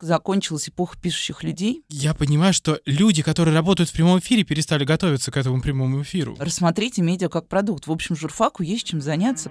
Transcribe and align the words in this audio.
закончилась 0.00 0.68
эпоха 0.68 0.98
пишущих 0.98 1.42
людей. 1.42 1.82
Я 1.88 2.14
понимаю, 2.14 2.52
что 2.52 2.80
люди, 2.86 3.22
которые 3.22 3.54
работают 3.54 3.90
в 3.90 3.92
прямом 3.92 4.18
эфире, 4.18 4.44
перестали 4.44 4.84
готовиться 4.84 5.30
к 5.30 5.36
этому 5.36 5.60
прямому 5.60 6.02
эфиру. 6.02 6.36
Рассмотрите 6.38 7.02
медиа 7.02 7.28
как 7.28 7.48
продукт. 7.48 7.86
В 7.86 7.92
общем, 7.92 8.16
журфаку 8.16 8.62
есть 8.62 8.86
чем 8.86 9.00
заняться. 9.00 9.50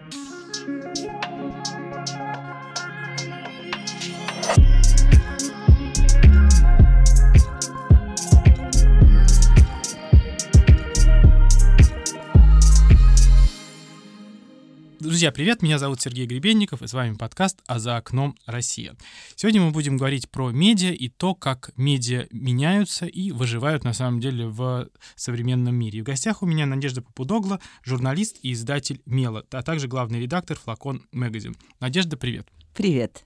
Друзья, 14.99 15.31
привет! 15.31 15.61
Меня 15.61 15.79
зовут 15.79 16.01
Сергей 16.01 16.25
Гребенников, 16.25 16.81
и 16.81 16.87
с 16.87 16.91
вами 16.91 17.13
подкаст 17.13 17.61
«А 17.67 17.79
за 17.79 17.95
окном 17.95 18.35
Россия». 18.45 18.97
Сегодня 19.37 19.61
мы 19.61 19.71
будем 19.71 19.95
говорить 19.95 20.29
про 20.29 20.51
медиа 20.51 20.91
и 20.91 21.07
то, 21.07 21.35
как 21.35 21.71
медиа 21.77 22.27
меняются 22.31 23.05
и 23.05 23.31
выживают 23.31 23.85
на 23.85 23.93
самом 23.93 24.19
деле 24.19 24.47
в 24.47 24.89
современном 25.15 25.73
мире. 25.73 25.99
И 25.99 26.01
в 26.01 26.05
гостях 26.05 26.43
у 26.43 26.45
меня 26.45 26.65
Надежда 26.65 27.01
Попудогла, 27.01 27.61
журналист 27.81 28.39
и 28.41 28.51
издатель 28.51 29.01
«Мела», 29.05 29.45
а 29.51 29.63
также 29.63 29.87
главный 29.87 30.19
редактор 30.19 30.59
«Флакон 30.59 31.07
Магазин». 31.13 31.55
Надежда, 31.79 32.17
привет! 32.17 32.45
Привет! 32.75 33.23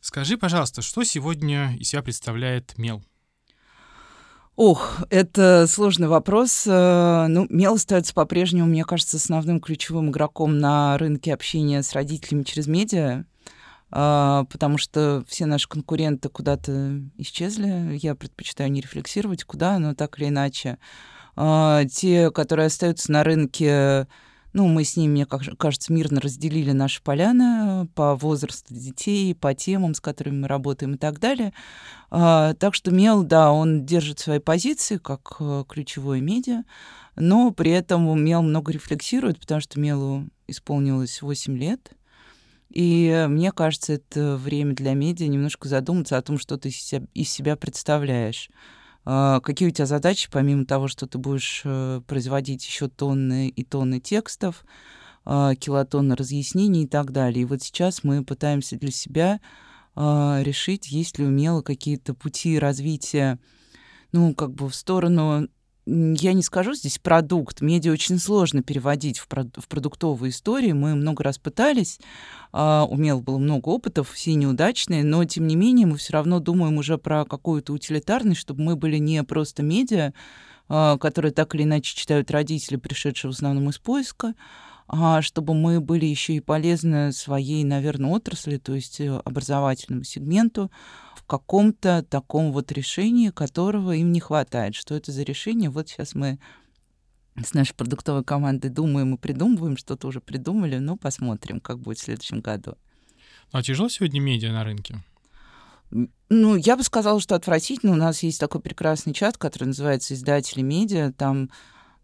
Скажи, 0.00 0.38
пожалуйста, 0.38 0.80
что 0.80 1.02
сегодня 1.02 1.76
из 1.76 1.88
себя 1.88 2.02
представляет 2.02 2.78
«Мел»? 2.78 3.02
Ох, 4.56 5.02
это 5.10 5.66
сложный 5.66 6.06
вопрос. 6.06 6.64
Э, 6.68 7.26
ну, 7.28 7.46
Мел 7.50 7.74
остается 7.74 8.14
по-прежнему, 8.14 8.68
мне 8.68 8.84
кажется, 8.84 9.16
основным 9.16 9.60
ключевым 9.60 10.10
игроком 10.10 10.58
на 10.58 10.96
рынке 10.96 11.34
общения 11.34 11.82
с 11.82 11.92
родителями 11.92 12.44
через 12.44 12.68
медиа, 12.68 13.24
э, 13.90 14.44
потому 14.48 14.78
что 14.78 15.24
все 15.26 15.46
наши 15.46 15.68
конкуренты 15.68 16.28
куда-то 16.28 17.00
исчезли. 17.18 17.98
Я 18.00 18.14
предпочитаю 18.14 18.70
не 18.70 18.80
рефлексировать, 18.80 19.42
куда, 19.42 19.80
но 19.80 19.96
так 19.96 20.20
или 20.20 20.28
иначе. 20.28 20.78
Э, 21.36 21.82
те, 21.90 22.30
которые 22.30 22.66
остаются 22.66 23.10
на 23.10 23.24
рынке, 23.24 24.06
ну, 24.54 24.68
мы 24.68 24.84
с 24.84 24.96
ними, 24.96 25.10
мне 25.10 25.26
кажется, 25.26 25.92
мирно 25.92 26.20
разделили 26.20 26.70
наши 26.70 27.02
поляны 27.02 27.88
по 27.88 28.14
возрасту 28.14 28.72
детей, 28.72 29.34
по 29.34 29.52
темам, 29.52 29.94
с 29.94 30.00
которыми 30.00 30.42
мы 30.42 30.48
работаем 30.48 30.94
и 30.94 30.96
так 30.96 31.18
далее. 31.18 31.52
А, 32.10 32.54
так 32.54 32.74
что 32.74 32.92
Мел, 32.92 33.24
да, 33.24 33.50
он 33.50 33.84
держит 33.84 34.20
свои 34.20 34.38
позиции 34.38 34.98
как 34.98 35.36
э, 35.40 35.64
ключевое 35.68 36.20
медиа, 36.20 36.62
но 37.16 37.50
при 37.50 37.72
этом 37.72 38.22
Мел 38.22 38.42
много 38.42 38.70
рефлексирует, 38.70 39.40
потому 39.40 39.60
что 39.60 39.80
Мелу 39.80 40.28
исполнилось 40.46 41.20
8 41.20 41.58
лет. 41.58 41.90
И 42.70 43.26
мне 43.28 43.50
кажется, 43.50 43.94
это 43.94 44.36
время 44.36 44.74
для 44.74 44.94
медиа 44.94 45.26
немножко 45.26 45.68
задуматься 45.68 46.16
о 46.16 46.22
том, 46.22 46.38
что 46.38 46.56
ты 46.58 46.68
из 46.68 47.30
себя 47.30 47.56
представляешь. 47.56 48.50
А, 49.04 49.40
какие 49.40 49.68
у 49.68 49.70
тебя 49.70 49.86
задачи, 49.86 50.28
помимо 50.30 50.64
того, 50.64 50.88
что 50.88 51.06
ты 51.06 51.18
будешь 51.18 51.62
э, 51.64 52.00
производить 52.06 52.64
еще 52.66 52.88
тонны 52.88 53.48
и 53.48 53.64
тонны 53.64 54.00
текстов, 54.00 54.64
а, 55.24 55.54
килотонны 55.54 56.16
разъяснений 56.16 56.84
и 56.84 56.86
так 56.86 57.12
далее. 57.12 57.42
И 57.42 57.44
вот 57.44 57.62
сейчас 57.62 58.04
мы 58.04 58.24
пытаемся 58.24 58.76
для 58.76 58.90
себя 58.90 59.40
а, 59.94 60.40
решить, 60.42 60.88
есть 60.88 61.18
ли 61.18 61.26
умело 61.26 61.62
какие-то 61.62 62.14
пути 62.14 62.58
развития, 62.58 63.38
ну, 64.12 64.34
как 64.34 64.52
бы 64.52 64.68
в 64.68 64.74
сторону 64.74 65.48
я 65.86 66.32
не 66.32 66.42
скажу 66.42 66.74
здесь 66.74 66.98
продукт. 66.98 67.60
Медиа 67.60 67.92
очень 67.92 68.18
сложно 68.18 68.62
переводить 68.62 69.18
в, 69.18 69.28
прод- 69.28 69.60
в 69.60 69.68
продуктовые 69.68 70.30
истории. 70.30 70.72
Мы 70.72 70.94
много 70.94 71.22
раз 71.22 71.38
пытались. 71.38 71.98
А, 72.52 72.86
у 72.88 72.96
Мел 72.96 73.20
было 73.20 73.38
много 73.38 73.68
опытов, 73.68 74.10
все 74.10 74.34
неудачные, 74.34 75.04
но 75.04 75.24
тем 75.24 75.46
не 75.46 75.56
менее 75.56 75.86
мы 75.86 75.96
все 75.96 76.14
равно 76.14 76.40
думаем 76.40 76.78
уже 76.78 76.96
про 76.96 77.24
какую-то 77.24 77.72
утилитарность, 77.72 78.40
чтобы 78.40 78.62
мы 78.62 78.76
были 78.76 78.96
не 78.96 79.22
просто 79.24 79.62
медиа, 79.62 80.12
а, 80.68 80.96
которые 80.96 81.32
так 81.32 81.54
или 81.54 81.64
иначе 81.64 81.94
читают 81.94 82.30
родители, 82.30 82.76
пришедшие 82.76 83.30
в 83.30 83.34
основном 83.34 83.68
из 83.68 83.78
поиска, 83.78 84.34
а 84.86 85.22
чтобы 85.22 85.54
мы 85.54 85.80
были 85.80 86.06
еще 86.06 86.34
и 86.34 86.40
полезны 86.40 87.12
своей, 87.12 87.64
наверное, 87.64 88.10
отрасли, 88.10 88.58
то 88.58 88.74
есть 88.74 89.00
э, 89.00 89.10
образовательному 89.24 90.04
сегменту, 90.04 90.70
в 91.16 91.24
каком-то 91.24 92.04
таком 92.08 92.52
вот 92.52 92.70
решении, 92.70 93.30
которого 93.30 93.92
им 93.92 94.12
не 94.12 94.20
хватает. 94.20 94.74
Что 94.74 94.94
это 94.94 95.10
за 95.10 95.22
решение? 95.22 95.70
Вот 95.70 95.88
сейчас 95.88 96.14
мы 96.14 96.38
с 97.42 97.54
нашей 97.54 97.74
продуктовой 97.74 98.24
командой 98.24 98.68
думаем 98.68 99.14
и 99.14 99.18
придумываем, 99.18 99.76
что-то 99.76 100.06
уже 100.06 100.20
придумали, 100.20 100.78
но 100.78 100.96
посмотрим, 100.96 101.60
как 101.60 101.80
будет 101.80 101.98
в 101.98 102.02
следующем 102.02 102.40
году. 102.40 102.74
Ну, 103.52 103.58
а 103.58 103.62
тяжело 103.62 103.88
сегодня 103.88 104.20
медиа 104.20 104.52
на 104.52 104.64
рынке? 104.64 105.02
Ну, 106.28 106.56
я 106.56 106.76
бы 106.76 106.82
сказала, 106.82 107.20
что 107.20 107.34
отвратительно. 107.34 107.92
У 107.92 107.96
нас 107.96 108.22
есть 108.22 108.40
такой 108.40 108.60
прекрасный 108.60 109.12
чат, 109.12 109.38
который 109.38 109.64
называется 109.64 110.14
«Издатели 110.14 110.62
медиа». 110.62 111.12
Там, 111.12 111.50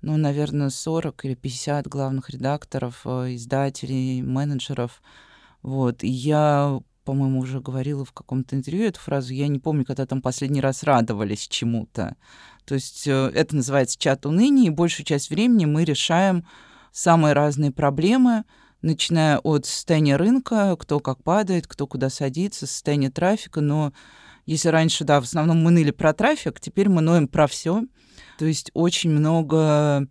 ну, 0.02 0.16
наверное, 0.16 0.70
40 0.70 1.24
или 1.24 1.34
50 1.34 1.86
главных 1.86 2.30
редакторов, 2.30 3.02
э, 3.04 3.34
издателей, 3.34 4.22
менеджеров. 4.22 5.02
Вот. 5.62 6.02
И 6.02 6.08
я 6.08 6.80
по-моему, 7.04 7.40
уже 7.40 7.60
говорила 7.60 8.04
в 8.04 8.12
каком-то 8.12 8.54
интервью 8.54 8.84
эту 8.84 9.00
фразу. 9.00 9.32
Я 9.32 9.48
не 9.48 9.58
помню, 9.58 9.84
когда 9.84 10.06
там 10.06 10.22
последний 10.22 10.60
раз 10.60 10.82
радовались 10.82 11.48
чему-то. 11.48 12.14
То 12.64 12.74
есть 12.74 13.06
э, 13.08 13.32
это 13.34 13.56
называется 13.56 13.98
чат 13.98 14.26
уныния, 14.26 14.66
и 14.66 14.70
большую 14.70 15.06
часть 15.06 15.30
времени 15.30 15.64
мы 15.64 15.84
решаем 15.84 16.46
самые 16.92 17.32
разные 17.32 17.72
проблемы, 17.72 18.44
начиная 18.82 19.38
от 19.38 19.66
состояния 19.66 20.16
рынка, 20.16 20.76
кто 20.78 21.00
как 21.00 21.22
падает, 21.24 21.66
кто 21.66 21.86
куда 21.86 22.10
садится, 22.10 22.66
состояние 22.66 23.10
трафика. 23.10 23.60
Но 23.60 23.92
если 24.50 24.68
раньше, 24.68 25.04
да, 25.04 25.20
в 25.20 25.24
основном 25.24 25.62
мы 25.62 25.70
ныли 25.70 25.92
про 25.92 26.12
трафик, 26.12 26.58
теперь 26.60 26.88
мы 26.88 27.02
ноем 27.02 27.28
про 27.28 27.46
все. 27.46 27.84
То 28.36 28.46
есть 28.46 28.72
очень 28.74 29.10
много 29.10 30.08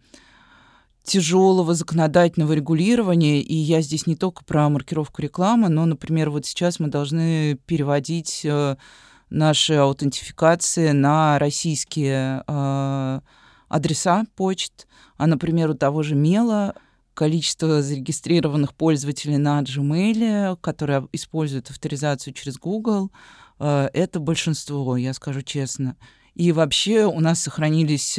тяжелого 1.03 1.73
законодательного 1.73 2.53
регулирования, 2.53 3.41
и 3.41 3.53
я 3.53 3.81
здесь 3.81 4.07
не 4.07 4.15
только 4.15 4.45
про 4.45 4.69
маркировку 4.69 5.21
рекламы, 5.21 5.67
но, 5.67 5.85
например, 5.85 6.29
вот 6.29 6.45
сейчас 6.45 6.79
мы 6.79 6.87
должны 6.87 7.59
переводить 7.65 8.45
э, 8.45 8.77
наши 9.29 9.73
аутентификации 9.73 10.91
на 10.91 11.37
российские 11.37 12.43
э, 12.47 13.19
адреса 13.67 14.23
почт, 14.37 14.87
а, 15.17 15.27
например, 15.27 15.71
у 15.71 15.73
того 15.73 16.01
же 16.01 16.15
Мела 16.15 16.75
количество 17.13 17.81
зарегистрированных 17.81 18.73
пользователей 18.73 19.35
на 19.35 19.61
Gmail, 19.61 20.57
которые 20.61 21.09
используют 21.11 21.69
авторизацию 21.69 22.33
через 22.33 22.57
Google, 22.57 23.11
это 23.59 24.19
большинство, 24.19 24.97
я 24.97 25.13
скажу 25.13 25.41
честно. 25.41 25.97
И 26.33 26.51
вообще 26.51 27.05
у 27.05 27.19
нас 27.19 27.41
сохранились 27.41 28.17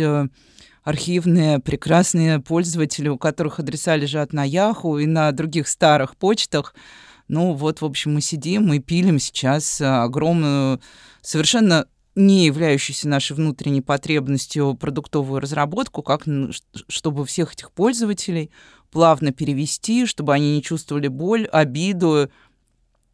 архивные 0.82 1.58
прекрасные 1.58 2.38
пользователи, 2.40 3.08
у 3.08 3.18
которых 3.18 3.58
адреса 3.58 3.96
лежат 3.96 4.32
на 4.32 4.44
Яху 4.44 4.98
и 4.98 5.06
на 5.06 5.32
других 5.32 5.68
старых 5.68 6.16
почтах. 6.16 6.74
Ну 7.28 7.52
вот, 7.52 7.80
в 7.80 7.84
общем, 7.84 8.14
мы 8.14 8.20
сидим 8.20 8.72
и 8.72 8.78
пилим 8.78 9.18
сейчас 9.18 9.80
огромную, 9.80 10.80
совершенно 11.22 11.86
не 12.16 12.46
являющуюся 12.46 13.08
нашей 13.08 13.36
внутренней 13.36 13.82
потребностью 13.82 14.74
продуктовую 14.74 15.40
разработку, 15.40 16.02
как 16.02 16.24
чтобы 16.88 17.24
всех 17.24 17.52
этих 17.52 17.70
пользователей 17.70 18.50
плавно 18.90 19.32
перевести, 19.32 20.06
чтобы 20.06 20.34
они 20.34 20.56
не 20.56 20.62
чувствовали 20.62 21.06
боль, 21.06 21.46
обиду, 21.46 22.28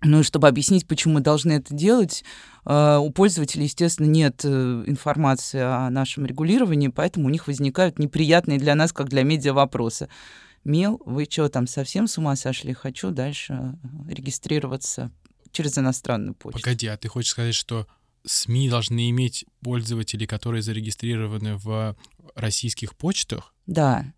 ну 0.02 0.20
и 0.20 0.22
чтобы 0.22 0.48
объяснить, 0.48 0.86
почему 0.86 1.14
мы 1.14 1.20
должны 1.20 1.52
это 1.52 1.74
делать, 1.74 2.24
э, 2.64 2.98
у 3.00 3.10
пользователей, 3.10 3.64
естественно, 3.64 4.06
нет 4.06 4.40
э, 4.44 4.84
информации 4.86 5.60
о 5.60 5.90
нашем 5.90 6.26
регулировании, 6.26 6.88
поэтому 6.88 7.26
у 7.26 7.30
них 7.30 7.46
возникают 7.46 7.98
неприятные 7.98 8.58
для 8.58 8.74
нас, 8.74 8.92
как 8.92 9.08
для 9.08 9.22
медиа, 9.22 9.52
вопросы. 9.52 10.08
Мел, 10.64 11.00
вы 11.06 11.26
что, 11.30 11.48
там 11.48 11.66
совсем 11.66 12.08
с 12.08 12.18
ума 12.18 12.36
сошли? 12.36 12.72
Хочу 12.72 13.10
дальше 13.10 13.78
регистрироваться 14.08 15.12
через 15.52 15.78
иностранную 15.78 16.34
почту. 16.34 16.60
Погоди, 16.60 16.88
а 16.88 16.96
ты 16.96 17.08
хочешь 17.08 17.30
сказать, 17.30 17.54
что 17.54 17.86
СМИ 18.24 18.68
должны 18.68 19.08
иметь 19.10 19.46
пользователей, 19.62 20.26
которые 20.26 20.62
зарегистрированы 20.62 21.56
в 21.56 21.96
российских 22.34 22.96
почтах? 22.96 23.54
Да. 23.66 24.12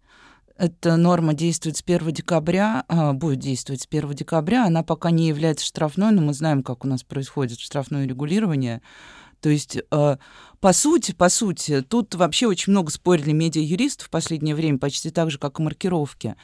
Эта 0.58 0.96
норма 0.96 1.34
действует 1.34 1.76
с 1.76 1.82
1 1.82 2.10
декабря, 2.10 2.84
а, 2.88 3.12
будет 3.12 3.38
действовать 3.38 3.82
с 3.82 3.86
1 3.86 4.12
декабря. 4.12 4.66
Она 4.66 4.82
пока 4.82 5.12
не 5.12 5.28
является 5.28 5.64
штрафной, 5.64 6.10
но 6.10 6.20
мы 6.20 6.34
знаем, 6.34 6.64
как 6.64 6.84
у 6.84 6.88
нас 6.88 7.04
происходит 7.04 7.60
штрафное 7.60 8.06
регулирование. 8.06 8.82
То 9.40 9.50
есть, 9.50 9.76
э, 9.76 10.16
по 10.58 10.72
сути, 10.72 11.12
по 11.12 11.28
сути, 11.28 11.80
тут 11.82 12.16
вообще 12.16 12.48
очень 12.48 12.72
много 12.72 12.90
спорили 12.90 13.30
медиа-юристов 13.30 14.08
в 14.08 14.10
последнее 14.10 14.56
время, 14.56 14.78
почти 14.78 15.10
так 15.10 15.30
же, 15.30 15.38
как 15.38 15.60
и 15.60 15.62
маркировки. 15.62 16.34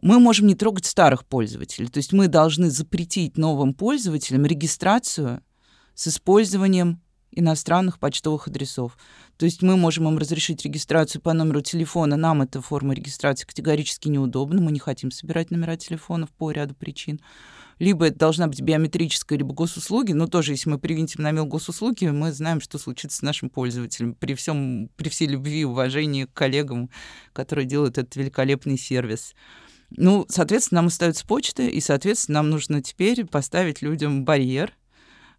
Мы 0.00 0.18
можем 0.18 0.48
не 0.48 0.56
трогать 0.56 0.86
старых 0.86 1.24
пользователей. 1.24 1.86
То 1.86 1.98
есть 1.98 2.12
мы 2.12 2.26
должны 2.26 2.68
запретить 2.68 3.38
новым 3.38 3.74
пользователям 3.74 4.44
регистрацию 4.44 5.40
с 5.94 6.08
использованием 6.08 7.00
иностранных 7.32 7.98
почтовых 7.98 8.48
адресов. 8.48 8.96
То 9.36 9.46
есть 9.46 9.62
мы 9.62 9.76
можем 9.76 10.08
им 10.08 10.18
разрешить 10.18 10.64
регистрацию 10.64 11.20
по 11.20 11.32
номеру 11.32 11.62
телефона. 11.62 12.16
Нам 12.16 12.42
эта 12.42 12.60
форма 12.60 12.94
регистрации 12.94 13.46
категорически 13.46 14.08
неудобна. 14.08 14.60
Мы 14.60 14.72
не 14.72 14.78
хотим 14.78 15.10
собирать 15.10 15.50
номера 15.50 15.76
телефонов 15.76 16.30
по 16.30 16.50
ряду 16.50 16.74
причин. 16.74 17.20
Либо 17.78 18.06
это 18.06 18.18
должна 18.18 18.46
быть 18.46 18.60
биометрическая, 18.60 19.38
либо 19.38 19.54
госуслуги. 19.54 20.12
Но 20.12 20.26
тоже, 20.26 20.52
если 20.52 20.70
мы 20.70 20.78
привинтим 20.78 21.22
на 21.22 21.32
мел 21.32 21.46
госуслуги, 21.46 22.06
мы 22.06 22.32
знаем, 22.32 22.60
что 22.60 22.78
случится 22.78 23.18
с 23.18 23.22
нашим 23.22 23.50
пользователем. 23.50 24.14
При, 24.14 24.34
всем, 24.34 24.88
при 24.96 25.08
всей 25.08 25.26
любви 25.26 25.62
и 25.62 25.64
уважении 25.64 26.26
к 26.26 26.32
коллегам, 26.32 26.90
которые 27.32 27.66
делают 27.66 27.98
этот 27.98 28.14
великолепный 28.14 28.78
сервис. 28.78 29.34
Ну, 29.90 30.26
соответственно, 30.28 30.82
нам 30.82 30.86
остается 30.86 31.26
почта, 31.26 31.64
и, 31.64 31.80
соответственно, 31.80 32.38
нам 32.38 32.50
нужно 32.50 32.82
теперь 32.82 33.26
поставить 33.26 33.82
людям 33.82 34.24
барьер, 34.24 34.72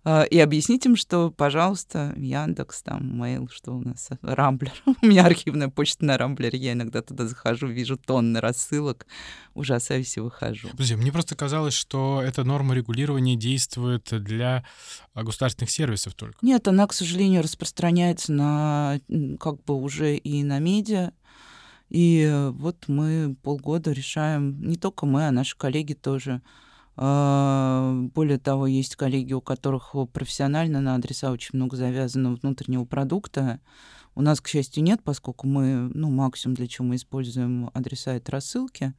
и 0.05 0.39
объяснить 0.39 0.85
им, 0.85 0.97
что, 0.97 1.31
пожалуйста, 1.31 2.13
Яндекс, 2.17 2.81
там, 2.83 3.23
Mail, 3.23 3.47
что 3.50 3.71
у 3.71 3.79
нас, 3.79 4.09
Рамблер. 4.21 4.73
у 5.01 5.05
меня 5.05 5.25
архивная 5.25 5.69
почта 5.69 6.03
на 6.03 6.17
Рамблере, 6.17 6.59
я 6.59 6.73
иногда 6.73 7.01
туда 7.01 7.25
захожу, 7.25 7.67
вижу 7.67 7.95
тонны 7.95 8.41
рассылок, 8.41 9.05
ужасаюсь 9.53 10.17
и 10.17 10.19
выхожу. 10.19 10.69
Друзья, 10.73 10.97
мне 10.97 11.11
просто 11.11 11.35
казалось, 11.35 11.73
что 11.73 12.21
эта 12.21 12.44
норма 12.44 12.75
регулирования 12.75 13.38
действует 13.38 14.09
для 14.11 14.65
а, 15.13 15.23
государственных 15.23 15.71
сервисов 15.71 16.15
только. 16.15 16.38
Нет, 16.41 16.67
она, 16.67 16.85
к 16.88 16.94
сожалению, 16.94 17.41
распространяется 17.41 18.33
на, 18.33 19.00
как 19.39 19.63
бы 19.63 19.75
уже 19.75 20.17
и 20.17 20.44
на 20.44 20.59
медиа, 20.59 21.11
и 21.89 22.50
вот 22.53 22.85
мы 22.88 23.38
полгода 23.41 23.91
решаем, 23.91 24.61
не 24.61 24.75
только 24.75 25.05
мы, 25.05 25.27
а 25.27 25.31
наши 25.31 25.55
коллеги 25.55 25.94
тоже, 25.94 26.41
а, 26.44 26.62
более 26.95 28.38
того, 28.38 28.68
есть 28.68 28.95
коллеги, 28.95 29.34
у 29.34 29.42
которых 29.42 29.95
профессионально 30.12 30.80
на 30.80 30.95
адреса 30.95 31.31
очень 31.31 31.51
много 31.54 31.75
завязано 31.75 32.36
внутреннего 32.36 32.86
продукта. 32.86 33.60
У 34.16 34.22
нас, 34.22 34.40
к 34.42 34.48
счастью, 34.48 34.84
нет, 34.84 35.01
поскольку 35.04 35.48
мы, 35.48 35.90
ну, 35.94 36.12
максимум, 36.12 36.56
для 36.56 36.68
чего 36.68 36.88
мы 36.88 36.95
используем 36.95 37.72
адреса, 37.74 38.13
это 38.13 38.31
рассылки. 38.31 38.94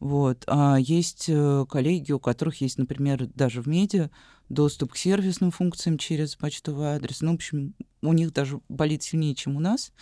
Вот. 0.00 0.44
А 0.46 0.76
есть 0.76 1.26
э, 1.28 1.64
коллеги, 1.66 2.12
у 2.12 2.18
которых 2.18 2.60
есть, 2.60 2.76
например, 2.76 3.26
даже 3.28 3.62
в 3.62 3.68
медиа 3.68 4.10
доступ 4.50 4.92
к 4.92 4.96
сервисным 4.98 5.50
функциям 5.50 5.96
через 5.96 6.36
почтовый 6.36 6.88
адрес. 6.88 7.22
Ну, 7.22 7.32
в 7.32 7.34
общем, 7.36 7.74
у 8.02 8.12
них 8.12 8.34
даже 8.34 8.60
болит 8.68 9.02
сильнее, 9.02 9.34
чем 9.34 9.56
у 9.56 9.60
нас, 9.60 9.92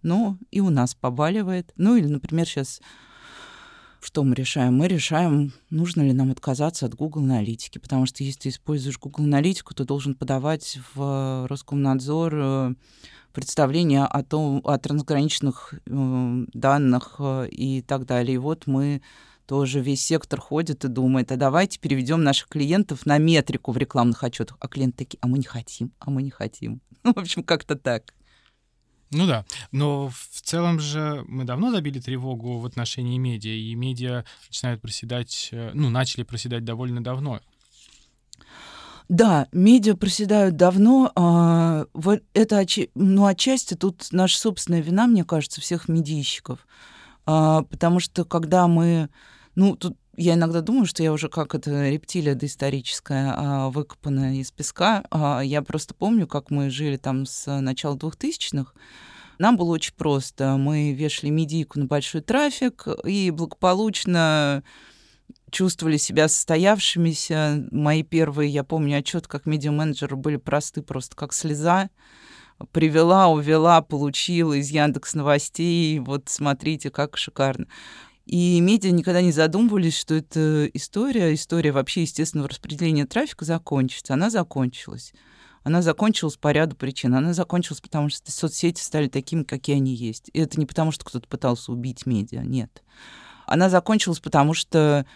но 0.00 0.38
и 0.50 0.60
у 0.60 0.70
нас 0.70 0.94
побаливает. 0.94 1.72
Ну, 1.76 1.96
или, 1.96 2.06
например, 2.06 2.46
сейчас 2.46 2.80
что 4.00 4.24
мы 4.24 4.34
решаем? 4.34 4.74
Мы 4.74 4.88
решаем, 4.88 5.52
нужно 5.68 6.02
ли 6.02 6.12
нам 6.12 6.30
отказаться 6.30 6.86
от 6.86 6.94
Google 6.94 7.20
аналитики, 7.20 7.78
потому 7.78 8.06
что 8.06 8.24
если 8.24 8.40
ты 8.40 8.48
используешь 8.48 8.98
Google 8.98 9.24
аналитику, 9.24 9.74
ты 9.74 9.84
должен 9.84 10.14
подавать 10.14 10.78
в 10.94 11.46
Роскомнадзор 11.48 12.34
э, 12.34 12.74
представление 13.32 14.04
о 14.04 14.22
том, 14.22 14.62
о 14.64 14.78
трансграничных 14.78 15.74
э, 15.74 16.44
данных 16.54 17.16
э, 17.18 17.48
и 17.50 17.82
так 17.82 18.06
далее. 18.06 18.36
И 18.36 18.38
вот 18.38 18.66
мы 18.66 19.02
тоже 19.46 19.80
весь 19.80 20.02
сектор 20.02 20.40
ходит 20.40 20.84
и 20.84 20.88
думает, 20.88 21.32
а 21.32 21.36
давайте 21.36 21.78
переведем 21.78 22.22
наших 22.22 22.48
клиентов 22.48 23.04
на 23.04 23.18
метрику 23.18 23.72
в 23.72 23.76
рекламных 23.76 24.22
отчетах. 24.22 24.56
А 24.60 24.68
клиенты 24.68 24.98
такие, 24.98 25.18
а 25.20 25.26
мы 25.26 25.38
не 25.38 25.44
хотим, 25.44 25.92
а 25.98 26.10
мы 26.10 26.22
не 26.22 26.30
хотим. 26.30 26.80
Ну, 27.02 27.12
в 27.14 27.18
общем, 27.18 27.42
как-то 27.42 27.76
так. 27.76 28.14
Ну 29.12 29.26
да, 29.26 29.44
но 29.72 30.08
в 30.08 30.40
целом 30.40 30.78
же 30.78 31.24
мы 31.26 31.44
давно 31.44 31.72
забили 31.72 31.98
тревогу 31.98 32.58
в 32.58 32.66
отношении 32.66 33.18
медиа, 33.18 33.50
и 33.50 33.74
медиа 33.74 34.24
начинают 34.48 34.80
проседать, 34.80 35.48
э, 35.50 35.72
ну, 35.74 35.90
начали 35.90 36.22
проседать 36.22 36.64
довольно 36.64 37.02
давно. 37.02 37.40
Да, 39.08 39.48
медиа 39.50 39.96
проседают 39.96 40.54
давно. 40.54 41.10
А, 41.16 41.86
это, 42.32 42.64
ну, 42.94 43.26
отчасти 43.26 43.74
тут 43.74 44.06
наша 44.12 44.38
собственная 44.38 44.80
вина, 44.80 45.08
мне 45.08 45.24
кажется, 45.24 45.60
всех 45.60 45.88
медийщиков. 45.88 46.64
А, 47.26 47.62
потому 47.62 47.98
что 47.98 48.24
когда 48.24 48.68
мы... 48.68 49.08
Ну, 49.56 49.74
тут 49.74 49.96
я 50.16 50.34
иногда 50.34 50.60
думаю, 50.60 50.86
что 50.86 51.02
я 51.02 51.12
уже 51.12 51.28
как 51.28 51.54
это 51.54 51.88
рептилия 51.88 52.34
доисторическая, 52.34 53.34
а, 53.36 53.70
выкопанная 53.70 54.34
из 54.34 54.50
песка. 54.50 55.04
А, 55.10 55.40
я 55.40 55.62
просто 55.62 55.94
помню, 55.94 56.26
как 56.26 56.50
мы 56.50 56.70
жили 56.70 56.96
там 56.96 57.26
с 57.26 57.60
начала 57.60 57.96
двухтысячных. 57.96 58.74
Нам 59.38 59.56
было 59.56 59.70
очень 59.70 59.94
просто. 59.94 60.56
Мы 60.58 60.92
вешали 60.92 61.30
медийку 61.30 61.78
на 61.78 61.86
большой 61.86 62.20
трафик 62.20 62.86
и 63.04 63.30
благополучно 63.30 64.62
чувствовали 65.50 65.96
себя 65.96 66.28
состоявшимися. 66.28 67.68
Мои 67.70 68.02
первые, 68.02 68.50
я 68.50 68.64
помню, 68.64 68.98
отчет 68.98 69.26
как 69.26 69.46
медиа-менеджеры 69.46 70.16
были 70.16 70.36
просты, 70.36 70.82
просто 70.82 71.16
как 71.16 71.32
слеза. 71.32 71.88
Привела, 72.72 73.28
увела, 73.28 73.80
получила 73.80 74.52
из 74.52 74.68
Яндекс 74.68 75.14
новостей. 75.14 75.98
Вот 76.00 76.28
смотрите, 76.28 76.90
как 76.90 77.16
шикарно. 77.16 77.66
И 78.30 78.60
медиа 78.60 78.92
никогда 78.92 79.22
не 79.22 79.32
задумывались, 79.32 79.98
что 79.98 80.14
эта 80.14 80.66
история, 80.66 81.34
история 81.34 81.72
вообще 81.72 82.02
естественного 82.02 82.48
распределения 82.48 83.04
трафика 83.04 83.44
закончится. 83.44 84.14
Она 84.14 84.30
закончилась. 84.30 85.12
Она 85.64 85.82
закончилась 85.82 86.36
по 86.36 86.52
ряду 86.52 86.76
причин. 86.76 87.16
Она 87.16 87.32
закончилась, 87.32 87.80
потому 87.80 88.08
что 88.08 88.30
соцсети 88.30 88.80
стали 88.80 89.08
такими, 89.08 89.42
какие 89.42 89.74
они 89.74 89.96
есть. 89.96 90.30
И 90.32 90.38
это 90.38 90.60
не 90.60 90.66
потому, 90.66 90.92
что 90.92 91.04
кто-то 91.04 91.26
пытался 91.26 91.72
убить 91.72 92.06
медиа, 92.06 92.42
нет. 92.42 92.84
Она 93.46 93.68
закончилась, 93.68 94.20
потому 94.20 94.54
что 94.54 95.06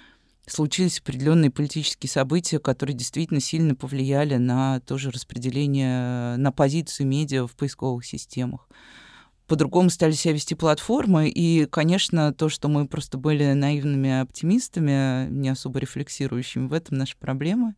случились 0.45 0.99
определенные 0.99 1.53
политические 1.53 2.11
события, 2.11 2.59
которые 2.59 2.97
действительно 2.97 3.39
сильно 3.39 3.77
повлияли 3.77 4.39
на 4.39 4.81
тоже 4.81 5.13
распределение, 5.13 6.37
на 6.37 6.51
позицию 6.51 7.07
медиа 7.07 7.47
в 7.47 7.55
поисковых 7.55 8.05
системах 8.05 8.69
по-другому 9.47 9.91
стали 9.91 10.13
себя 10.13 10.35
вести 10.35 10.55
платформы. 10.55 11.29
И, 11.29 11.67
конечно, 11.67 12.33
то, 12.33 12.49
что 12.49 12.69
мы 12.69 12.87
просто 12.87 13.19
были 13.19 13.53
наивными 13.53 14.21
оптимистами, 14.21 15.29
не 15.29 15.49
особо 15.49 15.79
рефлексирующими, 15.79 16.67
в 16.67 16.73
этом 16.73 16.99
наша 16.99 17.17
проблема. 17.19 17.75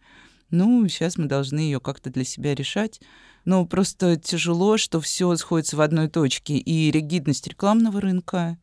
Ну, 0.51 0.87
сейчас 0.89 1.19
мы 1.19 1.27
должны 1.27 1.59
ее 1.59 1.81
как-то 1.81 2.11
для 2.11 2.25
себя 2.25 2.55
решать. 2.55 3.01
Но 3.45 3.67
просто 3.67 4.17
тяжело, 4.17 4.77
что 4.77 5.01
все 5.01 5.35
сходится 5.37 5.77
в 5.77 5.81
одной 5.81 6.09
точке. 6.09 6.57
И 6.57 6.91
ригидность 6.91 7.47
рекламного 7.47 8.01
рынка, 8.01 8.59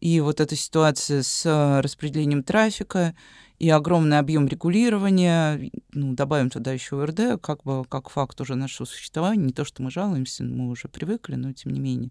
и 0.00 0.20
вот 0.20 0.40
эта 0.40 0.56
ситуация 0.56 1.22
с 1.22 1.80
распределением 1.82 2.42
трафика, 2.42 3.14
и 3.58 3.70
огромный 3.70 4.18
объем 4.18 4.46
регулирования, 4.46 5.70
ну, 5.92 6.14
добавим 6.14 6.50
туда 6.50 6.72
еще 6.72 7.02
РД, 7.02 7.40
как 7.40 7.62
бы 7.62 7.84
как 7.84 8.10
факт 8.10 8.40
уже 8.40 8.54
нашего 8.54 8.86
существования, 8.86 9.44
не 9.46 9.52
то, 9.52 9.64
что 9.64 9.82
мы 9.82 9.90
жалуемся, 9.90 10.44
мы 10.44 10.68
уже 10.68 10.88
привыкли, 10.88 11.36
но 11.36 11.52
тем 11.52 11.72
не 11.72 11.80
менее. 11.80 12.10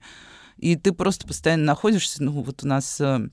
И 0.57 0.75
ты 0.75 0.91
просто 0.91 1.27
постоянно 1.27 1.65
находишься, 1.65 2.23
ну, 2.23 2.31
вот 2.31 2.63
у 2.63 2.67
нас 2.67 2.99
э, 2.99 3.29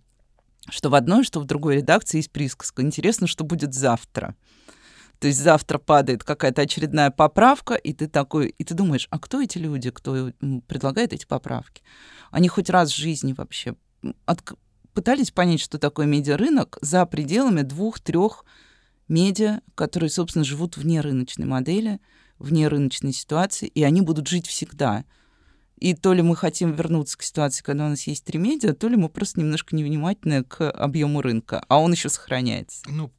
что 0.68 0.90
в 0.90 0.94
одной, 0.94 1.24
что 1.24 1.40
в 1.40 1.44
другой 1.44 1.76
редакции 1.76 2.18
есть 2.18 2.30
присказка. 2.30 2.82
Интересно, 2.82 3.26
что 3.26 3.44
будет 3.44 3.74
завтра. 3.74 4.36
То 5.18 5.28
есть 5.28 5.38
завтра 5.38 5.78
падает 5.78 6.24
какая-то 6.24 6.62
очередная 6.62 7.10
поправка, 7.10 7.74
и 7.74 7.92
ты 7.92 8.08
такой, 8.08 8.48
и 8.48 8.64
ты 8.64 8.74
думаешь, 8.74 9.06
а 9.10 9.20
кто 9.20 9.40
эти 9.40 9.58
люди, 9.58 9.90
кто 9.90 10.32
предлагает 10.66 11.12
эти 11.12 11.26
поправки? 11.26 11.82
Они 12.32 12.48
хоть 12.48 12.70
раз 12.70 12.90
в 12.90 12.96
жизни 12.96 13.32
вообще 13.32 13.76
от, 14.26 14.42
пытались 14.94 15.30
понять, 15.30 15.60
что 15.60 15.78
такое 15.78 16.06
медиарынок 16.06 16.78
за 16.80 17.04
пределами 17.06 17.62
двух-трех 17.62 18.44
медиа, 19.08 19.60
которые, 19.74 20.10
собственно, 20.10 20.44
живут 20.44 20.76
вне 20.76 21.00
рыночной 21.00 21.46
модели, 21.46 22.00
вне 22.38 22.68
рыночной 22.68 23.12
ситуации, 23.12 23.68
и 23.68 23.82
они 23.82 24.00
будут 24.00 24.28
жить 24.28 24.46
всегда. 24.46 25.04
И 25.76 25.94
то 25.94 26.12
ли 26.12 26.22
мы 26.22 26.36
хотим 26.36 26.72
вернуться 26.72 27.18
к 27.18 27.22
ситуации, 27.22 27.62
когда 27.62 27.86
у 27.86 27.88
нас 27.88 28.06
есть 28.06 28.24
три 28.24 28.38
медиа, 28.38 28.72
то 28.72 28.88
ли 28.88 28.96
мы 28.96 29.08
просто 29.08 29.40
немножко 29.40 29.74
невнимательны 29.74 30.44
к 30.44 30.70
объему 30.70 31.22
рынка, 31.22 31.64
а 31.68 31.78
он 31.80 31.92
еще 31.92 32.08
сохраняется. 32.08 32.82
Ну, 32.88 33.12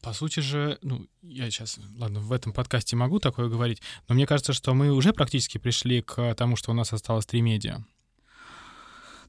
по 0.00 0.12
сути 0.12 0.40
же, 0.40 0.78
ну, 0.82 1.08
я 1.22 1.50
сейчас, 1.50 1.78
ладно, 1.96 2.20
в 2.20 2.32
этом 2.32 2.52
подкасте 2.52 2.94
могу 2.94 3.18
такое 3.18 3.48
говорить, 3.48 3.82
но 4.08 4.14
мне 4.14 4.26
кажется, 4.26 4.52
что 4.52 4.74
мы 4.74 4.92
уже 4.92 5.12
практически 5.12 5.58
пришли 5.58 6.02
к 6.02 6.34
тому, 6.36 6.54
что 6.54 6.70
у 6.70 6.74
нас 6.74 6.92
осталось 6.92 7.26
три 7.26 7.40
медиа. 7.42 7.84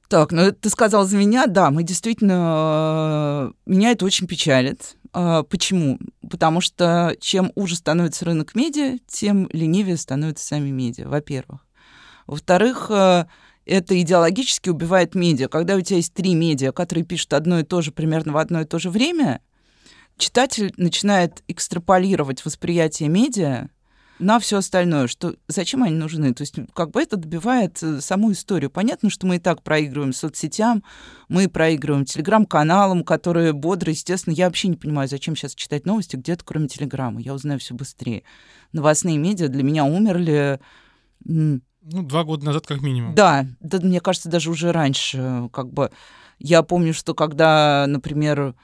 Так, 0.09 0.31
ну 0.31 0.51
ты 0.51 0.69
сказал 0.71 1.05
за 1.05 1.17
меня, 1.17 1.45
да, 1.45 1.69
мы 1.69 1.83
действительно... 1.83 3.51
Э, 3.65 3.69
меня 3.69 3.91
это 3.91 4.05
очень 4.05 4.25
печалит. 4.25 4.97
А, 5.13 5.43
почему? 5.43 5.99
Потому 6.27 6.61
что 6.61 7.15
чем 7.19 7.51
уже 7.53 7.75
становится 7.75 8.25
рынок 8.25 8.55
медиа, 8.55 8.97
тем 9.07 9.47
ленивее 9.53 9.97
становятся 9.97 10.47
сами 10.47 10.71
медиа, 10.71 11.07
во-первых. 11.07 11.63
Во-вторых, 12.25 12.87
э, 12.89 13.25
это 13.65 14.01
идеологически 14.01 14.69
убивает 14.69 15.13
медиа. 15.13 15.47
Когда 15.47 15.75
у 15.75 15.81
тебя 15.81 15.97
есть 15.97 16.15
три 16.15 16.33
медиа, 16.33 16.71
которые 16.71 17.05
пишут 17.05 17.33
одно 17.33 17.59
и 17.59 17.63
то 17.63 17.81
же 17.81 17.91
примерно 17.91 18.33
в 18.33 18.37
одно 18.37 18.61
и 18.61 18.65
то 18.65 18.79
же 18.79 18.89
время, 18.89 19.41
читатель 20.17 20.73
начинает 20.77 21.43
экстраполировать 21.47 22.43
восприятие 22.43 23.09
медиа 23.09 23.69
на 24.19 24.39
все 24.39 24.57
остальное, 24.57 25.07
что 25.07 25.35
зачем 25.47 25.83
они 25.83 25.95
нужны. 25.95 26.33
То 26.33 26.41
есть 26.41 26.55
как 26.73 26.91
бы 26.91 27.01
это 27.01 27.17
добивает 27.17 27.81
э, 27.81 28.01
саму 28.01 28.31
историю. 28.33 28.69
Понятно, 28.69 29.09
что 29.09 29.25
мы 29.25 29.37
и 29.37 29.39
так 29.39 29.63
проигрываем 29.63 30.13
соцсетям, 30.13 30.83
мы 31.29 31.47
проигрываем 31.47 32.05
телеграм-каналам, 32.05 33.03
которые 33.03 33.53
бодро, 33.53 33.91
естественно. 33.91 34.33
Я 34.33 34.45
вообще 34.45 34.67
не 34.67 34.77
понимаю, 34.77 35.07
зачем 35.07 35.35
сейчас 35.35 35.55
читать 35.55 35.85
новости 35.85 36.15
где-то, 36.17 36.43
кроме 36.43 36.67
телеграма. 36.67 37.21
Я 37.21 37.33
узнаю 37.33 37.59
все 37.59 37.73
быстрее. 37.73 38.23
Новостные 38.73 39.17
медиа 39.17 39.47
для 39.47 39.63
меня 39.63 39.85
умерли 39.85 40.59
Ну, 41.23 41.61
два 41.81 42.23
года 42.23 42.45
назад 42.45 42.67
как 42.67 42.81
минимум. 42.81 43.15
Да, 43.15 43.45
да, 43.61 43.79
мне 43.79 44.01
кажется, 44.01 44.29
даже 44.29 44.51
уже 44.51 44.71
раньше. 44.71 45.49
Как 45.53 45.71
бы 45.71 45.91
я 46.39 46.61
помню, 46.61 46.93
что 46.93 47.13
когда, 47.13 47.85
например, 47.87 48.55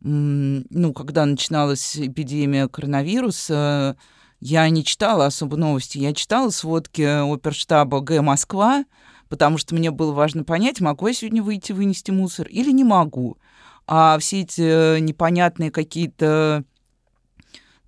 ну, 0.00 0.92
когда 0.92 1.26
начиналась 1.26 1.96
эпидемия 1.96 2.68
коронавируса, 2.68 3.96
я 4.44 4.68
не 4.70 4.84
читала 4.84 5.26
особо 5.26 5.56
новости. 5.56 5.98
Я 5.98 6.12
читала 6.12 6.50
сводки 6.50 7.02
оперштаба 7.02 8.00
Г 8.00 8.22
Москва, 8.22 8.84
потому 9.28 9.56
что 9.56 9.76
мне 9.76 9.92
было 9.92 10.10
важно 10.10 10.42
понять, 10.42 10.80
могу 10.80 11.06
я 11.06 11.14
сегодня 11.14 11.44
выйти 11.44 11.70
вынести 11.70 12.10
мусор 12.10 12.48
или 12.48 12.72
не 12.72 12.82
могу. 12.82 13.38
А 13.86 14.18
все 14.18 14.40
эти 14.40 14.98
непонятные 14.98 15.70
какие-то 15.70 16.64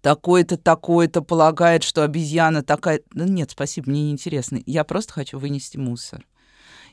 такой-то, 0.00 0.56
такой-то 0.56 1.22
полагает, 1.22 1.82
что 1.82 2.04
обезьяна 2.04 2.62
такая... 2.62 3.00
Да 3.12 3.24
нет, 3.24 3.50
спасибо, 3.50 3.90
мне 3.90 4.04
не 4.04 4.10
интересно. 4.12 4.60
Я 4.64 4.84
просто 4.84 5.12
хочу 5.12 5.40
вынести 5.40 5.76
мусор. 5.76 6.24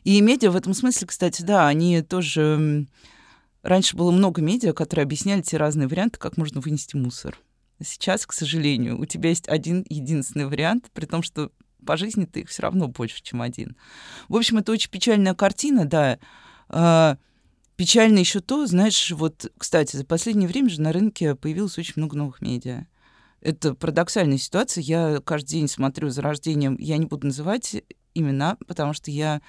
И 0.03 0.20
медиа 0.22 0.50
в 0.50 0.56
этом 0.56 0.74
смысле, 0.74 1.06
кстати, 1.06 1.44
да, 1.44 1.68
они 1.68 2.01
тоже... 2.01 2.88
Раньше 3.62 3.96
было 3.96 4.10
много 4.10 4.41
медиа, 4.41 4.74
которые 4.74 5.03
объясняли 5.03 5.41
те 5.41 5.58
разные 5.58 5.88
варианты, 5.88 6.18
как 6.18 6.38
можно 6.38 6.62
вынести 6.62 6.96
мусор. 6.96 7.38
Сейчас, 7.83 8.25
к 8.25 8.33
сожалению, 8.33 9.00
у 9.00 9.05
тебя 9.05 9.29
есть 9.29 9.47
один 9.47 9.85
единственный 9.89 10.45
вариант, 10.45 10.89
при 10.93 11.05
том, 11.05 11.23
что 11.23 11.51
по 11.85 11.97
жизни 11.97 12.25
ты 12.25 12.41
их 12.41 12.50
все 12.50 12.63
равно 12.63 12.88
больше, 12.88 13.21
чем 13.23 13.41
один. 13.41 13.75
В 14.29 14.35
общем, 14.35 14.57
это 14.57 14.71
очень 14.71 14.89
печальная 14.89 15.33
картина, 15.33 15.85
да. 15.85 16.19
А, 16.69 17.17
печально 17.75 18.19
еще 18.19 18.39
то, 18.39 18.65
знаешь, 18.65 19.11
вот, 19.11 19.51
кстати, 19.57 19.95
за 19.95 20.05
последнее 20.05 20.47
время 20.47 20.69
же 20.69 20.81
на 20.81 20.91
рынке 20.91 21.35
появилось 21.35 21.77
очень 21.77 21.93
много 21.97 22.17
новых 22.17 22.41
медиа. 22.41 22.85
Это 23.41 23.73
парадоксальная 23.73 24.38
ситуация. 24.38 24.83
Я 24.83 25.19
каждый 25.25 25.51
день 25.51 25.67
смотрю 25.67 26.09
за 26.09 26.21
рождением, 26.21 26.77
я 26.79 26.97
не 26.97 27.07
буду 27.07 27.27
называть 27.27 27.83
имена, 28.13 28.57
потому 28.67 28.93
что 28.93 29.09
я 29.09 29.41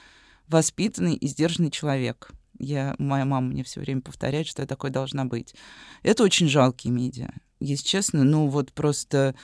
воспитанный 0.48 1.14
и 1.14 1.26
сдержанный 1.26 1.70
человек. 1.70 2.30
Я, 2.58 2.94
моя 2.98 3.24
мама 3.24 3.48
мне 3.48 3.64
все 3.64 3.80
время 3.80 4.00
повторяет, 4.00 4.46
что 4.46 4.62
я 4.62 4.68
такой 4.68 4.90
должна 4.90 5.24
быть. 5.24 5.54
Это 6.02 6.22
очень 6.22 6.48
жалкие 6.48 6.92
медиа, 6.92 7.30
если 7.62 7.86
честно. 7.86 8.24
Ну 8.24 8.48
вот 8.48 8.72
просто 8.72 9.34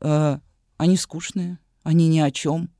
э, 0.00 0.38
они 0.76 0.96
скучные, 0.96 1.58
они 1.82 2.08
ни 2.08 2.20
о 2.20 2.30
чем. 2.30 2.70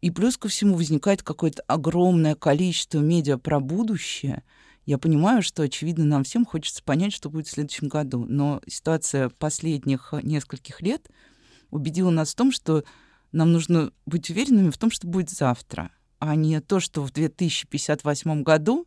И 0.00 0.10
плюс 0.10 0.36
ко 0.36 0.48
всему 0.48 0.76
возникает 0.76 1.22
какое-то 1.22 1.62
огромное 1.66 2.34
количество 2.34 2.98
медиа 3.00 3.36
про 3.36 3.60
будущее. 3.60 4.42
Я 4.86 4.96
понимаю, 4.96 5.42
что, 5.42 5.62
очевидно, 5.62 6.04
нам 6.04 6.24
всем 6.24 6.46
хочется 6.46 6.82
понять, 6.82 7.12
что 7.12 7.28
будет 7.28 7.48
в 7.48 7.50
следующем 7.50 7.88
году. 7.88 8.24
Но 8.26 8.62
ситуация 8.66 9.28
последних 9.28 10.14
нескольких 10.22 10.80
лет 10.80 11.08
убедила 11.70 12.10
нас 12.10 12.32
в 12.32 12.36
том, 12.36 12.50
что 12.50 12.84
нам 13.32 13.52
нужно 13.52 13.92
быть 14.06 14.30
уверенными 14.30 14.70
в 14.70 14.78
том, 14.78 14.90
что 14.90 15.06
будет 15.06 15.30
завтра, 15.30 15.92
а 16.18 16.34
не 16.34 16.60
то, 16.60 16.80
что 16.80 17.02
в 17.02 17.12
2058 17.12 18.42
году 18.42 18.86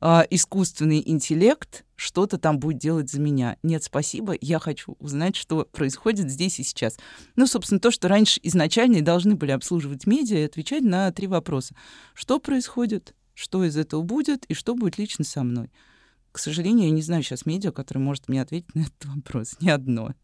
э, 0.00 0.22
искусственный 0.30 1.02
интеллект 1.04 1.84
что-то 1.96 2.38
там 2.38 2.58
будет 2.58 2.78
делать 2.78 3.10
за 3.10 3.20
меня. 3.20 3.58
Нет, 3.62 3.84
спасибо, 3.84 4.34
я 4.40 4.58
хочу 4.58 4.96
узнать, 4.98 5.36
что 5.36 5.68
происходит 5.70 6.30
здесь 6.30 6.58
и 6.58 6.62
сейчас. 6.62 6.98
Ну, 7.36 7.46
собственно, 7.46 7.78
то, 7.78 7.90
что 7.90 8.08
раньше 8.08 8.40
изначально 8.42 9.02
должны 9.02 9.34
были 9.34 9.50
обслуживать 9.50 10.06
медиа 10.06 10.38
и 10.38 10.44
отвечать 10.44 10.82
на 10.82 11.12
три 11.12 11.26
вопроса. 11.26 11.74
Что 12.14 12.38
происходит, 12.38 13.14
что 13.34 13.64
из 13.64 13.76
этого 13.76 14.02
будет 14.02 14.46
и 14.46 14.54
что 14.54 14.74
будет 14.74 14.96
лично 14.96 15.24
со 15.24 15.42
мной. 15.42 15.70
К 16.32 16.38
сожалению, 16.38 16.86
я 16.86 16.92
не 16.92 17.02
знаю 17.02 17.22
сейчас 17.22 17.44
медиа, 17.44 17.70
которое 17.72 18.00
может 18.00 18.28
мне 18.28 18.40
ответить 18.40 18.74
на 18.74 18.80
этот 18.80 19.04
вопрос. 19.04 19.56
Ни 19.60 19.68
одно. 19.68 20.14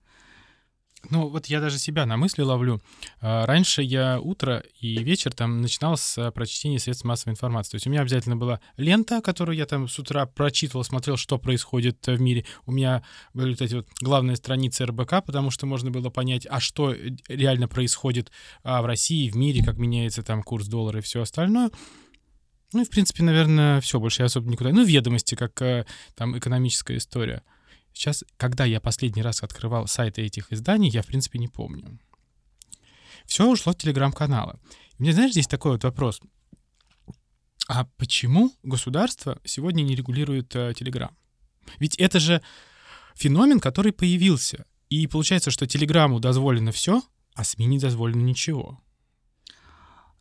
Ну, 1.11 1.29
вот 1.29 1.47
я 1.47 1.61
даже 1.61 1.79
себя 1.79 2.05
на 2.07 2.17
мысли 2.17 2.43
ловлю. 2.43 2.81
А, 3.21 3.47
раньше 3.47 3.83
я 3.83 4.21
утро 4.21 4.65
и 4.81 5.03
вечер 5.03 5.33
там 5.33 5.61
начинал 5.61 5.97
с 5.97 6.19
а, 6.19 6.31
прочтения 6.31 6.79
средств 6.79 7.05
массовой 7.05 7.33
информации. 7.33 7.73
То 7.73 7.75
есть 7.76 7.87
у 7.87 7.91
меня 7.91 8.03
обязательно 8.03 8.37
была 8.37 8.61
лента, 8.76 9.21
которую 9.21 9.57
я 9.57 9.67
там 9.67 9.88
с 9.88 9.99
утра 9.99 10.26
прочитывал, 10.26 10.85
смотрел, 10.85 11.17
что 11.17 11.38
происходит 11.38 12.05
в 12.07 12.21
мире. 12.21 12.45
У 12.65 12.73
меня 12.73 13.03
были 13.35 13.50
вот 13.50 13.62
эти 13.62 13.75
вот 13.75 13.87
главные 14.00 14.37
страницы 14.37 14.85
РБК, 14.85 15.25
потому 15.25 15.50
что 15.50 15.67
можно 15.67 15.91
было 15.91 16.11
понять, 16.11 16.47
а 16.49 16.61
что 16.61 16.95
реально 17.29 17.69
происходит 17.69 18.33
а, 18.65 18.83
в 18.83 18.87
России, 18.87 19.31
в 19.31 19.37
мире, 19.37 19.62
как 19.65 19.76
меняется 19.76 20.23
там 20.23 20.43
курс 20.43 20.67
доллара 20.67 20.99
и 20.99 21.03
все 21.03 21.23
остальное. 21.23 21.71
Ну 22.73 22.83
и, 22.83 22.85
в 22.85 22.91
принципе, 22.91 23.23
наверное, 23.23 23.81
все, 23.81 24.00
больше 24.00 24.23
я 24.23 24.26
особо 24.26 24.50
никуда. 24.50 24.71
Ну, 24.71 24.85
ведомости, 24.85 25.37
как 25.37 25.87
там 26.17 26.37
экономическая 26.37 26.97
история. 26.97 27.43
Сейчас, 27.97 28.25
когда 28.37 28.67
я 28.67 28.79
последний 28.79 29.23
раз 29.23 29.43
открывал 29.43 29.87
сайты 29.87 30.21
этих 30.21 30.53
изданий, 30.53 30.91
я, 30.91 31.00
в 31.00 31.07
принципе, 31.07 31.38
не 31.38 31.49
помню. 31.49 31.99
Все 33.25 33.50
ушло 33.50 33.73
в 33.73 33.79
телеграм-каналы. 33.79 34.59
Мне, 34.99 35.15
знаешь, 35.15 35.31
здесь 35.31 35.47
такой 35.47 35.73
вот 35.73 35.85
вопрос. 35.85 36.21
А 37.69 37.87
почему 37.97 38.53
государство 38.62 39.41
сегодня 39.45 39.83
не 39.83 39.95
регулирует 39.95 40.55
э, 40.55 40.75
Телеграм? 40.76 41.17
Ведь 41.79 41.97
это 41.97 42.21
же 42.21 42.43
феномен, 43.15 43.61
который 43.61 43.93
появился. 43.93 44.67
И 44.91 45.07
получается, 45.07 45.50
что 45.50 45.67
Телеграму 45.67 46.21
дозволено 46.21 46.73
все, 46.73 47.03
а 47.35 47.45
СМИ 47.45 47.65
не 47.65 47.79
дозволено 47.79 48.21
ничего. 48.21 48.79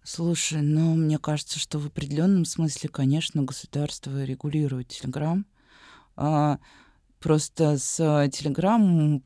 Слушай, 0.02 0.62
ну, 0.62 0.96
мне 0.96 1.18
кажется, 1.18 1.60
что 1.60 1.78
в 1.78 1.88
определенном 1.88 2.46
смысле, 2.46 2.88
конечно, 2.88 3.44
государство 3.44 4.24
регулирует 4.24 4.88
Телеграм. 4.88 5.46
А, 6.16 6.60
Просто 7.26 7.80
с 7.80 7.96
Телеграмом 8.32 9.24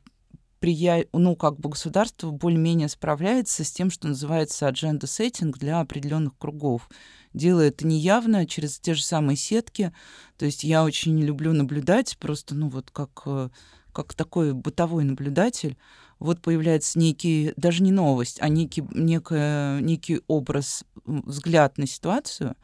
прия... 0.58 1.04
ну, 1.12 1.36
как 1.36 1.60
бы 1.60 1.68
государство 1.68 2.30
более-менее 2.30 2.88
справляется 2.88 3.62
с 3.62 3.70
тем, 3.70 3.90
что 3.90 4.08
называется 4.08 4.66
setting 4.68 5.52
для 5.52 5.80
определенных 5.80 6.38
кругов. 6.38 6.88
Делает 7.34 7.74
это 7.74 7.86
неявно, 7.86 8.46
через 8.46 8.80
те 8.80 8.94
же 8.94 9.02
самые 9.02 9.36
сетки. 9.36 9.92
То 10.38 10.46
есть 10.46 10.64
я 10.64 10.82
очень 10.82 11.20
люблю 11.20 11.52
наблюдать, 11.52 12.16
просто, 12.16 12.54
ну, 12.54 12.70
вот 12.70 12.90
как, 12.90 13.20
э, 13.26 13.50
как 13.92 14.14
такой 14.14 14.54
бытовой 14.54 15.04
наблюдатель. 15.04 15.76
Вот 16.18 16.40
появляется 16.40 16.98
некий, 16.98 17.52
даже 17.58 17.82
не 17.82 17.92
новость, 17.92 18.38
а 18.40 18.48
некий, 18.48 18.82
некая, 18.94 19.78
некий 19.82 20.22
образ, 20.26 20.84
взгляд 21.04 21.76
на 21.76 21.86
ситуацию. 21.86 22.56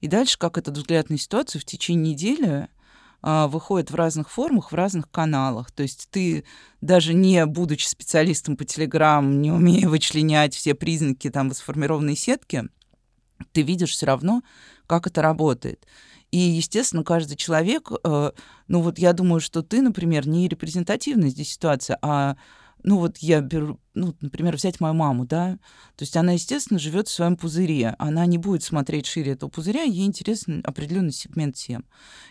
И 0.00 0.06
дальше, 0.06 0.38
как 0.38 0.56
этот 0.56 0.78
взгляд 0.78 1.10
на 1.10 1.18
ситуацию 1.18 1.60
в 1.60 1.66
течение 1.66 2.14
недели 2.14 2.70
а, 3.22 3.46
выходит 3.46 3.90
в 3.90 3.94
разных 3.94 4.30
формах, 4.30 4.72
в 4.72 4.74
разных 4.74 5.10
каналах. 5.10 5.70
То 5.70 5.84
есть 5.84 6.08
ты, 6.10 6.44
даже 6.80 7.14
не 7.14 7.46
будучи 7.46 7.86
специалистом 7.86 8.56
по 8.56 8.64
Телеграм, 8.64 9.40
не 9.40 9.52
умея 9.52 9.88
вычленять 9.88 10.54
все 10.54 10.74
признаки 10.74 11.30
там 11.30 11.52
сформированной 11.52 12.16
сетки, 12.16 12.64
ты 13.52 13.62
видишь 13.62 13.92
все 13.92 14.06
равно, 14.06 14.42
как 14.86 15.06
это 15.06 15.22
работает. 15.22 15.86
И, 16.32 16.38
естественно, 16.38 17.04
каждый 17.04 17.36
человек, 17.36 17.90
э, 18.04 18.32
ну 18.66 18.80
вот 18.80 18.98
я 18.98 19.12
думаю, 19.12 19.40
что 19.40 19.62
ты, 19.62 19.82
например, 19.82 20.26
не 20.26 20.48
репрезентативная 20.48 21.28
здесь 21.28 21.52
ситуация, 21.52 21.98
а 22.02 22.36
ну 22.82 22.98
вот 22.98 23.18
я 23.18 23.40
беру, 23.40 23.80
ну, 23.94 24.14
например, 24.20 24.56
взять 24.56 24.80
мою 24.80 24.94
маму, 24.94 25.24
да, 25.26 25.58
то 25.96 26.02
есть 26.02 26.16
она, 26.16 26.32
естественно, 26.32 26.78
живет 26.78 27.08
в 27.08 27.12
своем 27.12 27.36
пузыре, 27.36 27.94
она 27.98 28.26
не 28.26 28.38
будет 28.38 28.62
смотреть 28.62 29.06
шире 29.06 29.32
этого 29.32 29.50
пузыря, 29.50 29.82
ей 29.82 30.06
интересен 30.06 30.62
определенный 30.64 31.12
сегмент 31.12 31.56
тем. 31.56 31.84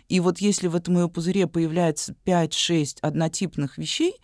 И 0.10 0.20
вот 0.20 0.40
если 0.40 0.68
в 0.68 0.76
этом 0.76 0.98
ее 0.98 1.10
пузыре 1.10 1.48
появляется 1.48 2.16
5-6 2.26 2.98
однотипных 3.02 3.78
вещей, 3.78 4.16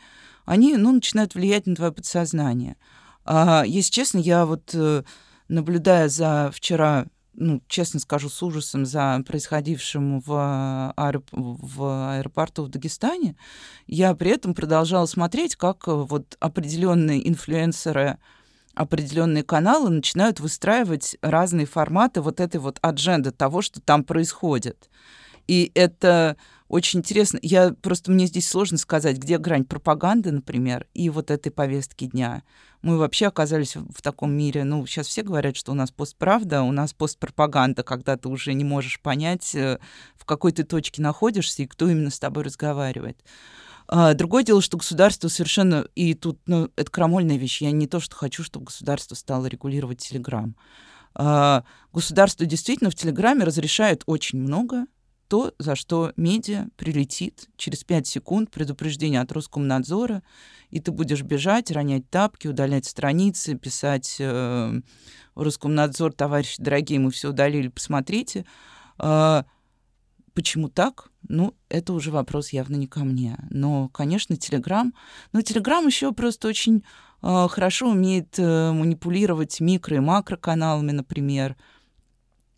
они, 0.46 0.78
ну, 0.78 0.92
начинают 0.94 1.36
влиять 1.36 1.68
на 1.68 1.76
твое 1.76 1.92
подсознание. 1.92 2.78
А, 3.26 3.64
если 3.66 3.92
честно, 3.92 4.20
я 4.20 4.46
вот, 4.46 4.72
э, 4.74 5.04
наблюдая 5.50 6.08
за 6.08 6.52
вчера 6.54 7.08
ну, 7.38 7.62
честно 7.68 8.00
скажу, 8.00 8.30
с 8.30 8.44
ужасом 8.44 8.86
за 8.86 9.24
происходившим 9.26 10.20
в, 10.20 10.94
аэроп... 10.98 11.26
в 11.32 12.16
аэропорту 12.16 12.64
в 12.64 12.70
Дагестане, 12.70 13.36
я 13.86 14.14
при 14.16 14.32
этом 14.32 14.54
продолжала 14.54 15.06
смотреть, 15.06 15.56
как 15.56 15.88
э, 15.88 15.92
вот 15.92 16.36
определенные 16.40 17.28
инфлюенсеры, 17.30 18.18
определенные 18.74 19.44
каналы 19.44 19.90
начинают 19.90 20.40
выстраивать 20.40 21.16
разные 21.22 21.68
форматы 21.68 22.22
вот 22.22 22.40
этой 22.40 22.60
вот 22.60 22.80
адженды 22.82 23.32
того, 23.32 23.62
что 23.62 23.80
там 23.82 24.04
происходит. 24.04 24.90
И 25.48 25.72
это 25.76 26.38
очень 26.68 27.00
интересно. 27.00 27.40
Я 27.42 27.72
просто 27.72 28.12
мне 28.12 28.26
здесь 28.26 28.48
сложно 28.50 28.78
сказать, 28.78 29.18
где 29.18 29.38
грань 29.38 29.64
пропаганды, 29.64 30.32
например, 30.32 30.88
и 30.94 31.10
вот 31.10 31.32
этой 31.32 31.52
повестки 31.52 32.06
дня. 32.06 32.44
Мы 32.82 32.98
вообще 32.98 33.28
оказались 33.28 33.76
в 33.76 34.02
таком 34.02 34.32
мире. 34.34 34.64
Ну, 34.64 34.86
сейчас 34.86 35.08
все 35.08 35.24
говорят, 35.24 35.56
что 35.56 35.72
у 35.72 35.76
нас 35.76 35.92
постправда, 35.92 36.62
у 36.62 36.72
нас 36.72 36.94
постпропаганда, 36.94 37.84
когда 37.84 38.18
ты 38.18 38.30
уже 38.30 38.54
не 38.54 38.64
можешь 38.64 39.00
понять, 39.02 39.56
э, 39.56 39.80
в 40.16 40.26
какой 40.26 40.52
ты 40.52 40.64
точке 40.64 41.02
находишься 41.02 41.64
и 41.64 41.68
кто 41.68 41.90
именно 41.90 42.10
с 42.10 42.20
тобой 42.20 42.44
разговаривает. 42.44 43.24
А, 43.88 44.14
другое 44.14 44.44
дело, 44.44 44.62
что 44.62 44.78
государство 44.78 45.28
совершенно... 45.28 45.88
И 45.96 46.14
тут, 46.14 46.40
ну, 46.46 46.70
это 46.76 46.92
крамольная 46.92 47.38
вещь. 47.38 47.62
Я 47.62 47.72
не 47.72 47.88
то, 47.88 48.00
что 48.00 48.16
хочу, 48.16 48.44
чтобы 48.44 48.66
государство 48.66 49.16
стало 49.16 49.48
регулировать 49.48 50.00
Телеграм. 50.00 50.56
Государство 51.94 52.46
действительно 52.46 52.92
в 52.92 52.96
Телеграме 52.96 53.44
разрешает 53.44 54.04
очень 54.06 54.40
много, 54.40 54.86
то, 55.28 55.54
за 55.60 55.76
что 55.76 56.14
медиа 56.16 56.68
прилетит 56.78 57.50
через 57.58 57.84
5 57.84 58.08
секунд 58.08 58.52
предупреждение 58.52 59.22
от 59.22 59.32
Роскомнадзора, 59.32 60.24
и 60.70 60.80
ты 60.80 60.92
будешь 60.92 61.22
бежать, 61.22 61.72
ронять 61.72 62.10
тапки, 62.10 62.48
удалять 62.48 62.86
страницы, 62.86 63.56
писать 63.56 64.18
э, 64.20 64.82
Роскомнадзор, 65.36 66.14
товарищи 66.14 66.62
дорогие, 66.62 67.00
мы 67.00 67.12
все 67.12 67.30
удалили, 67.30 67.68
посмотрите. 67.68 68.46
Э, 69.00 69.44
почему 70.34 70.70
так? 70.70 71.10
Ну, 71.28 71.54
это 71.70 71.94
уже 71.94 72.12
вопрос 72.12 72.50
явно 72.50 72.76
не 72.76 72.88
ко 72.88 73.02
мне. 73.02 73.38
Но, 73.50 73.90
конечно, 73.90 74.38
Телеграм... 74.38 74.94
Но 75.34 75.42
Телеграм 75.42 75.86
еще 75.86 76.14
просто 76.14 76.48
очень 76.48 76.84
э, 77.22 77.48
хорошо 77.50 77.90
умеет 77.90 78.38
э, 78.38 78.72
манипулировать 78.72 79.60
микро- 79.60 79.98
и 79.98 80.00
макроканалами, 80.00 80.92
например. 80.92 81.58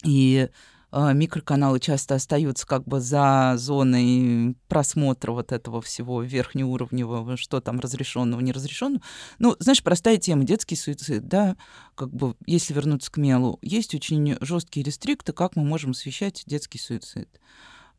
И 0.04 0.50
микроканалы 0.92 1.80
часто 1.80 2.16
остаются 2.16 2.66
как 2.66 2.86
бы 2.86 3.00
за 3.00 3.54
зоной 3.58 4.56
просмотра 4.68 5.32
вот 5.32 5.52
этого 5.52 5.82
всего 5.82 6.22
верхнеуровневого, 6.22 7.38
что 7.38 7.62
там 7.62 7.80
разрешенного, 7.80 8.40
неразрешенного. 8.40 9.02
Ну, 9.38 9.56
знаешь, 9.60 9.84
простая 9.84 10.18
тема, 10.18 10.44
детский 10.44 10.76
суицид, 10.76 11.28
да, 11.28 11.58
как 11.96 12.12
бы, 12.12 12.36
если 12.46 12.74
вернуться 12.74 13.12
к 13.12 13.18
мелу, 13.18 13.60
есть 13.62 13.94
очень 13.94 14.38
жесткие 14.42 14.84
рестрикты, 14.84 15.34
как 15.34 15.56
мы 15.56 15.64
можем 15.64 15.92
освещать 15.92 16.44
детский 16.46 16.80
суицид. 16.80 17.40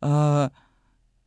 А, 0.01 0.51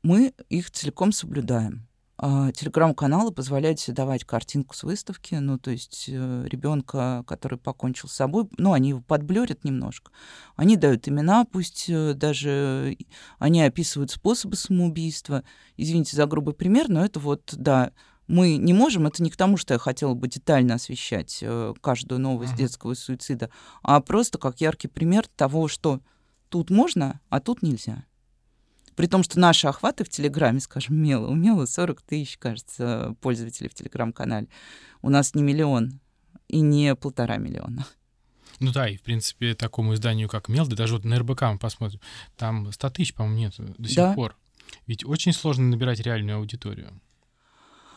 мы 0.01 0.33
их 0.49 0.71
целиком 0.71 1.11
соблюдаем. 1.11 1.87
А, 2.25 2.53
телеграм-каналы 2.53 3.33
позволяют 3.33 3.81
себе 3.81 3.95
давать 3.95 4.23
картинку 4.23 4.73
с 4.75 4.83
выставки, 4.83 5.35
ну, 5.35 5.59
то 5.59 5.71
есть 5.71 6.05
э, 6.07 6.45
ребенка, 6.47 7.25
который 7.27 7.57
покончил 7.57 8.07
с 8.07 8.13
собой, 8.13 8.47
ну, 8.57 8.71
они 8.71 8.89
его 8.89 9.01
подблерят 9.01 9.65
немножко. 9.65 10.09
Они 10.55 10.77
дают 10.77 11.05
имена, 11.09 11.43
пусть 11.43 11.89
э, 11.89 12.13
даже 12.13 12.95
они 13.39 13.61
описывают 13.61 14.09
способы 14.09 14.55
самоубийства. 14.55 15.43
Извините 15.75 16.15
за 16.15 16.25
грубый 16.25 16.53
пример, 16.53 16.87
но 16.87 17.03
это 17.03 17.19
вот, 17.19 17.53
да, 17.57 17.91
мы 18.27 18.55
не 18.55 18.71
можем, 18.71 19.05
это 19.05 19.21
не 19.21 19.29
к 19.29 19.35
тому, 19.35 19.57
что 19.57 19.73
я 19.73 19.77
хотела 19.77 20.13
бы 20.13 20.29
детально 20.29 20.75
освещать 20.75 21.39
э, 21.41 21.73
каждую 21.81 22.21
новость 22.21 22.53
uh-huh. 22.53 22.57
детского 22.57 22.93
суицида, 22.93 23.49
а 23.81 23.99
просто 23.99 24.37
как 24.37 24.61
яркий 24.61 24.87
пример 24.87 25.27
того, 25.35 25.67
что 25.67 25.99
тут 26.47 26.69
можно, 26.69 27.19
а 27.27 27.41
тут 27.41 27.63
нельзя. 27.63 28.05
При 28.95 29.07
том, 29.07 29.23
что 29.23 29.39
наши 29.39 29.67
охваты 29.67 30.03
в 30.03 30.09
Телеграме, 30.09 30.59
скажем, 30.59 30.95
Мела, 30.95 31.27
у 31.27 31.35
Мела 31.35 31.65
40 31.65 32.01
тысяч, 32.01 32.37
кажется, 32.37 33.15
пользователей 33.21 33.69
в 33.69 33.73
Телеграм-канале. 33.73 34.47
У 35.01 35.09
нас 35.09 35.35
не 35.35 35.43
миллион 35.43 35.99
и 36.47 36.61
не 36.61 36.95
полтора 36.95 37.37
миллиона. 37.37 37.85
Ну 38.59 38.71
да, 38.71 38.87
и 38.87 38.97
в 38.97 39.01
принципе 39.01 39.55
такому 39.55 39.93
изданию, 39.95 40.29
как 40.29 40.47
Мел, 40.47 40.67
да 40.67 40.75
даже 40.75 40.93
вот 40.93 41.05
на 41.05 41.19
РБК 41.19 41.41
мы 41.43 41.57
посмотрим, 41.57 41.99
там 42.37 42.71
100 42.71 42.89
тысяч, 42.91 43.13
по-моему, 43.13 43.37
нет 43.37 43.53
до 43.57 43.87
сих 43.87 43.97
да. 43.97 44.13
пор. 44.13 44.37
Ведь 44.87 45.05
очень 45.05 45.33
сложно 45.33 45.65
набирать 45.65 45.99
реальную 45.99 46.37
аудиторию. 46.37 46.99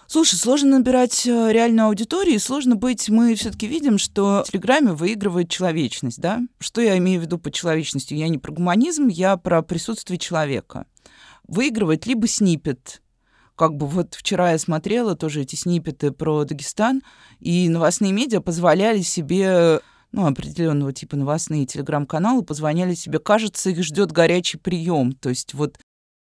Слушай, 0.08 0.36
сложно 0.36 0.78
набирать 0.78 1.26
э, 1.26 1.52
реальную 1.52 1.88
аудиторию, 1.88 2.38
сложно 2.38 2.76
быть... 2.76 3.08
Мы 3.08 3.34
все-таки 3.34 3.66
видим, 3.66 3.98
что 3.98 4.44
в 4.46 4.50
Телеграме 4.50 4.92
выигрывает 4.92 5.50
человечность, 5.50 6.20
да? 6.20 6.40
Что 6.60 6.80
я 6.80 6.96
имею 6.98 7.20
в 7.20 7.24
виду 7.24 7.38
по 7.38 7.50
человечностью? 7.50 8.16
Я 8.16 8.28
не 8.28 8.38
про 8.38 8.52
гуманизм, 8.52 9.08
я 9.08 9.36
про 9.36 9.62
присутствие 9.62 10.18
человека. 10.18 10.86
Выигрывает 11.48 12.06
либо 12.06 12.28
снипет, 12.28 13.02
как 13.56 13.74
бы 13.74 13.86
вот 13.86 14.14
вчера 14.14 14.52
я 14.52 14.58
смотрела 14.58 15.16
тоже 15.16 15.42
эти 15.42 15.56
снипеты 15.56 16.12
про 16.12 16.44
Дагестан, 16.44 17.02
и 17.40 17.68
новостные 17.68 18.12
медиа 18.12 18.40
позволяли 18.40 19.00
себе 19.00 19.80
ну, 20.12 20.26
определенного 20.26 20.92
типа 20.92 21.16
новостные 21.16 21.66
телеграм-каналы 21.66 22.42
позвоняли 22.42 22.94
себе, 22.94 23.18
кажется, 23.18 23.70
их 23.70 23.82
ждет 23.82 24.12
горячий 24.12 24.58
прием. 24.58 25.12
То 25.12 25.30
есть 25.30 25.54
вот 25.54 25.78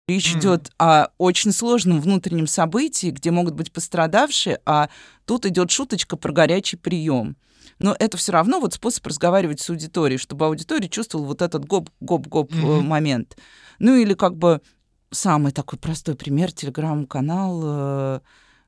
Речь 0.08 0.32
mm. 0.34 0.38
идет 0.38 0.70
о 0.78 1.08
очень 1.18 1.50
сложном 1.50 2.00
внутреннем 2.00 2.46
событии, 2.46 3.10
где 3.10 3.32
могут 3.32 3.54
быть 3.54 3.72
пострадавшие, 3.72 4.60
а 4.64 4.88
тут 5.24 5.46
идет 5.46 5.72
шуточка 5.72 6.16
про 6.16 6.32
горячий 6.32 6.76
прием. 6.76 7.36
Но 7.80 7.94
это 7.98 8.16
все 8.16 8.30
равно 8.32 8.60
вот 8.60 8.72
способ 8.72 9.04
разговаривать 9.06 9.60
с 9.60 9.68
аудиторией, 9.68 10.18
чтобы 10.18 10.46
аудитория 10.46 10.88
чувствовала 10.88 11.26
вот 11.26 11.42
этот 11.42 11.64
гоп-гоп-гоп 11.64 12.52
mm-hmm. 12.52 12.80
момент. 12.82 13.36
Ну 13.80 13.96
или 13.96 14.14
как 14.14 14.36
бы 14.36 14.62
самый 15.10 15.50
такой 15.50 15.78
простой 15.78 16.14
пример, 16.14 16.52
телеграм-канал 16.52 17.60
э, 17.64 18.20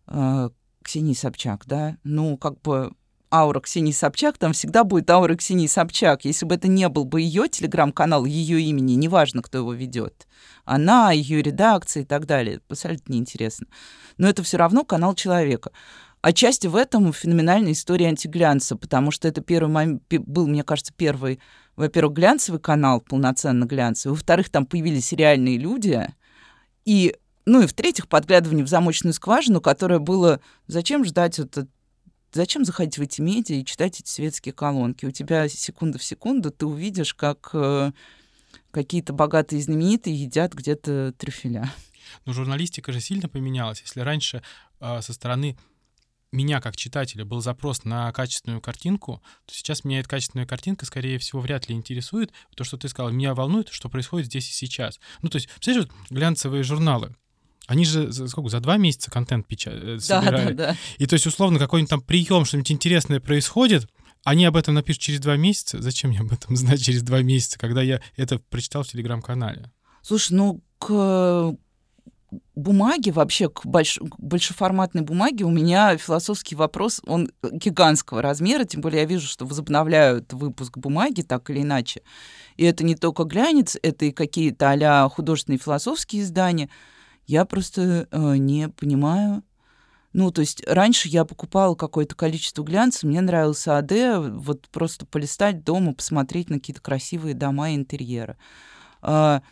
э, 0.09 0.50
Ксении 0.83 1.14
Собчак, 1.14 1.64
да, 1.66 1.97
ну 2.02 2.37
как 2.37 2.61
бы 2.62 2.92
аура 3.32 3.61
Ксении 3.61 3.92
Собчак, 3.92 4.38
там 4.38 4.52
всегда 4.52 4.85
будет 4.85 5.11
аура 5.11 5.35
Ксении 5.37 5.66
Собчак. 5.66 6.25
Если 6.25 6.47
бы 6.47 6.54
это 6.54 6.68
не 6.68 6.88
был 6.88 7.04
бы 7.04 7.20
ее 7.20 7.49
телеграм-канал, 7.49 8.25
ее 8.25 8.61
имени, 8.61 8.94
неважно, 8.94 9.42
кто 9.42 9.59
его 9.59 9.72
ведет, 9.72 10.26
она, 10.64 11.12
ее 11.12 11.42
редакция 11.42 12.03
и 12.03 12.07
так 12.07 12.26
далее, 12.26 12.61
абсолютно 12.68 13.12
неинтересно. 13.12 13.66
Но 14.16 14.29
это 14.29 14.42
все 14.42 14.57
равно 14.57 14.85
канал 14.85 15.14
человека. 15.14 15.70
Отчасти 16.20 16.66
в 16.66 16.74
этом 16.74 17.12
феноменальная 17.12 17.72
история 17.72 18.09
антиглянца, 18.09 18.76
потому 18.76 19.11
что 19.11 19.29
это 19.29 19.40
первый 19.40 20.00
был, 20.11 20.46
мне 20.48 20.64
кажется, 20.64 20.92
первый, 20.96 21.38
во-первых, 21.76 22.14
глянцевый 22.14 22.61
канал, 22.61 23.00
полноценно 23.00 23.64
глянцевый, 23.64 24.16
во-вторых, 24.16 24.50
там 24.50 24.66
появились 24.66 25.12
реальные 25.12 25.59
люди, 25.59 26.09
и 26.85 27.14
ну 27.48 27.62
и 27.62 27.66
в-третьих, 27.66 28.09
подглядывание 28.09 28.62
в 28.62 28.68
замочную 28.68 29.14
скважину, 29.14 29.62
которое 29.62 30.00
было... 30.00 30.40
Зачем 30.66 31.03
ждать 31.03 31.38
этот 31.38 31.70
Зачем 32.33 32.64
заходить 32.64 32.99
в 32.99 33.03
эти 33.03 33.21
медиа 33.21 33.57
и 33.57 33.64
читать 33.64 34.01
эти 34.01 34.09
светские 34.09 34.53
колонки? 34.53 35.07
У 35.07 35.11
тебя 35.11 35.49
секунда 35.49 35.99
в 35.99 36.05
секунду 36.05 36.51
ты 36.51 36.67
увидишь, 36.67 37.14
как 37.14 37.51
э, 37.55 37.93
какие-то 38.71 39.12
богатые 39.12 39.62
знаменитые 39.62 40.14
едят 40.14 40.53
где-то 40.53 41.14
трюфеля. 41.17 41.73
Но 42.27 42.33
журналистика 42.33 42.93
же 42.93 43.01
сильно 43.01 43.29
поменялась. 43.29 43.81
Если 43.81 44.01
раньше 44.01 44.43
э, 44.81 45.01
со 45.01 45.12
стороны 45.12 45.57
меня 46.31 46.61
как 46.61 46.77
читателя 46.77 47.25
был 47.25 47.41
запрос 47.41 47.85
на 47.85 48.12
качественную 48.12 48.61
картинку, 48.61 49.23
то 49.47 49.55
сейчас 49.55 49.85
меня 49.85 50.01
эта 50.01 50.09
качественная 50.09 50.47
картинка, 50.47 50.85
скорее 50.85 51.19
всего, 51.19 51.41
вряд 51.41 51.69
ли 51.69 51.75
интересует. 51.75 52.33
То, 52.55 52.64
что 52.64 52.77
ты 52.77 52.88
сказал, 52.88 53.11
меня 53.11 53.35
волнует, 53.35 53.69
что 53.71 53.88
происходит 53.88 54.27
здесь 54.27 54.49
и 54.49 54.53
сейчас. 54.53 55.01
Ну, 55.23 55.31
то 55.31 55.37
есть, 55.37 55.49
представляешь, 55.49 55.88
вот 55.88 56.11
глянцевые 56.11 56.62
журналы, 56.62 57.17
они 57.68 57.85
же 57.85 58.11
за 58.11 58.26
сколько? 58.28 58.48
За 58.48 58.61
два 58.61 58.78
месяца 58.78 59.11
контент 59.11 59.46
печатают, 59.46 60.02
собирают. 60.02 60.57
Да, 60.57 60.66
да, 60.68 60.72
да. 60.72 60.76
И 60.96 61.07
то 61.07 61.14
есть, 61.14 61.26
условно, 61.26 61.59
какой-нибудь 61.59 61.90
там 61.90 62.00
прием, 62.00 62.46
что-нибудь 62.46 62.72
интересное 62.72 63.20
происходит, 63.20 63.87
они 64.24 64.46
об 64.46 64.57
этом 64.57 64.74
напишут 64.74 65.02
через 65.02 65.20
два 65.20 65.37
месяца. 65.37 65.81
Зачем 65.83 66.11
мне 66.11 66.20
об 66.20 66.33
этом 66.33 66.57
знать 66.57 66.83
через 66.83 67.02
два 67.02 67.20
месяца, 67.20 67.59
когда 67.59 67.83
я 67.83 68.00
это 68.16 68.38
прочитал 68.38 68.85
в 68.85 68.88
телеграм-канале? 68.88 69.70
Слушай, 70.00 70.33
ну 70.33 70.62
к 70.78 71.54
бумаге, 72.54 73.12
вообще 73.12 73.50
к, 73.50 73.66
больш... 73.66 73.98
к 73.98 74.18
большеформатной 74.18 75.02
бумаге 75.02 75.44
у 75.44 75.50
меня 75.50 75.94
философский 75.98 76.57
вопрос, 76.57 77.02
он 77.07 77.31
гигантского 77.42 78.22
размера, 78.22 78.64
тем 78.64 78.81
более 78.81 79.02
я 79.02 79.07
вижу, 79.07 79.26
что 79.26 79.44
возобновляют 79.44 80.33
выпуск 80.33 80.78
бумаги 80.78 81.20
так 81.20 81.50
или 81.50 81.61
иначе. 81.61 82.00
И 82.57 82.64
это 82.64 82.83
не 82.83 82.94
только 82.94 83.24
глянец, 83.24 83.76
это 83.83 84.07
и 84.07 84.11
какие-то 84.11 84.70
а 84.70 85.09
художественные 85.11 85.59
философские 85.59 86.22
издания— 86.22 86.70
я 87.29 87.45
просто 87.45 88.09
э, 88.11 88.37
не 88.37 88.69
понимаю. 88.71 89.45
Ну, 90.14 90.31
то 90.33 90.41
есть 90.41 90.67
раньше 90.67 91.09
я 91.09 91.27
покупала 91.27 91.75
какое-то 91.75 92.17
количество 92.17 92.64
глянца, 92.64 93.07
мне 93.07 93.21
нравился 93.21 93.77
АД, 93.77 93.93
вот 94.31 94.67
просто 94.71 95.05
полистать 95.05 95.62
дома, 95.62 95.93
посмотреть 95.93 96.49
на 96.49 96.57
какие-то 96.57 96.81
красивые 96.81 97.35
дома 97.35 97.71
и 97.71 97.77
интерьеры. 97.77 98.38
А, 99.03 99.43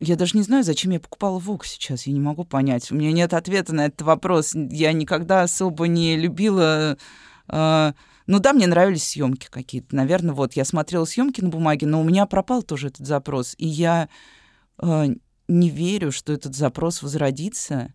я 0.00 0.16
даже 0.16 0.36
не 0.36 0.42
знаю, 0.42 0.64
зачем 0.64 0.92
я 0.92 0.98
покупала 0.98 1.38
ВОК 1.38 1.66
сейчас, 1.66 2.06
я 2.06 2.14
не 2.14 2.20
могу 2.20 2.44
понять. 2.44 2.90
У 2.90 2.94
меня 2.94 3.12
нет 3.12 3.34
ответа 3.34 3.74
на 3.74 3.86
этот 3.86 4.02
вопрос. 4.02 4.54
Я 4.54 4.92
никогда 4.92 5.42
особо 5.42 5.86
не 5.86 6.16
любила... 6.16 6.96
А, 7.48 7.94
ну 8.26 8.38
да, 8.38 8.54
мне 8.54 8.66
нравились 8.66 9.04
съемки 9.04 9.48
какие-то. 9.50 9.94
Наверное, 9.94 10.34
вот 10.34 10.54
я 10.54 10.64
смотрела 10.64 11.04
съемки 11.04 11.42
на 11.42 11.50
бумаге, 11.50 11.86
но 11.86 12.00
у 12.00 12.04
меня 12.04 12.24
пропал 12.24 12.62
тоже 12.62 12.88
этот 12.88 13.06
запрос. 13.06 13.54
И 13.58 13.66
я 13.68 14.08
а, 14.78 15.08
не 15.48 15.70
верю, 15.70 16.12
что 16.12 16.32
этот 16.32 16.54
запрос 16.54 17.02
возродится. 17.02 17.92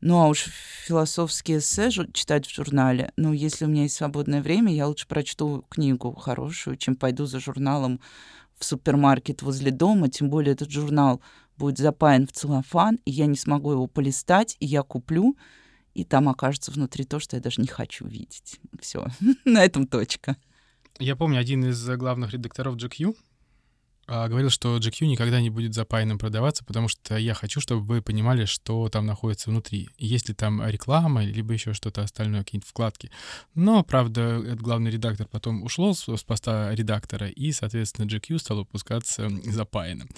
Ну, 0.00 0.18
а 0.18 0.28
уж 0.28 0.48
философские 0.86 1.58
эссе 1.58 1.90
читать 1.90 2.46
в 2.46 2.54
журнале, 2.54 3.12
ну, 3.16 3.32
если 3.32 3.66
у 3.66 3.68
меня 3.68 3.82
есть 3.82 3.96
свободное 3.96 4.40
время, 4.40 4.72
я 4.74 4.86
лучше 4.86 5.06
прочту 5.06 5.64
книгу 5.68 6.14
хорошую, 6.14 6.76
чем 6.76 6.96
пойду 6.96 7.26
за 7.26 7.38
журналом 7.38 8.00
в 8.56 8.64
супермаркет 8.64 9.42
возле 9.42 9.70
дома, 9.70 10.08
тем 10.08 10.30
более 10.30 10.52
этот 10.52 10.70
журнал 10.70 11.20
будет 11.56 11.78
запаян 11.78 12.26
в 12.26 12.32
целлофан, 12.32 12.98
и 13.04 13.10
я 13.10 13.26
не 13.26 13.36
смогу 13.36 13.72
его 13.72 13.86
полистать, 13.86 14.56
и 14.60 14.66
я 14.66 14.82
куплю, 14.82 15.36
и 15.92 16.04
там 16.04 16.28
окажется 16.28 16.70
внутри 16.70 17.04
то, 17.04 17.20
что 17.20 17.36
я 17.36 17.42
даже 17.42 17.60
не 17.60 17.66
хочу 17.66 18.06
видеть. 18.06 18.58
Все, 18.80 19.06
на 19.44 19.62
этом 19.62 19.86
точка. 19.86 20.36
Я 20.98 21.16
помню, 21.16 21.40
один 21.40 21.64
из 21.66 21.86
главных 21.86 22.32
редакторов 22.32 22.76
GQ 22.76 23.14
говорил, 24.10 24.50
что 24.50 24.76
GQ 24.76 25.06
никогда 25.06 25.40
не 25.40 25.50
будет 25.50 25.72
запаянным 25.74 26.18
продаваться, 26.18 26.64
потому 26.64 26.88
что 26.88 27.16
я 27.16 27.32
хочу, 27.32 27.60
чтобы 27.60 27.82
вы 27.82 28.02
понимали, 28.02 28.44
что 28.44 28.88
там 28.88 29.06
находится 29.06 29.50
внутри. 29.50 29.88
Есть 29.98 30.28
ли 30.28 30.34
там 30.34 30.66
реклама, 30.66 31.24
либо 31.24 31.52
еще 31.52 31.74
что-то 31.74 32.02
остальное, 32.02 32.42
какие-то 32.42 32.66
вкладки. 32.66 33.10
Но, 33.54 33.84
правда, 33.84 34.42
этот 34.44 34.60
главный 34.60 34.90
редактор 34.90 35.28
потом 35.28 35.62
ушел 35.62 35.94
с, 35.94 36.08
с 36.08 36.24
поста 36.24 36.74
редактора, 36.74 37.28
и, 37.28 37.52
соответственно, 37.52 38.06
GQ 38.06 38.38
стал 38.38 38.58
выпускаться 38.58 39.28
запаянным. 39.44 40.08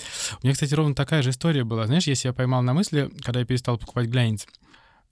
У 0.42 0.46
меня, 0.46 0.54
кстати, 0.54 0.72
ровно 0.72 0.94
такая 0.94 1.22
же 1.22 1.30
история 1.30 1.64
была. 1.64 1.86
Знаешь, 1.86 2.06
я 2.06 2.14
себя 2.14 2.32
поймал 2.32 2.62
на 2.62 2.72
мысли, 2.72 3.10
когда 3.22 3.40
я 3.40 3.46
перестал 3.46 3.76
покупать 3.76 4.08
глянец, 4.08 4.46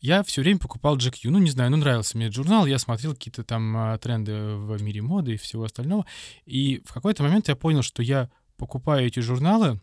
я 0.01 0.23
все 0.23 0.41
время 0.41 0.59
покупал 0.59 0.97
GQ. 0.97 1.29
Ну, 1.29 1.39
не 1.39 1.51
знаю, 1.51 1.71
ну, 1.71 1.77
нравился 1.77 2.17
мне 2.17 2.31
журнал, 2.31 2.65
я 2.65 2.79
смотрел 2.79 3.13
какие-то 3.13 3.45
там 3.45 3.77
а, 3.77 3.99
тренды 3.99 4.33
в 4.33 4.83
мире 4.83 5.03
моды 5.03 5.35
и 5.35 5.37
всего 5.37 5.65
остального. 5.65 6.07
И 6.47 6.83
в 6.87 6.95
какой-то 6.95 7.23
момент 7.23 7.49
я 7.49 7.57
понял, 7.57 7.83
что 7.83 8.03
я 8.03 8.31
покупаю 8.61 9.07
эти 9.07 9.21
журналы, 9.21 9.81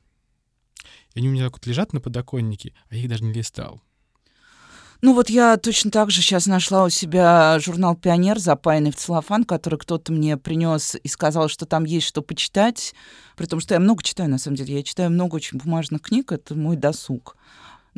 и 1.13 1.19
они 1.19 1.29
у 1.29 1.31
меня 1.31 1.45
так 1.45 1.53
вот 1.53 1.65
лежат 1.65 1.91
на 1.93 1.99
подоконнике, 1.99 2.73
а 2.89 2.95
я 2.95 3.01
их 3.01 3.09
даже 3.09 3.23
не 3.23 3.33
листал. 3.33 3.81
Ну 5.01 5.13
вот 5.13 5.29
я 5.29 5.57
точно 5.57 5.91
так 5.91 6.09
же 6.09 6.21
сейчас 6.21 6.47
нашла 6.47 6.83
у 6.83 6.89
себя 6.89 7.59
журнал 7.59 7.95
«Пионер», 7.95 8.39
запаянный 8.39 8.91
в 8.91 8.95
целлофан, 8.95 9.43
который 9.43 9.77
кто-то 9.77 10.11
мне 10.11 10.37
принес 10.37 10.95
и 10.95 11.07
сказал, 11.07 11.49
что 11.49 11.67
там 11.67 11.85
есть 11.85 12.07
что 12.07 12.23
почитать. 12.23 12.95
При 13.35 13.45
том, 13.45 13.59
что 13.59 13.75
я 13.75 13.79
много 13.79 14.01
читаю, 14.01 14.29
на 14.29 14.39
самом 14.39 14.57
деле. 14.57 14.75
Я 14.75 14.83
читаю 14.83 15.11
много 15.11 15.35
очень 15.35 15.59
бумажных 15.59 16.01
книг, 16.01 16.31
это 16.31 16.55
мой 16.55 16.77
досуг. 16.77 17.35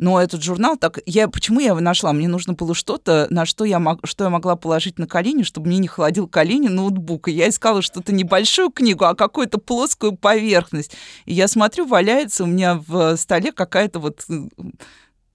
Но 0.00 0.18
этот 0.18 0.42
журнал 0.42 0.78
так... 0.78 0.98
Я, 1.04 1.28
почему 1.28 1.60
я 1.60 1.68
его 1.68 1.80
нашла? 1.80 2.14
Мне 2.14 2.26
нужно 2.26 2.54
было 2.54 2.74
что-то, 2.74 3.26
на 3.28 3.44
что 3.44 3.66
я, 3.66 3.78
мог, 3.78 4.00
что 4.04 4.24
я 4.24 4.30
могла 4.30 4.56
положить 4.56 4.98
на 4.98 5.06
колени, 5.06 5.42
чтобы 5.42 5.66
мне 5.66 5.76
не 5.76 5.88
холодил 5.88 6.26
колени 6.26 6.68
ноутбук. 6.68 7.28
И 7.28 7.32
я 7.32 7.50
искала 7.50 7.82
что-то 7.82 8.10
небольшую 8.14 8.70
книгу, 8.70 9.04
а 9.04 9.14
какую-то 9.14 9.58
плоскую 9.58 10.16
поверхность. 10.16 10.96
И 11.26 11.34
я 11.34 11.48
смотрю, 11.48 11.86
валяется 11.86 12.44
у 12.44 12.46
меня 12.46 12.76
в 12.86 13.14
столе 13.16 13.52
какая-то 13.52 14.00
вот 14.00 14.24
э, 14.30 14.48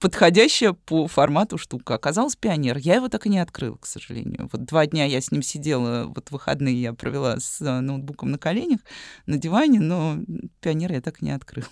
подходящая 0.00 0.72
по 0.72 1.06
формату 1.06 1.58
штука. 1.58 1.94
Оказалось, 1.94 2.34
пионер. 2.34 2.76
Я 2.76 2.96
его 2.96 3.08
так 3.08 3.24
и 3.26 3.28
не 3.28 3.38
открыла, 3.38 3.76
к 3.76 3.86
сожалению. 3.86 4.48
Вот 4.50 4.64
два 4.64 4.84
дня 4.86 5.04
я 5.04 5.20
с 5.20 5.30
ним 5.30 5.42
сидела, 5.42 6.06
вот 6.12 6.32
выходные 6.32 6.82
я 6.82 6.92
провела 6.92 7.38
с 7.38 7.60
э, 7.60 7.78
ноутбуком 7.78 8.32
на 8.32 8.38
коленях, 8.38 8.80
на 9.26 9.38
диване, 9.38 9.78
но 9.78 10.18
пионер 10.60 10.90
я 10.90 11.00
так 11.00 11.22
и 11.22 11.24
не 11.24 11.30
открыла. 11.30 11.68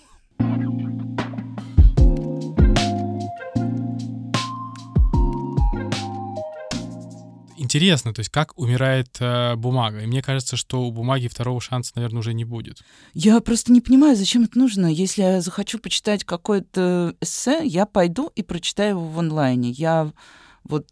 Интересно, 7.65 8.13
то 8.13 8.21
есть 8.21 8.29
как 8.29 8.57
умирает 8.57 9.17
э, 9.19 9.55
бумага. 9.55 9.99
И 9.99 10.07
мне 10.07 10.21
кажется, 10.21 10.55
что 10.55 10.83
у 10.83 10.91
бумаги 10.91 11.27
второго 11.27 11.59
шанса, 11.59 11.91
наверное, 11.95 12.19
уже 12.19 12.33
не 12.33 12.45
будет. 12.45 12.81
Я 13.13 13.39
просто 13.41 13.73
не 13.73 13.81
понимаю, 13.81 14.15
зачем 14.15 14.43
это 14.43 14.57
нужно. 14.57 14.85
Если 14.85 15.21
я 15.21 15.41
захочу 15.41 15.79
почитать 15.79 16.23
какое-то 16.23 17.15
эссе, 17.19 17.61
я 17.65 17.85
пойду 17.85 18.31
и 18.35 18.43
прочитаю 18.43 18.91
его 18.91 19.07
в 19.07 19.19
онлайне. 19.19 19.71
Я 19.71 20.13
вот 20.63 20.87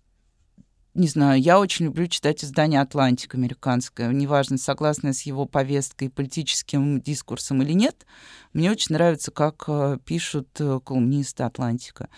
не 0.94 1.08
знаю, 1.08 1.42
я 1.42 1.60
очень 1.60 1.86
люблю 1.86 2.08
читать 2.08 2.44
издание 2.44 2.82
«Atlantic» 2.82 3.34
американское. 3.34 4.12
Неважно, 4.12 4.58
согласна 4.58 5.14
с 5.14 5.24
его 5.24 5.46
повесткой, 5.46 6.10
политическим 6.10 7.02
дискурсом 7.02 7.64
или 7.64 7.74
нет, 7.74 8.06
мне 8.54 8.70
очень 8.70 8.94
нравится, 8.94 9.32
как 9.32 9.64
э, 9.68 9.98
пишут 10.06 10.50
э, 10.60 10.80
колумнисты 10.86 11.44
«Atlantic 11.44 11.91
а». 11.91 12.10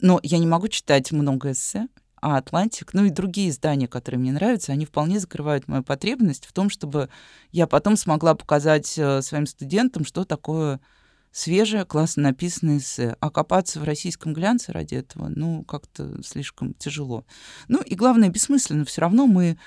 Но 0.00 0.18
я 0.24 0.38
не 0.38 0.46
могу 0.46 0.66
читать 0.66 1.12
много 1.12 1.52
эссе, 1.52 1.86
а 2.20 2.36
Atlantic, 2.36 2.94
ну 2.94 3.04
и 3.04 3.10
другие 3.10 3.50
издания, 3.50 3.88
которые 3.88 4.20
мне 4.20 4.32
нравятся, 4.32 4.72
они 4.72 4.84
вполне 4.84 5.20
закрывают 5.20 5.68
мою 5.68 5.82
потребность 5.82 6.46
в 6.46 6.52
том, 6.52 6.70
чтобы 6.70 7.08
я 7.52 7.66
потом 7.66 7.96
смогла 7.96 8.34
показать 8.34 8.98
э, 8.98 9.22
своим 9.22 9.46
студентам, 9.46 10.04
что 10.04 10.24
такое 10.24 10.80
свежее, 11.30 11.84
классно 11.84 12.24
написанное 12.24 12.78
эссе. 12.78 13.16
А 13.20 13.30
копаться 13.30 13.80
в 13.80 13.84
российском 13.84 14.32
глянце 14.32 14.72
ради 14.72 14.94
этого, 14.96 15.28
ну, 15.28 15.64
как-то 15.64 16.22
слишком 16.22 16.74
тяжело. 16.74 17.24
Ну 17.68 17.80
и 17.82 17.94
главное, 17.94 18.28
бессмысленно. 18.28 18.84
Все 18.84 19.00
равно 19.00 19.26
мы... 19.26 19.58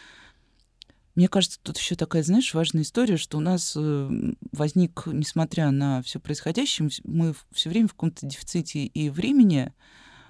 Мне 1.15 1.27
кажется, 1.27 1.59
тут 1.61 1.77
еще 1.77 1.95
такая, 1.95 2.23
знаешь, 2.23 2.53
важная 2.53 2.83
история, 2.83 3.17
что 3.17 3.37
у 3.37 3.41
нас 3.41 3.73
э, 3.75 4.33
возник, 4.53 5.03
несмотря 5.07 5.69
на 5.71 6.01
все 6.03 6.19
происходящее, 6.19 6.89
мы 7.03 7.35
все 7.51 7.69
время 7.69 7.89
в 7.89 7.93
каком-то 7.93 8.25
дефиците 8.25 8.85
и 8.85 9.09
времени, 9.09 9.73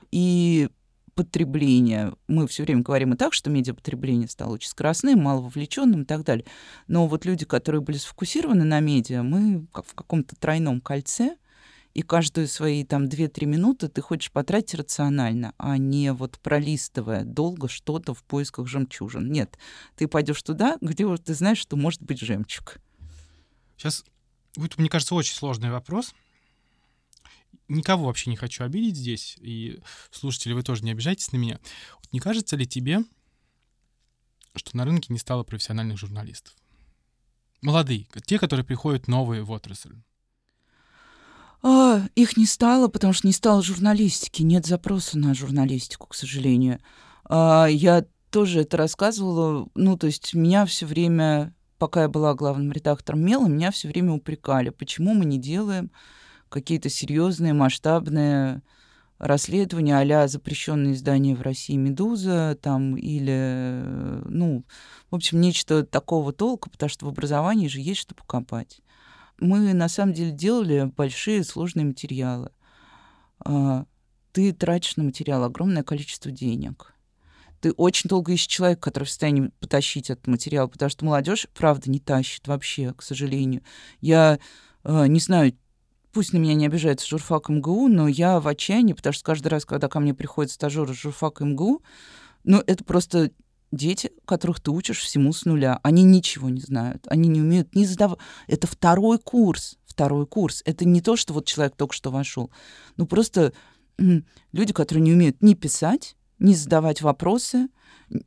и 0.10 0.70
потребления. 1.16 2.14
Мы 2.28 2.48
все 2.48 2.64
время 2.64 2.82
говорим 2.82 3.14
и 3.14 3.18
так, 3.18 3.34
что 3.34 3.50
медиапотребление 3.50 4.28
стало 4.28 4.54
очень 4.54 4.70
скоростным, 4.70 5.22
мало 5.22 5.42
вовлеченным 5.42 6.04
и 6.04 6.06
так 6.06 6.24
далее. 6.24 6.46
Но 6.88 7.08
вот 7.08 7.26
люди, 7.26 7.46
которые 7.46 7.82
были 7.82 7.98
сфокусированы 7.98 8.64
на 8.64 8.80
медиа, 8.80 9.24
мы 9.24 9.68
как 9.74 9.86
в 9.86 9.94
каком-то 9.94 10.36
тройном 10.36 10.82
кольце, 10.82 11.36
и 11.94 12.04
каждую 12.04 12.48
свои 12.48 12.84
там 12.86 13.06
2-3 13.06 13.46
минуты 13.46 13.88
ты 13.90 14.02
хочешь 14.02 14.32
потратить 14.32 14.76
рационально, 14.76 15.54
а 15.58 15.78
не 15.78 16.14
вот 16.14 16.40
пролистывая 16.40 17.26
долго 17.26 17.68
что-то 17.68 18.14
в 18.14 18.24
поисках 18.24 18.68
жемчужин. 18.68 19.30
Нет, 19.32 19.58
ты 19.96 20.08
пойдешь 20.08 20.42
туда, 20.42 20.78
где 20.80 21.06
вот 21.06 21.26
ты 21.26 21.34
знаешь, 21.34 21.58
что 21.58 21.76
может 21.76 22.02
быть 22.02 22.22
жемчуг. 22.22 22.78
Сейчас 23.76 24.06
будет, 24.56 24.78
мне 24.78 24.90
кажется, 24.90 25.16
очень 25.16 25.36
сложный 25.36 25.72
вопрос, 25.72 26.14
никого 27.72 28.06
вообще 28.06 28.30
не 28.30 28.36
хочу 28.36 28.64
обидеть 28.64 28.98
здесь, 28.98 29.38
и 29.40 29.80
слушатели, 30.12 30.54
вы 30.54 30.64
тоже 30.64 30.84
не 30.84 30.92
обижайтесь 30.92 31.32
на 31.32 31.38
меня. 31.38 31.60
Вот 31.98 32.12
не 32.12 32.20
кажется 32.20 32.56
ли 32.56 32.68
тебе, 32.68 33.04
что 34.56 34.76
на 34.76 34.86
рынке 34.86 35.14
не 35.14 35.20
стало 35.20 35.44
профессиональных 35.44 35.98
журналистов? 35.98 36.54
Молодые, 37.62 38.08
те, 38.26 38.40
которые 38.40 38.66
приходят 38.66 39.08
новые 39.08 39.44
в 39.44 39.52
отрасль. 39.52 39.96
А, 41.64 42.02
их 42.16 42.38
не 42.38 42.46
стало, 42.46 42.88
потому 42.88 43.14
что 43.14 43.28
не 43.28 43.34
стало 43.34 43.62
журналистики. 43.62 44.42
Нет 44.42 44.66
запроса 44.66 45.18
на 45.20 45.34
журналистику, 45.36 46.08
к 46.08 46.16
сожалению. 46.16 46.80
А, 47.26 47.68
я 47.68 48.06
тоже 48.32 48.62
это 48.62 48.78
рассказывала. 48.78 49.70
Ну, 49.76 49.98
то 49.98 50.08
есть 50.08 50.34
меня 50.34 50.66
все 50.66 50.88
время, 50.88 51.54
пока 51.78 52.04
я 52.04 52.10
была 52.10 52.34
главным 52.34 52.72
редактором 52.72 53.22
Мела, 53.24 53.48
меня 53.48 53.70
все 53.70 53.88
время 53.90 54.14
упрекали, 54.14 54.70
почему 54.70 55.14
мы 55.14 55.26
не 55.26 55.38
делаем 55.38 55.92
какие-то 56.52 56.90
серьезные 56.90 57.54
масштабные 57.54 58.62
расследования 59.18 59.98
а 60.00 60.28
запрещенные 60.28 60.94
издания 60.94 61.36
в 61.36 61.42
России 61.42 61.76
«Медуза» 61.76 62.58
там, 62.60 62.98
или, 62.98 63.84
ну, 64.26 64.66
в 65.12 65.16
общем, 65.16 65.40
нечто 65.40 65.86
такого 65.86 66.34
толка, 66.34 66.70
потому 66.70 66.90
что 66.90 67.06
в 67.06 67.10
образовании 67.10 67.68
же 67.68 67.80
есть 67.80 68.02
что 68.02 68.16
покопать. 68.16 68.82
Мы, 69.40 69.74
на 69.74 69.90
самом 69.90 70.14
деле, 70.14 70.32
делали 70.32 70.92
большие 70.98 71.44
сложные 71.44 71.86
материалы. 71.86 72.52
А, 73.46 73.86
ты 74.32 74.54
тратишь 74.54 74.98
на 74.98 75.04
материал 75.04 75.44
огромное 75.44 75.84
количество 75.84 76.32
денег. 76.32 76.94
Ты 77.60 77.74
очень 77.74 78.08
долго 78.08 78.32
ищешь 78.34 78.48
человека, 78.48 78.82
который 78.82 79.04
в 79.04 79.10
состоянии 79.10 79.52
потащить 79.60 80.10
этот 80.10 80.26
материал, 80.26 80.68
потому 80.68 80.90
что 80.90 81.06
молодежь, 81.06 81.48
правда, 81.54 81.92
не 81.92 82.00
тащит 82.00 82.48
вообще, 82.48 82.92
к 82.94 83.04
сожалению. 83.04 83.62
Я 84.00 84.40
э, 84.84 85.08
не 85.08 85.20
знаю, 85.20 85.54
пусть 86.12 86.34
на 86.34 86.38
меня 86.38 86.54
не 86.54 86.66
обижается 86.66 87.08
журфак 87.08 87.50
МГУ, 87.50 87.88
но 87.88 88.08
я 88.08 88.40
в 88.40 88.48
отчаянии, 88.48 88.94
потому 88.94 89.14
что 89.14 89.24
каждый 89.24 89.48
раз, 89.48 89.66
когда 89.66 89.88
ко 89.88 90.00
мне 90.00 90.14
приходит 90.14 90.52
стажер 90.52 90.90
из 90.90 90.98
журфака 90.98 91.46
МГУ, 91.46 91.82
ну, 92.44 92.64
это 92.66 92.84
просто 92.84 93.32
дети, 93.72 94.12
которых 94.26 94.60
ты 94.60 94.72
учишь 94.72 95.00
всему 95.00 95.34
с 95.34 95.46
нуля. 95.46 95.80
Они 95.84 96.04
ничего 96.04 96.50
не 96.50 96.62
знают, 96.62 97.06
они 97.08 97.30
не 97.30 97.42
умеют 97.42 97.74
ни 97.76 97.86
задавать. 97.86 98.20
Это 98.48 98.68
второй 98.68 99.20
курс, 99.20 99.78
второй 99.86 100.26
курс. 100.26 100.62
Это 100.66 100.86
не 100.86 101.02
то, 101.02 101.16
что 101.16 101.34
вот 101.34 101.46
человек 101.46 101.76
только 101.76 101.94
что 101.94 102.12
вошел. 102.12 102.52
Ну, 102.98 103.06
просто 103.06 103.54
люди, 103.98 104.74
которые 104.74 105.04
не 105.04 105.14
умеют 105.14 105.42
ни 105.42 105.54
писать, 105.54 106.16
ни 106.40 106.54
задавать 106.54 107.02
вопросы, 107.02 107.70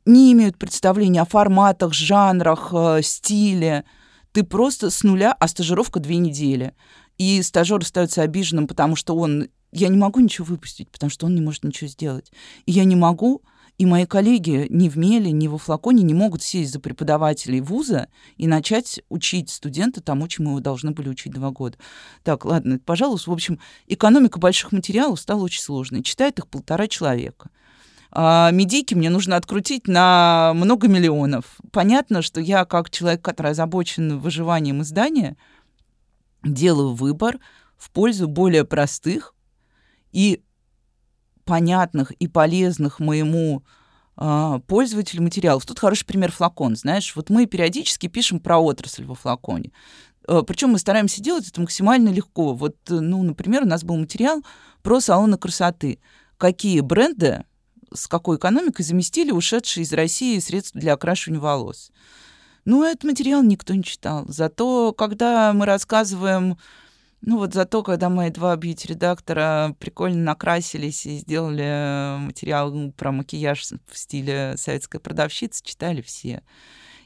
не 0.05 0.31
имеют 0.33 0.57
представления 0.57 1.21
о 1.21 1.25
форматах, 1.25 1.93
жанрах, 1.93 2.69
э, 2.73 3.01
стиле. 3.03 3.85
Ты 4.31 4.43
просто 4.43 4.89
с 4.89 5.03
нуля, 5.03 5.35
а 5.39 5.47
стажировка 5.47 5.99
две 5.99 6.17
недели. 6.17 6.73
И 7.17 7.41
стажер 7.41 7.79
остается 7.79 8.21
обиженным, 8.21 8.67
потому 8.67 8.95
что 8.95 9.15
он... 9.15 9.49
Я 9.71 9.89
не 9.89 9.97
могу 9.97 10.19
ничего 10.21 10.45
выпустить, 10.45 10.89
потому 10.89 11.09
что 11.09 11.25
он 11.25 11.35
не 11.35 11.41
может 11.41 11.63
ничего 11.63 11.89
сделать. 11.89 12.31
И 12.65 12.71
я 12.71 12.85
не 12.85 12.95
могу, 12.95 13.41
и 13.77 13.85
мои 13.85 14.05
коллеги 14.05 14.67
ни 14.69 14.87
в 14.87 14.97
Меле, 14.97 15.31
ни 15.33 15.47
во 15.47 15.57
Флаконе 15.57 16.03
не 16.03 16.13
могут 16.13 16.41
сесть 16.41 16.71
за 16.71 16.79
преподавателей 16.79 17.59
вуза 17.59 18.07
и 18.37 18.47
начать 18.47 19.01
учить 19.09 19.49
студента 19.49 20.01
тому, 20.01 20.29
чему 20.29 20.51
его 20.51 20.59
должны 20.61 20.91
были 20.91 21.09
учить 21.09 21.33
два 21.33 21.51
года. 21.51 21.77
Так, 22.23 22.45
ладно, 22.45 22.79
пожалуйста. 22.79 23.31
В 23.31 23.33
общем, 23.33 23.59
экономика 23.87 24.39
больших 24.39 24.71
материалов 24.71 25.19
стала 25.19 25.41
очень 25.41 25.61
сложной. 25.61 26.03
Читает 26.03 26.39
их 26.39 26.47
полтора 26.47 26.87
человека. 26.87 27.49
А 28.11 28.49
медийки 28.51 28.93
мне 28.93 29.09
нужно 29.09 29.35
открутить 29.35 29.89
на 29.89 30.53
много 30.55 30.87
миллионов. 30.87 31.57
Понятно, 31.71 32.21
что 32.21 32.39
я, 32.39 32.63
как 32.63 32.89
человек, 32.89 33.21
который 33.21 33.51
озабочен 33.51 34.19
выживанием 34.19 34.81
издания, 34.83 35.35
делаю 36.45 36.93
выбор 36.93 37.39
в 37.77 37.91
пользу 37.91 38.27
более 38.27 38.65
простых 38.65 39.33
и 40.11 40.41
понятных 41.43 42.11
и 42.11 42.27
полезных 42.27 42.99
моему 42.99 43.63
э, 44.17 44.59
пользователю 44.67 45.23
материалов. 45.23 45.65
Тут 45.65 45.79
хороший 45.79 46.05
пример 46.05 46.31
флакон. 46.31 46.75
Знаешь, 46.75 47.15
вот 47.15 47.29
мы 47.29 47.45
периодически 47.45 48.07
пишем 48.07 48.39
про 48.39 48.57
отрасль 48.57 49.05
во 49.05 49.15
флаконе. 49.15 49.71
Э, 50.27 50.41
Причем 50.45 50.69
мы 50.69 50.79
стараемся 50.79 51.21
делать 51.21 51.47
это 51.47 51.61
максимально 51.61 52.09
легко. 52.09 52.53
Вот, 52.53 52.77
ну, 52.87 53.23
например, 53.23 53.63
у 53.63 53.67
нас 53.67 53.83
был 53.83 53.97
материал 53.97 54.43
про 54.81 54.99
салоны 54.99 55.37
красоты. 55.37 55.99
Какие 56.37 56.79
бренды 56.81 57.43
с 57.93 58.07
какой 58.07 58.37
экономикой 58.37 58.83
заместили 58.83 59.31
ушедшие 59.31 59.83
из 59.83 59.93
России 59.93 60.39
средства 60.39 60.81
для 60.81 60.93
окрашивания 60.93 61.39
волос. 61.39 61.91
Ну, 62.65 62.83
этот 62.83 63.03
материал 63.03 63.43
никто 63.43 63.73
не 63.73 63.83
читал. 63.83 64.25
Зато, 64.27 64.93
когда 64.93 65.53
мы 65.53 65.65
рассказываем 65.65 66.57
ну 67.21 67.39
вот 67.39 67.55
зато, 67.55 67.81
когда 67.81 68.09
мои 68.09 68.29
два 68.29 68.55
бьюти-редактора 68.55 69.75
прикольно 69.79 70.21
накрасились 70.23 71.07
и 71.07 71.17
сделали 71.17 72.19
материал 72.19 72.91
про 72.91 73.11
макияж 73.11 73.63
в 73.89 73.97
стиле 73.97 74.53
советской 74.57 74.99
продавщицы, 74.99 75.63
читали 75.63 76.01
все. 76.03 76.43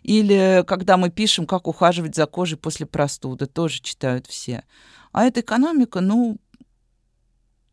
Или 0.04 0.65
когда 0.67 0.98
мы 0.98 1.10
пишем, 1.10 1.45
как 1.45 1.67
ухаживать 1.67 2.15
за 2.15 2.26
кожей 2.26 2.58
после 2.58 2.86
простуды, 2.86 3.45
тоже 3.45 3.82
читают 3.82 4.28
все. 4.28 4.65
А 5.13 5.24
эта 5.24 5.39
экономика, 5.39 6.02
ну, 6.02 6.38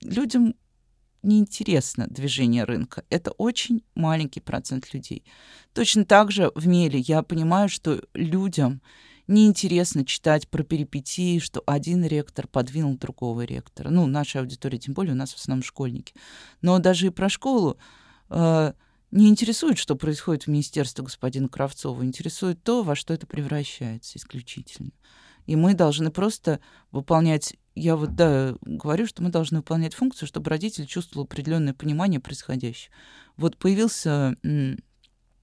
людям 0.00 0.54
неинтересно 1.26 2.06
движение 2.08 2.64
рынка. 2.64 3.04
Это 3.10 3.32
очень 3.32 3.82
маленький 3.94 4.40
процент 4.40 4.94
людей. 4.94 5.24
Точно 5.74 6.04
так 6.04 6.30
же 6.30 6.50
в 6.54 6.66
Меле 6.66 7.00
я 7.00 7.22
понимаю, 7.22 7.68
что 7.68 8.02
людям 8.14 8.80
неинтересно 9.26 10.04
читать 10.04 10.48
про 10.48 10.62
перипетии, 10.62 11.38
что 11.40 11.62
один 11.66 12.04
ректор 12.04 12.46
подвинул 12.46 12.96
другого 12.96 13.42
ректора. 13.42 13.90
Ну, 13.90 14.06
наша 14.06 14.40
аудитория, 14.40 14.78
тем 14.78 14.94
более 14.94 15.12
у 15.12 15.16
нас 15.16 15.32
в 15.32 15.38
основном 15.38 15.64
школьники. 15.64 16.14
Но 16.62 16.78
даже 16.78 17.08
и 17.08 17.10
про 17.10 17.28
школу 17.28 17.76
э, 18.30 18.72
не 19.10 19.28
интересует, 19.28 19.78
что 19.78 19.96
происходит 19.96 20.44
в 20.44 20.48
Министерстве 20.48 21.04
господина 21.04 21.48
Кравцова. 21.48 22.04
Интересует 22.04 22.62
то, 22.62 22.82
во 22.82 22.94
что 22.94 23.14
это 23.14 23.26
превращается 23.26 24.18
исключительно. 24.18 24.92
И 25.46 25.56
мы 25.56 25.74
должны 25.74 26.10
просто 26.10 26.60
выполнять... 26.90 27.56
Я 27.76 27.94
вот, 27.94 28.16
да, 28.16 28.56
говорю, 28.62 29.06
что 29.06 29.22
мы 29.22 29.28
должны 29.28 29.58
выполнять 29.58 29.92
функцию, 29.94 30.26
чтобы 30.26 30.48
родитель 30.48 30.86
чувствовал 30.86 31.26
определенное 31.26 31.74
понимание 31.74 32.20
происходящего. 32.20 32.92
Вот 33.36 33.58
появился 33.58 34.34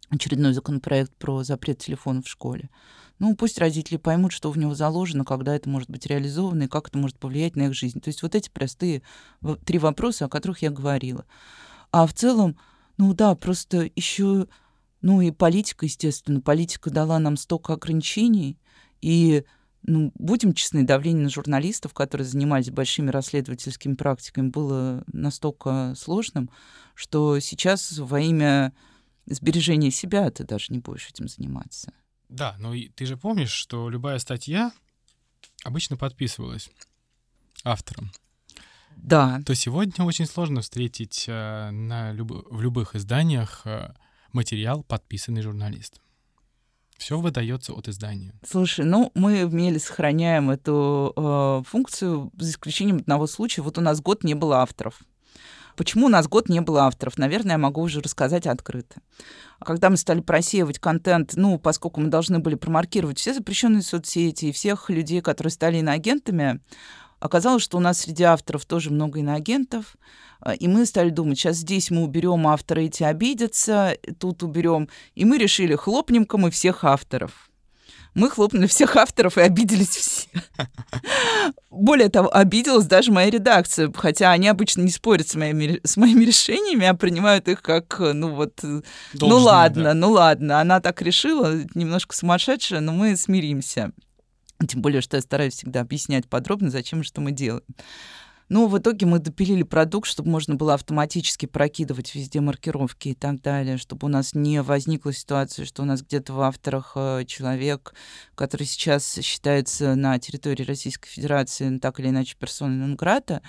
очередной 0.09 0.53
законопроект 0.53 1.15
про 1.15 1.43
запрет 1.43 1.77
телефона 1.77 2.23
в 2.23 2.27
школе. 2.27 2.71
Ну, 3.19 3.35
пусть 3.35 3.59
родители 3.59 3.97
поймут, 3.97 4.31
что 4.31 4.49
в 4.49 4.57
него 4.57 4.73
заложено, 4.73 5.23
когда 5.23 5.55
это 5.55 5.69
может 5.69 5.91
быть 5.91 6.07
реализовано 6.07 6.63
и 6.63 6.67
как 6.67 6.87
это 6.87 6.97
может 6.97 7.19
повлиять 7.19 7.55
на 7.55 7.67
их 7.67 7.75
жизнь. 7.75 8.01
То 8.01 8.09
есть 8.09 8.23
вот 8.23 8.33
эти 8.33 8.49
простые 8.49 9.03
три 9.63 9.77
вопроса, 9.77 10.25
о 10.25 10.29
которых 10.29 10.63
я 10.63 10.71
говорила. 10.71 11.25
А 11.91 12.07
в 12.07 12.13
целом, 12.13 12.57
ну 12.97 13.13
да, 13.13 13.35
просто 13.35 13.91
еще, 13.95 14.47
ну 15.01 15.21
и 15.21 15.29
политика, 15.29 15.85
естественно, 15.85 16.41
политика 16.41 16.89
дала 16.89 17.19
нам 17.19 17.37
столько 17.37 17.73
ограничений, 17.73 18.57
и 19.01 19.45
ну, 19.83 20.11
будем 20.15 20.53
честны, 20.53 20.83
давление 20.83 21.23
на 21.23 21.29
журналистов, 21.29 21.93
которые 21.93 22.25
занимались 22.25 22.69
большими 22.69 23.09
расследовательскими 23.09 23.95
практиками, 23.95 24.49
было 24.49 25.03
настолько 25.11 25.93
сложным, 25.97 26.49
что 26.95 27.39
сейчас 27.39 27.97
во 27.97 28.19
имя 28.19 28.73
сбережения 29.25 29.91
себя 29.91 30.29
ты 30.31 30.43
даже 30.43 30.67
не 30.69 30.79
будешь 30.79 31.09
этим 31.09 31.27
заниматься. 31.27 31.93
Да, 32.29 32.55
но 32.59 32.73
ты 32.95 33.05
же 33.05 33.17
помнишь, 33.17 33.51
что 33.51 33.89
любая 33.89 34.19
статья 34.19 34.71
обычно 35.63 35.97
подписывалась 35.97 36.69
автором. 37.63 38.11
Да. 38.95 39.41
То 39.45 39.55
сегодня 39.55 40.05
очень 40.05 40.25
сложно 40.25 40.61
встретить 40.61 41.25
э, 41.27 41.69
на 41.71 42.11
люб... 42.11 42.31
в 42.49 42.61
любых 42.61 42.95
изданиях 42.95 43.61
э, 43.65 43.93
материал, 44.31 44.83
подписанный 44.83 45.41
журналистом. 45.41 46.02
Все 46.97 47.19
выдается 47.19 47.73
от 47.73 47.87
издания. 47.87 48.33
Слушай, 48.47 48.85
ну 48.85 49.11
мы 49.13 49.45
в 49.45 49.53
Меле 49.53 49.79
сохраняем 49.79 50.49
эту 50.49 51.13
э, 51.15 51.63
функцию 51.67 52.31
за 52.37 52.51
исключением 52.51 52.97
одного 52.97 53.27
случая. 53.27 53.61
Вот 53.61 53.77
у 53.77 53.81
нас 53.81 54.01
год 54.01 54.23
не 54.23 54.35
было 54.35 54.57
авторов. 54.57 55.01
Почему 55.75 56.05
у 56.05 56.09
нас 56.09 56.27
год 56.27 56.49
не 56.49 56.61
было 56.61 56.83
авторов? 56.83 57.17
Наверное, 57.17 57.53
я 57.53 57.57
могу 57.57 57.81
уже 57.81 58.01
рассказать 58.01 58.45
открыто. 58.45 59.01
Когда 59.59 59.89
мы 59.89 59.97
стали 59.97 60.21
просеивать 60.21 60.79
контент, 60.79 61.33
ну, 61.35 61.57
поскольку 61.57 61.99
мы 61.99 62.09
должны 62.09 62.39
были 62.39 62.55
промаркировать 62.55 63.17
все 63.17 63.33
запрещенные 63.33 63.81
соцсети 63.81 64.45
и 64.45 64.51
всех 64.51 64.89
людей, 64.89 65.21
которые 65.21 65.51
стали 65.51 65.77
иноагентами, 65.77 66.59
оказалось, 67.23 67.63
что 67.63 67.77
у 67.77 67.79
нас 67.79 67.99
среди 67.99 68.23
авторов 68.23 68.65
тоже 68.65 68.91
много 68.91 69.19
иноагентов. 69.19 69.95
А, 70.41 70.53
и 70.53 70.67
мы 70.67 70.85
стали 70.85 71.09
думать, 71.09 71.39
сейчас 71.39 71.57
здесь 71.57 71.89
мы 71.89 72.03
уберем 72.03 72.47
авторы, 72.47 72.85
эти 72.85 73.03
обидятся, 73.03 73.97
тут 74.19 74.43
уберем. 74.43 74.89
И 75.15 75.25
мы 75.25 75.37
решили, 75.37 75.75
хлопнем-ка 75.75 76.37
мы 76.37 76.51
всех 76.51 76.83
авторов 76.83 77.49
мы 78.15 78.29
хлопнули 78.29 78.67
всех 78.67 78.95
авторов 78.95 79.37
и 79.37 79.41
обиделись 79.41 79.89
все. 79.89 80.27
Более 81.71 82.09
того, 82.09 82.33
обиделась 82.33 82.85
даже 82.85 83.11
моя 83.11 83.29
редакция, 83.29 83.91
хотя 83.95 84.31
они 84.31 84.47
обычно 84.47 84.81
не 84.81 84.91
спорят 84.91 85.27
с 85.27 85.35
моими, 85.35 85.81
с 85.83 85.97
моими 85.97 86.23
решениями, 86.23 86.85
а 86.85 86.93
принимают 86.93 87.47
их 87.47 87.61
как, 87.61 87.97
ну 87.99 88.35
вот, 88.35 88.59
ну 88.61 88.83
Должное, 89.13 89.39
ну 89.39 89.43
ладно, 89.43 89.83
да. 89.83 89.93
ну 89.95 90.11
ладно, 90.11 90.61
она 90.61 90.79
так 90.79 91.01
решила, 91.01 91.55
немножко 91.73 92.15
сумасшедшая, 92.15 92.81
но 92.81 92.91
мы 92.91 93.15
смиримся. 93.17 93.91
Тем 94.67 94.81
более, 94.81 95.01
что 95.01 95.17
я 95.17 95.21
стараюсь 95.21 95.53
всегда 95.53 95.81
объяснять 95.81 96.27
подробно, 96.27 96.69
зачем 96.69 97.03
что 97.03 97.21
мы 97.21 97.31
делаем. 97.31 97.63
Ну, 98.49 98.67
в 98.67 98.77
итоге 98.77 99.05
мы 99.05 99.19
допилили 99.19 99.63
продукт, 99.63 100.07
чтобы 100.07 100.29
можно 100.29 100.55
было 100.55 100.73
автоматически 100.73 101.45
прокидывать 101.45 102.13
везде 102.13 102.41
маркировки 102.41 103.09
и 103.09 103.15
так 103.15 103.41
далее, 103.41 103.77
чтобы 103.77 104.05
у 104.05 104.09
нас 104.09 104.35
не 104.35 104.61
возникла 104.61 105.13
ситуация, 105.13 105.65
что 105.65 105.81
у 105.81 105.85
нас 105.85 106.03
где-то 106.03 106.33
в 106.33 106.41
авторах 106.41 106.91
э, 106.95 107.23
человек, 107.25 107.95
который 108.35 108.67
сейчас 108.67 109.17
считается 109.21 109.95
на 109.95 110.19
территории 110.19 110.63
Российской 110.63 111.09
Федерации 111.09 111.69
ну, 111.69 111.79
так 111.79 111.99
или 111.99 112.09
иначе 112.09 112.35
персоной 112.37 112.75
Нонграта, 112.75 113.41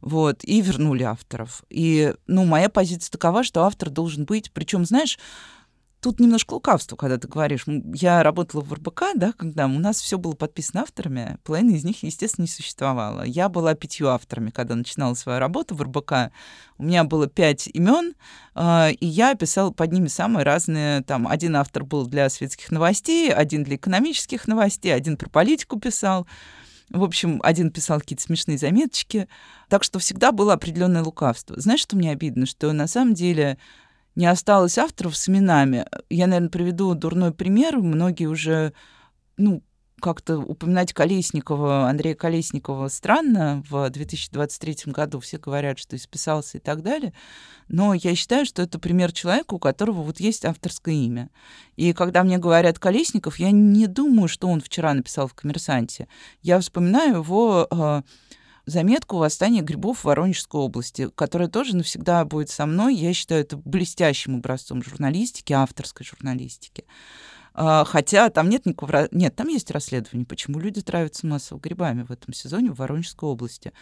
вот, 0.00 0.42
и 0.42 0.60
вернули 0.60 1.04
авторов. 1.04 1.62
И, 1.70 2.12
ну, 2.26 2.44
моя 2.44 2.68
позиция 2.68 3.12
такова, 3.12 3.44
что 3.44 3.64
автор 3.64 3.90
должен 3.90 4.24
быть, 4.24 4.50
причем, 4.52 4.84
знаешь, 4.84 5.18
тут 6.02 6.18
немножко 6.18 6.54
лукавство, 6.54 6.96
когда 6.96 7.16
ты 7.16 7.28
говоришь. 7.28 7.64
Я 7.94 8.22
работала 8.24 8.60
в 8.60 8.72
РБК, 8.72 9.02
да, 9.14 9.32
когда 9.32 9.66
у 9.66 9.78
нас 9.78 10.00
все 10.00 10.18
было 10.18 10.32
подписано 10.32 10.82
авторами, 10.82 11.38
половина 11.44 11.76
из 11.76 11.84
них, 11.84 12.02
естественно, 12.02 12.42
не 12.42 12.48
существовало. 12.48 13.22
Я 13.22 13.48
была 13.48 13.74
пятью 13.74 14.08
авторами, 14.08 14.50
когда 14.50 14.74
начинала 14.74 15.14
свою 15.14 15.38
работу 15.38 15.76
в 15.76 15.82
РБК. 15.82 16.32
У 16.76 16.82
меня 16.82 17.04
было 17.04 17.28
пять 17.28 17.68
имен, 17.68 18.14
а, 18.54 18.90
и 18.90 19.06
я 19.06 19.36
писала 19.36 19.70
под 19.70 19.92
ними 19.92 20.08
самые 20.08 20.44
разные. 20.44 21.02
Там 21.02 21.28
один 21.28 21.54
автор 21.54 21.84
был 21.84 22.06
для 22.06 22.28
светских 22.28 22.72
новостей, 22.72 23.32
один 23.32 23.62
для 23.62 23.76
экономических 23.76 24.48
новостей, 24.48 24.92
один 24.92 25.16
про 25.16 25.30
политику 25.30 25.78
писал. 25.78 26.26
В 26.90 27.04
общем, 27.04 27.40
один 27.42 27.70
писал 27.70 28.00
какие-то 28.00 28.24
смешные 28.24 28.58
заметочки. 28.58 29.28
Так 29.68 29.84
что 29.84 29.98
всегда 29.98 30.32
было 30.32 30.54
определенное 30.54 31.02
лукавство. 31.02 31.58
Знаешь, 31.58 31.80
что 31.80 31.96
мне 31.96 32.10
обидно? 32.10 32.44
Что 32.44 32.72
на 32.72 32.86
самом 32.86 33.14
деле 33.14 33.56
не 34.14 34.26
осталось 34.26 34.78
авторов 34.78 35.16
с 35.16 35.28
именами. 35.28 35.86
Я, 36.10 36.26
наверное, 36.26 36.50
приведу 36.50 36.94
дурной 36.94 37.32
пример. 37.32 37.78
Многие 37.78 38.26
уже, 38.26 38.72
ну, 39.36 39.62
как-то 40.02 40.38
упоминать 40.38 40.92
Колесникова, 40.92 41.88
Андрея 41.88 42.14
Колесникова 42.14 42.88
странно 42.88 43.62
в 43.70 43.88
2023 43.88 44.92
году. 44.92 45.20
Все 45.20 45.38
говорят, 45.38 45.78
что 45.78 45.96
исписался 45.96 46.58
и 46.58 46.60
так 46.60 46.82
далее. 46.82 47.14
Но 47.68 47.94
я 47.94 48.14
считаю, 48.14 48.44
что 48.44 48.62
это 48.62 48.78
пример 48.78 49.12
человека, 49.12 49.54
у 49.54 49.58
которого 49.58 50.02
вот 50.02 50.18
есть 50.20 50.44
авторское 50.44 50.94
имя. 50.94 51.30
И 51.76 51.92
когда 51.92 52.24
мне 52.24 52.38
говорят 52.38 52.80
Колесников, 52.80 53.38
я 53.38 53.52
не 53.52 53.86
думаю, 53.86 54.28
что 54.28 54.48
он 54.48 54.60
вчера 54.60 54.92
написал 54.92 55.28
в 55.28 55.34
«Коммерсанте». 55.34 56.08
Я 56.42 56.58
вспоминаю 56.58 57.18
его 57.18 57.68
а, 57.70 58.02
заметку 58.66 59.16
«Восстание 59.16 59.62
грибов 59.62 59.98
в 60.00 60.04
Воронежской 60.04 60.60
области», 60.60 61.08
которая 61.14 61.48
тоже 61.48 61.76
навсегда 61.76 62.24
будет 62.24 62.50
со 62.50 62.66
мной. 62.66 62.94
Я 62.94 63.12
считаю 63.12 63.42
это 63.42 63.56
блестящим 63.56 64.36
образцом 64.36 64.82
журналистики, 64.82 65.52
авторской 65.52 66.06
журналистики. 66.06 66.84
А, 67.54 67.84
хотя 67.84 68.30
там 68.30 68.48
нет 68.48 68.66
никакого... 68.66 69.08
Нет, 69.10 69.36
там 69.36 69.48
есть 69.48 69.70
расследование, 69.70 70.26
почему 70.26 70.58
люди 70.58 70.80
травятся 70.80 71.26
массово 71.26 71.58
грибами 71.58 72.02
в 72.02 72.10
этом 72.10 72.32
сезоне 72.32 72.70
в 72.70 72.76
Воронежской 72.76 73.28
области. 73.28 73.72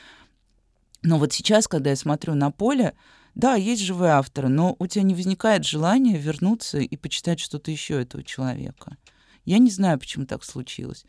Но 1.02 1.18
вот 1.18 1.32
сейчас, 1.32 1.68
когда 1.68 1.90
я 1.90 1.96
смотрю 1.96 2.34
на 2.34 2.50
поле, 2.50 2.94
да, 3.34 3.54
есть 3.54 3.82
живые 3.82 4.12
авторы, 4.12 4.48
но 4.48 4.76
у 4.78 4.86
тебя 4.86 5.02
не 5.02 5.14
возникает 5.14 5.64
желания 5.64 6.18
вернуться 6.18 6.78
и 6.78 6.96
почитать 6.96 7.40
что-то 7.40 7.70
еще 7.70 8.00
этого 8.00 8.24
человека. 8.24 8.96
Я 9.44 9.58
не 9.58 9.70
знаю, 9.70 9.98
почему 9.98 10.26
так 10.26 10.44
случилось. 10.44 11.04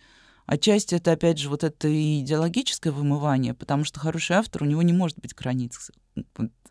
Отчасти 0.52 0.96
это, 0.96 1.14
опять 1.14 1.38
же, 1.38 1.48
вот 1.48 1.64
это 1.64 1.88
идеологическое 1.88 2.92
вымывание, 2.92 3.54
потому 3.54 3.86
что 3.86 4.02
хороший 4.02 4.36
автор, 4.36 4.64
у 4.64 4.66
него 4.66 4.82
не 4.82 4.92
может 4.92 5.18
быть 5.18 5.34
границ. 5.34 5.92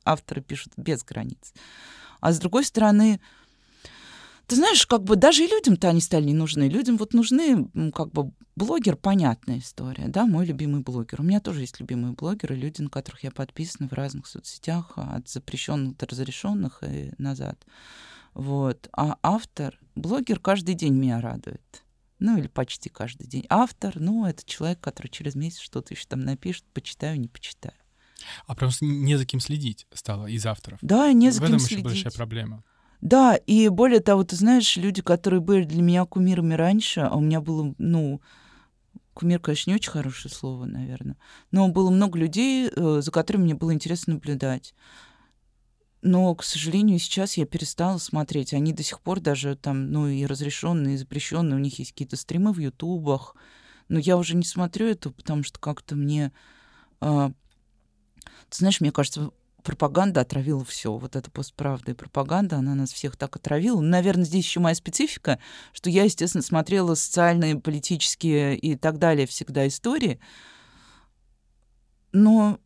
Авторы 0.04 0.42
пишут 0.42 0.74
без 0.76 1.02
границ. 1.02 1.54
А 2.20 2.30
с 2.30 2.38
другой 2.38 2.66
стороны, 2.66 3.22
ты 4.46 4.56
знаешь, 4.56 4.86
как 4.86 5.04
бы 5.04 5.16
даже 5.16 5.44
и 5.44 5.48
людям-то 5.48 5.88
они 5.88 6.02
стали 6.02 6.24
не 6.24 6.34
нужны. 6.34 6.68
Людям 6.68 6.98
вот 6.98 7.14
нужны, 7.14 7.70
как 7.94 8.12
бы, 8.12 8.32
блогер, 8.54 8.96
понятная 8.96 9.60
история, 9.60 10.08
да, 10.08 10.26
мой 10.26 10.44
любимый 10.44 10.82
блогер. 10.82 11.22
У 11.22 11.24
меня 11.24 11.40
тоже 11.40 11.60
есть 11.60 11.80
любимые 11.80 12.12
блогеры, 12.12 12.56
люди, 12.56 12.82
на 12.82 12.90
которых 12.90 13.24
я 13.24 13.30
подписана 13.30 13.88
в 13.88 13.94
разных 13.94 14.26
соцсетях, 14.26 14.92
от 14.96 15.26
запрещенных 15.26 15.96
до 15.96 16.04
разрешенных 16.04 16.82
и 16.86 17.14
назад. 17.16 17.64
Вот. 18.34 18.90
А 18.92 19.16
автор, 19.22 19.80
блогер 19.94 20.38
каждый 20.38 20.74
день 20.74 20.92
меня 20.92 21.22
радует. 21.22 21.82
Ну, 22.20 22.36
или 22.38 22.46
почти 22.48 22.88
каждый 22.90 23.26
день. 23.26 23.46
Автор, 23.48 23.98
ну, 23.98 24.26
это 24.26 24.44
человек, 24.44 24.80
который 24.80 25.08
через 25.08 25.34
месяц 25.34 25.58
что-то 25.58 25.94
еще 25.94 26.04
там 26.06 26.20
напишет, 26.20 26.64
почитаю, 26.72 27.18
не 27.18 27.28
почитаю. 27.28 27.74
А 28.46 28.54
просто 28.54 28.84
не 28.84 29.16
за 29.16 29.24
кем 29.24 29.40
следить 29.40 29.86
стало 29.92 30.26
из 30.26 30.44
авторов. 30.46 30.78
Да, 30.82 31.12
не 31.12 31.30
за 31.30 31.40
В 31.40 31.46
кем 31.46 31.54
этом 31.56 31.58
следить. 31.66 31.78
еще 31.78 31.82
большая 31.82 32.12
проблема. 32.12 32.62
Да, 33.00 33.34
и 33.34 33.68
более 33.68 34.00
того, 34.00 34.24
ты 34.24 34.36
знаешь, 34.36 34.76
люди, 34.76 35.00
которые 35.00 35.40
были 35.40 35.64
для 35.64 35.80
меня 35.80 36.04
кумирами 36.04 36.52
раньше, 36.52 37.00
а 37.00 37.16
у 37.16 37.20
меня 37.20 37.40
было, 37.40 37.74
ну, 37.78 38.20
кумир, 39.14 39.40
конечно, 39.40 39.70
не 39.70 39.76
очень 39.76 39.90
хорошее 39.90 40.32
слово, 40.32 40.66
наверное, 40.66 41.16
но 41.50 41.68
было 41.68 41.88
много 41.90 42.18
людей, 42.18 42.68
э, 42.74 43.00
за 43.02 43.10
которыми 43.10 43.44
мне 43.44 43.54
было 43.54 43.72
интересно 43.72 44.14
наблюдать. 44.14 44.74
Но, 46.02 46.34
к 46.34 46.42
сожалению, 46.42 46.98
сейчас 46.98 47.36
я 47.36 47.44
перестала 47.44 47.98
смотреть. 47.98 48.54
Они 48.54 48.72
до 48.72 48.82
сих 48.82 49.00
пор 49.00 49.20
даже 49.20 49.54
там, 49.56 49.92
ну, 49.92 50.08
и 50.08 50.24
разрешенные, 50.24 50.94
и 50.94 50.98
запрещенные, 50.98 51.56
у 51.56 51.60
них 51.60 51.78
есть 51.78 51.92
какие-то 51.92 52.16
стримы 52.16 52.52
в 52.52 52.58
ютубах. 52.58 53.36
Но 53.88 53.98
я 53.98 54.16
уже 54.16 54.34
не 54.34 54.44
смотрю 54.44 54.86
это, 54.86 55.10
потому 55.10 55.42
что 55.42 55.58
как-то 55.58 55.96
мне... 55.96 56.32
а, 57.00 57.32
ты 58.48 58.56
знаешь, 58.56 58.80
мне 58.80 58.92
кажется, 58.92 59.30
пропаганда 59.62 60.22
отравила 60.22 60.64
все. 60.64 60.96
Вот 60.96 61.16
эта 61.16 61.30
постправда 61.30 61.90
и 61.90 61.94
пропаганда, 61.94 62.56
она 62.56 62.74
нас 62.74 62.92
всех 62.92 63.16
так 63.16 63.36
отравила. 63.36 63.80
Ну, 63.80 63.88
Наверное, 63.88 64.24
здесь 64.24 64.44
еще 64.44 64.60
моя 64.60 64.74
специфика, 64.74 65.38
что 65.72 65.90
я, 65.90 66.04
естественно, 66.04 66.42
смотрела 66.42 66.94
социальные, 66.94 67.60
политические 67.60 68.56
и 68.56 68.74
так 68.76 68.98
далее 68.98 69.26
всегда 69.26 69.66
истории. 69.68 70.18
Но 72.12 72.58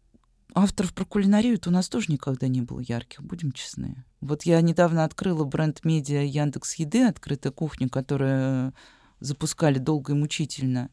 авторов 0.54 0.94
про 0.94 1.04
кулинарию 1.04 1.58
у 1.66 1.70
нас 1.70 1.88
тоже 1.88 2.12
никогда 2.12 2.48
не 2.48 2.60
было 2.62 2.80
ярких, 2.80 3.22
будем 3.22 3.52
честны. 3.52 4.04
Вот 4.20 4.44
я 4.44 4.60
недавно 4.60 5.04
открыла 5.04 5.44
бренд 5.44 5.84
медиа 5.84 6.22
Яндекс 6.22 6.74
Еды, 6.76 7.04
открытая 7.04 7.52
кухня, 7.52 7.88
которую 7.88 8.72
запускали 9.20 9.78
долго 9.78 10.12
и 10.12 10.16
мучительно. 10.16 10.90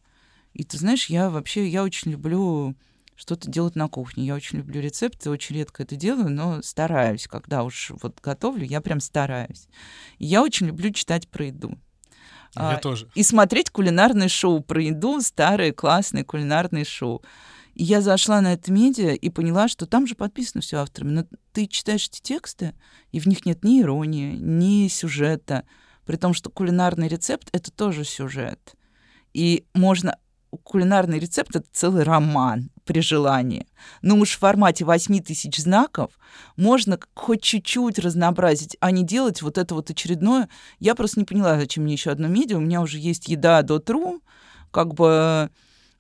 И 0.54 0.64
ты 0.64 0.78
знаешь, 0.78 1.08
я 1.08 1.30
вообще, 1.30 1.68
я 1.68 1.84
очень 1.84 2.12
люблю 2.12 2.76
что-то 3.16 3.50
делать 3.50 3.76
на 3.76 3.88
кухне. 3.88 4.26
Я 4.26 4.36
очень 4.36 4.58
люблю 4.58 4.82
рецепты, 4.82 5.30
очень 5.30 5.56
редко 5.56 5.84
это 5.84 5.96
делаю, 5.96 6.30
но 6.30 6.62
стараюсь. 6.62 7.28
Когда 7.28 7.64
уж 7.64 7.92
вот 8.02 8.20
готовлю, 8.20 8.66
я 8.66 8.82
прям 8.82 9.00
стараюсь. 9.00 9.68
И 10.18 10.26
я 10.26 10.42
очень 10.42 10.68
люблю 10.68 10.92
читать 10.92 11.30
про 11.30 11.46
еду. 11.46 11.78
Я 12.56 12.72
А, 12.72 12.78
тоже. 12.78 13.10
и 13.16 13.24
смотреть 13.24 13.70
кулинарные 13.70 14.28
шоу 14.28 14.62
про 14.62 14.82
еду, 14.82 15.22
старые 15.22 15.72
классные 15.72 16.26
кулинарные 16.26 16.84
шоу. 16.84 17.24
И 17.74 17.84
я 17.84 18.02
зашла 18.02 18.42
на 18.42 18.54
это 18.54 18.72
медиа 18.72 19.14
и 19.14 19.30
поняла, 19.30 19.68
что 19.68 19.86
там 19.86 20.08
же 20.08 20.16
подписано 20.16 20.62
все 20.62 20.78
авторами. 20.78 21.12
Но 21.12 21.26
ты 21.54 21.68
читаешь 21.68 22.08
эти 22.08 22.22
тексты, 22.22 22.74
и 23.12 23.20
в 23.20 23.28
них 23.28 23.46
нет 23.46 23.64
ни 23.64 23.82
иронии, 23.82 24.36
ни 24.36 24.88
сюжета. 24.88 25.64
При 26.06 26.18
том, 26.18 26.34
что 26.34 26.50
кулинарный 26.50 27.08
рецепт— 27.08 27.50
это 27.54 27.72
тоже 27.72 28.04
сюжет. 28.04 28.76
И 29.34 29.66
можно... 29.74 30.18
Кулинарный 30.64 31.18
рецепт— 31.18 31.56
это 31.56 31.66
целый 31.72 32.04
роман 32.04 32.72
при 32.84 33.00
желании. 33.00 33.68
Но 34.02 34.18
уж 34.18 34.32
в 34.32 34.40
формате 34.40 34.84
8 34.84 35.22
тысяч 35.22 35.56
знаков 35.58 36.20
можно 36.58 37.00
хоть 37.14 37.42
чуть-чуть 37.42 38.00
разнообразить, 38.00 38.76
а 38.82 38.92
не 38.92 39.06
делать 39.06 39.42
вот 39.42 39.58
это 39.58 39.76
вот 39.76 39.90
очередное. 39.90 40.50
Я 40.80 40.94
просто 40.96 41.22
не 41.22 41.26
поняла, 41.26 41.58
зачем 41.58 41.86
мне 41.86 41.94
еще 41.94 42.12
одно 42.12 42.28
медиа. 42.28 42.58
У 42.58 42.62
меня 42.62 42.82
уже 42.82 43.00
есть 43.00 43.30
еда 43.30 43.62
до 43.62 43.80
тру, 43.80 44.22
как 44.72 44.94
бы... 44.94 45.50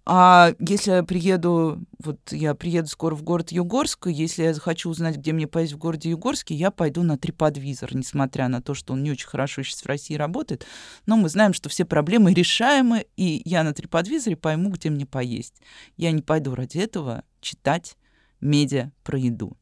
А 0.03 0.53
если 0.59 0.91
я 0.91 1.03
приеду, 1.03 1.85
вот 1.99 2.31
я 2.31 2.55
приеду 2.55 2.87
скоро 2.87 3.15
в 3.15 3.21
город 3.21 3.51
Югорск, 3.51 4.07
если 4.07 4.43
я 4.43 4.53
захочу 4.53 4.89
узнать, 4.89 5.17
где 5.17 5.31
мне 5.31 5.47
поесть 5.47 5.73
в 5.73 5.77
городе 5.77 6.09
Югорске, 6.09 6.55
я 6.55 6.71
пойду 6.71 7.03
на 7.03 7.17
TripAdvisor, 7.17 7.95
несмотря 7.95 8.47
на 8.47 8.61
то, 8.61 8.73
что 8.73 8.93
он 8.93 9.03
не 9.03 9.11
очень 9.11 9.27
хорошо 9.27 9.61
сейчас 9.61 9.81
в 9.81 9.85
России 9.85 10.15
работает. 10.15 10.65
Но 11.05 11.17
мы 11.17 11.29
знаем, 11.29 11.53
что 11.53 11.69
все 11.69 11.85
проблемы 11.85 12.33
решаемы, 12.33 13.05
и 13.15 13.43
я 13.45 13.63
на 13.63 13.69
TripAdvisor 13.69 14.35
пойму, 14.37 14.71
где 14.71 14.89
мне 14.89 15.05
поесть. 15.05 15.61
Я 15.97 16.11
не 16.11 16.23
пойду 16.23 16.55
ради 16.55 16.79
этого 16.79 17.23
читать 17.39 17.95
медиа 18.39 18.91
про 19.03 19.19
еду. 19.19 19.55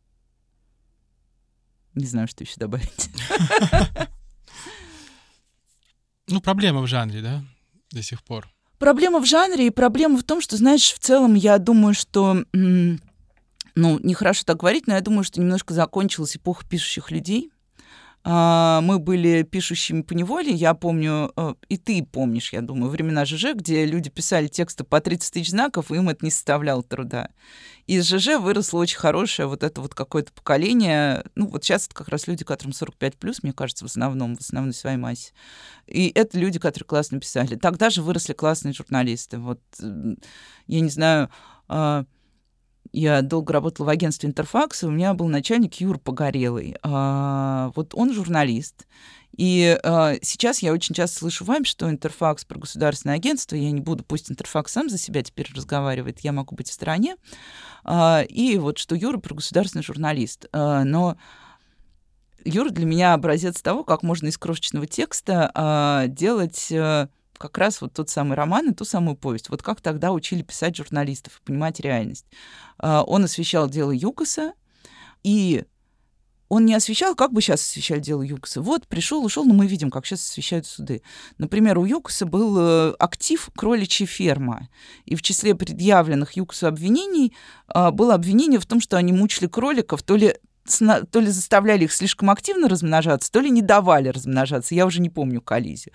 Не 1.95 2.05
знаю, 2.05 2.27
что 2.29 2.43
еще 2.43 2.55
добавить. 2.57 3.09
Ну, 6.31 6.41
проблема 6.41 6.81
в 6.81 6.87
жанре, 6.87 7.23
да, 7.23 7.43
до 7.89 8.03
сих 8.03 8.23
пор. 8.23 8.47
Проблема 8.79 9.19
в 9.19 9.25
жанре 9.25 9.67
и 9.67 9.71
проблема 9.71 10.17
в 10.17 10.23
том, 10.23 10.39
что, 10.39 10.55
знаешь, 10.55 10.93
в 10.93 10.99
целом 10.99 11.35
я 11.35 11.57
думаю, 11.57 11.93
что, 11.93 12.45
ну, 12.53 12.97
нехорошо 13.75 14.43
так 14.45 14.57
говорить, 14.57 14.87
но 14.87 14.93
я 14.93 15.01
думаю, 15.01 15.25
что 15.25 15.41
немножко 15.41 15.73
закончилась 15.73 16.37
эпоха 16.37 16.65
пишущих 16.65 17.11
людей. 17.11 17.51
А, 18.31 18.81
Мы 18.81 18.99
были 18.99 19.41
пишущими 19.41 20.03
по 20.03 20.13
неволе, 20.13 20.51
я 20.51 20.75
помню, 20.75 21.31
э, 21.35 21.55
и 21.67 21.77
ты 21.77 22.03
помнишь, 22.03 22.53
я 22.53 22.61
думаю, 22.61 22.91
времена 22.91 23.25
ЖЖ, 23.25 23.55
где 23.55 23.85
люди 23.85 24.11
писали 24.11 24.45
тексты 24.45 24.83
по 24.83 25.01
30 25.01 25.33
тысяч 25.33 25.49
знаков, 25.49 25.89
и 25.89 25.95
им 25.95 26.09
это 26.09 26.23
не 26.23 26.29
составляло 26.29 26.83
труда. 26.83 27.29
Из 27.87 28.07
ЖЖ 28.07 28.37
выросло 28.39 28.77
очень 28.77 28.99
хорошее 28.99 29.47
вот 29.47 29.63
это 29.63 29.81
вот 29.81 29.95
какое-то 29.95 30.31
поколение, 30.31 31.23
ну 31.33 31.47
вот 31.47 31.63
сейчас 31.63 31.87
это 31.87 31.95
как 31.95 32.09
раз 32.09 32.27
люди, 32.27 32.45
которым 32.45 32.71
45 32.71 33.17
плюс, 33.17 33.41
мне 33.41 33.51
кажется, 33.51 33.83
в 33.85 33.87
основном, 33.87 34.35
в 34.35 34.41
основной 34.41 34.75
своей 34.75 34.97
массе. 34.97 35.33
И 35.87 36.11
это 36.13 36.37
люди, 36.37 36.59
которые 36.59 36.85
классно 36.85 37.19
писали. 37.19 37.55
Тогда 37.55 37.89
же 37.89 38.03
выросли 38.03 38.33
классные 38.33 38.75
журналисты. 38.75 39.39
Вот, 39.39 39.59
я 39.79 40.79
не 40.81 40.89
знаю, 40.89 41.31
а, 41.67 42.05
я 42.91 43.21
долго 43.21 43.53
работала 43.53 43.87
в 43.87 43.89
агентстве 43.89 44.29
Интерфакс, 44.29 44.83
и 44.83 44.87
у 44.87 44.91
меня 44.91 45.13
был 45.13 45.27
начальник 45.27 45.75
Юр 45.75 45.99
Погорелый. 45.99 46.75
А, 46.81 47.71
Вот 47.75 47.93
он 47.93 48.13
журналист. 48.13 48.87
И 49.37 49.77
а, 49.83 50.15
сейчас 50.21 50.59
я 50.59 50.73
очень 50.73 50.95
часто 50.95 51.19
слышу 51.19 51.45
вам, 51.45 51.65
что 51.65 51.89
Интерфакс 51.89 52.45
про 52.45 52.59
государственное 52.59 53.15
агентство, 53.15 53.55
я 53.55 53.71
не 53.71 53.79
буду, 53.79 54.03
пусть 54.03 54.31
Интерфакс 54.31 54.71
сам 54.71 54.89
за 54.89 54.97
себя 54.97 55.21
теперь 55.21 55.47
разговаривает, 55.53 56.21
я 56.21 56.31
могу 56.31 56.55
быть 56.55 56.69
в 56.69 56.73
стороне. 56.73 57.15
А, 57.83 58.23
И 58.27 58.57
вот 58.57 58.77
что 58.79 58.95
Юра 58.95 59.19
про 59.19 59.35
государственный 59.35 59.83
журналист. 59.83 60.47
Но 60.51 61.15
Юра 62.43 62.69
для 62.69 62.85
меня 62.85 63.13
образец 63.13 63.61
того, 63.61 63.83
как 63.83 64.01
можно 64.01 64.27
из 64.27 64.37
крошечного 64.37 64.87
текста 64.87 66.05
делать 66.07 66.71
как 67.39 67.57
раз 67.57 67.81
вот 67.81 67.93
тот 67.93 68.09
самый 68.09 68.35
роман 68.35 68.69
и 68.69 68.73
ту 68.73 68.85
самую 68.85 69.15
повесть. 69.15 69.49
Вот 69.49 69.63
как 69.63 69.81
тогда 69.81 70.11
учили 70.11 70.43
писать 70.43 70.75
журналистов 70.75 71.41
понимать 71.43 71.79
реальность. 71.79 72.25
А, 72.77 73.01
он 73.03 73.23
освещал 73.23 73.69
дело 73.69 73.91
Юкоса, 73.91 74.53
и 75.23 75.63
он 76.49 76.65
не 76.65 76.73
освещал, 76.73 77.15
как 77.15 77.31
бы 77.31 77.41
сейчас 77.41 77.61
освещали 77.61 77.99
дело 77.99 78.23
Юкоса. 78.23 78.61
Вот, 78.61 78.87
пришел, 78.87 79.23
ушел, 79.23 79.45
но 79.45 79.53
мы 79.53 79.67
видим, 79.67 79.89
как 79.89 80.05
сейчас 80.05 80.27
освещают 80.27 80.65
суды. 80.65 81.01
Например, 81.37 81.77
у 81.77 81.85
Юкоса 81.85 82.25
был 82.25 82.57
э, 82.59 82.93
актив 82.99 83.49
кроличья 83.55 84.07
ферма. 84.07 84.67
И 85.05 85.15
в 85.15 85.21
числе 85.21 85.55
предъявленных 85.55 86.33
Юкосу 86.33 86.67
обвинений 86.67 87.33
а, 87.67 87.91
было 87.91 88.15
обвинение 88.15 88.59
в 88.59 88.65
том, 88.65 88.81
что 88.81 88.97
они 88.97 89.13
мучили 89.13 89.47
кроликов, 89.47 90.03
то 90.03 90.15
ли 90.15 90.35
то 90.69 91.19
ли 91.19 91.27
заставляли 91.27 91.85
их 91.85 91.93
слишком 91.93 92.29
активно 92.29 92.69
размножаться, 92.69 93.31
то 93.31 93.39
ли 93.39 93.49
не 93.49 93.61
давали 93.61 94.09
размножаться. 94.09 94.75
Я 94.75 94.85
уже 94.85 95.01
не 95.01 95.09
помню 95.09 95.41
коллизию. 95.41 95.93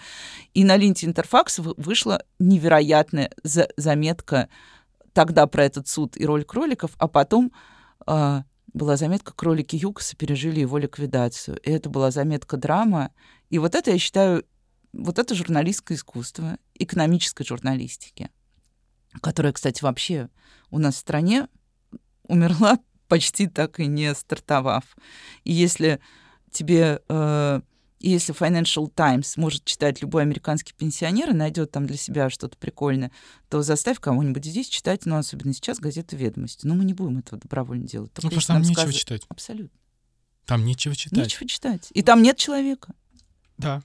И 0.53 0.65
на 0.65 0.77
ленте 0.77 1.07
Интерфакс 1.07 1.59
вы- 1.59 1.75
вышла 1.77 2.23
невероятная 2.39 3.31
за- 3.43 3.69
заметка 3.77 4.49
тогда 5.13 5.47
про 5.47 5.65
этот 5.65 5.89
суд 5.89 6.17
и 6.17 6.27
роль 6.27 6.45
кроликов, 6.45 6.91
а 6.99 7.09
потом 7.09 7.53
а, 8.07 8.45
была 8.73 8.97
заметка 8.97 9.33
«Кролики 9.33 9.77
Юкоса 9.77 10.17
пережили 10.17 10.61
его 10.61 10.77
ликвидацию». 10.79 11.57
И 11.59 11.71
это 11.71 11.89
была 11.89 12.11
заметка 12.11 12.57
драма. 12.57 13.11
И 13.49 13.59
вот 13.59 13.75
это, 13.75 13.93
я 13.93 13.99
считаю, 13.99 14.45
вот 14.93 15.19
это 15.19 15.35
журналистское 15.35 15.97
искусство, 15.97 16.59
экономической 16.75 17.45
журналистики, 17.45 18.31
которая, 19.21 19.53
кстати, 19.53 19.83
вообще 19.83 20.29
у 20.71 20.79
нас 20.79 20.97
в 20.97 20.99
стране 20.99 21.49
умерла 22.27 22.79
почти 23.15 23.47
так 23.47 23.79
и 23.79 23.87
не 23.87 24.13
стартовав. 24.13 24.83
И 25.45 25.53
если 25.53 26.01
тебе, 26.51 27.01
э, 27.09 27.61
если 28.01 28.35
Financial 28.35 28.91
Times 28.93 29.37
может 29.37 29.65
читать 29.65 30.03
любой 30.03 30.23
американский 30.23 30.73
пенсионер 30.77 31.31
и 31.31 31.33
найдет 31.33 31.71
там 31.71 31.87
для 31.87 31.97
себя 31.97 32.29
что-то 32.29 32.57
прикольное, 32.59 33.13
то 33.49 33.63
заставь 33.63 34.01
кого-нибудь 34.01 34.45
здесь 34.45 34.69
читать, 34.69 35.07
ну, 35.07 35.17
особенно 35.17 35.55
сейчас, 35.55 35.79
газету 35.79 36.17
«Ведомости». 36.17 36.67
Но 36.67 36.75
мы 36.75 36.85
не 36.85 36.93
будем 36.93 37.19
этого 37.19 37.41
добровольно 37.41 37.87
делать. 37.87 38.11
Ну, 38.17 38.23
Только 38.23 38.35
потому 38.35 38.35
если 38.35 38.41
что 38.45 38.53
там 38.55 38.63
нечего 38.63 38.81
скажут- 38.83 39.01
читать. 39.01 39.23
Абсолютно. 39.29 39.79
Там 40.45 40.65
нечего 40.65 40.97
читать. 40.97 41.19
Нечего 41.19 41.49
читать. 41.49 41.89
И 41.95 42.03
там 42.03 42.21
нет 42.21 42.37
человека. 42.37 42.95
Да. 43.59 43.81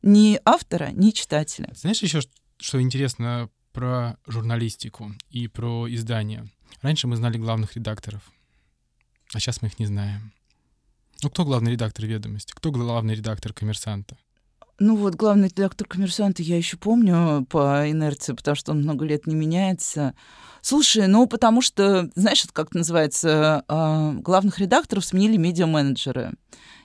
Ни 0.00 0.40
автора, 0.46 0.92
ни 0.94 1.10
читателя. 1.10 1.70
Знаешь 1.74 2.02
еще, 2.02 2.20
что 2.56 2.80
интересно 2.80 3.50
про 3.72 4.16
журналистику 4.26 5.12
и 5.30 5.48
про 5.48 5.92
издание? 5.92 6.48
Раньше 6.82 7.06
мы 7.06 7.16
знали 7.16 7.38
главных 7.38 7.76
редакторов, 7.76 8.22
а 9.34 9.40
сейчас 9.40 9.62
мы 9.62 9.68
их 9.68 9.78
не 9.78 9.86
знаем. 9.86 10.32
Ну, 11.22 11.28
кто 11.28 11.44
главный 11.44 11.72
редактор 11.72 12.06
«Ведомости»? 12.06 12.52
Кто 12.52 12.70
главный 12.70 13.14
редактор 13.14 13.52
«Коммерсанта»? 13.52 14.16
Ну 14.78 14.96
вот, 14.96 15.14
главный 15.14 15.48
редактор 15.48 15.86
«Коммерсанта» 15.86 16.42
я 16.42 16.56
еще 16.56 16.78
помню 16.78 17.44
по 17.50 17.90
инерции, 17.90 18.32
потому 18.32 18.54
что 18.54 18.72
он 18.72 18.78
много 18.78 19.04
лет 19.04 19.26
не 19.26 19.34
меняется. 19.34 20.14
Слушай, 20.62 21.06
ну 21.06 21.26
потому 21.26 21.60
что, 21.60 22.10
знаешь, 22.14 22.44
это 22.44 22.54
как 22.54 22.72
называется, 22.72 23.62
а, 23.68 24.12
главных 24.14 24.58
редакторов 24.58 25.04
сменили 25.04 25.36
медиа-менеджеры. 25.36 26.32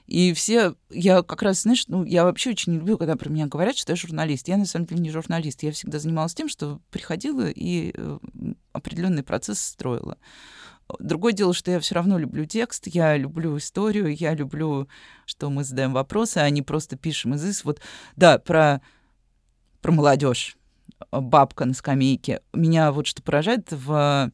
И 0.07 0.33
все, 0.33 0.75
я 0.89 1.23
как 1.23 1.41
раз, 1.41 1.63
знаешь, 1.63 1.87
ну, 1.87 2.03
я 2.03 2.23
вообще 2.23 2.51
очень 2.51 2.73
не 2.73 2.79
люблю, 2.79 2.97
когда 2.97 3.15
про 3.15 3.29
меня 3.29 3.47
говорят, 3.47 3.75
что 3.75 3.91
я 3.91 3.95
журналист. 3.95 4.47
Я 4.47 4.57
на 4.57 4.65
самом 4.65 4.85
деле 4.85 5.01
не 5.01 5.09
журналист. 5.09 5.63
Я 5.63 5.71
всегда 5.71 5.99
занималась 5.99 6.35
тем, 6.35 6.47
что 6.47 6.79
приходила 6.91 7.49
и 7.49 7.91
э, 7.95 8.19
определенный 8.71 9.23
процесс 9.23 9.59
строила. 9.59 10.17
Другое 10.99 11.33
дело, 11.33 11.53
что 11.53 11.71
я 11.71 11.79
все 11.79 11.95
равно 11.95 12.19
люблю 12.19 12.45
текст, 12.45 12.85
я 12.85 13.17
люблю 13.17 13.57
историю, 13.57 14.15
я 14.15 14.35
люблю, 14.35 14.87
что 15.25 15.49
мы 15.49 15.63
задаем 15.63 15.93
вопросы, 15.93 16.37
а 16.37 16.49
не 16.51 16.61
просто 16.61 16.95
пишем 16.95 17.33
из 17.33 17.63
Вот, 17.63 17.81
да, 18.15 18.37
про, 18.37 18.81
про 19.81 19.91
молодежь, 19.91 20.57
бабка 21.11 21.65
на 21.65 21.73
скамейке. 21.73 22.41
Меня 22.53 22.91
вот 22.91 23.07
что 23.07 23.23
поражает 23.23 23.69
в 23.71 24.31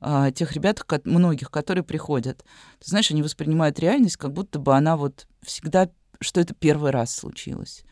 а, 0.00 0.30
тех 0.30 0.52
ребят, 0.52 0.84
многих, 1.04 1.50
которые 1.50 1.84
приходят. 1.84 2.44
Ты 2.80 2.90
знаешь, 2.90 3.10
они 3.10 3.22
воспринимают 3.22 3.78
реальность, 3.78 4.16
как 4.16 4.32
будто 4.32 4.58
бы 4.58 4.76
она 4.76 4.96
вот 4.96 5.26
всегда, 5.42 5.88
что 6.20 6.40
это 6.40 6.54
первый 6.54 6.90
раз 6.90 7.14
случилось. 7.14 7.84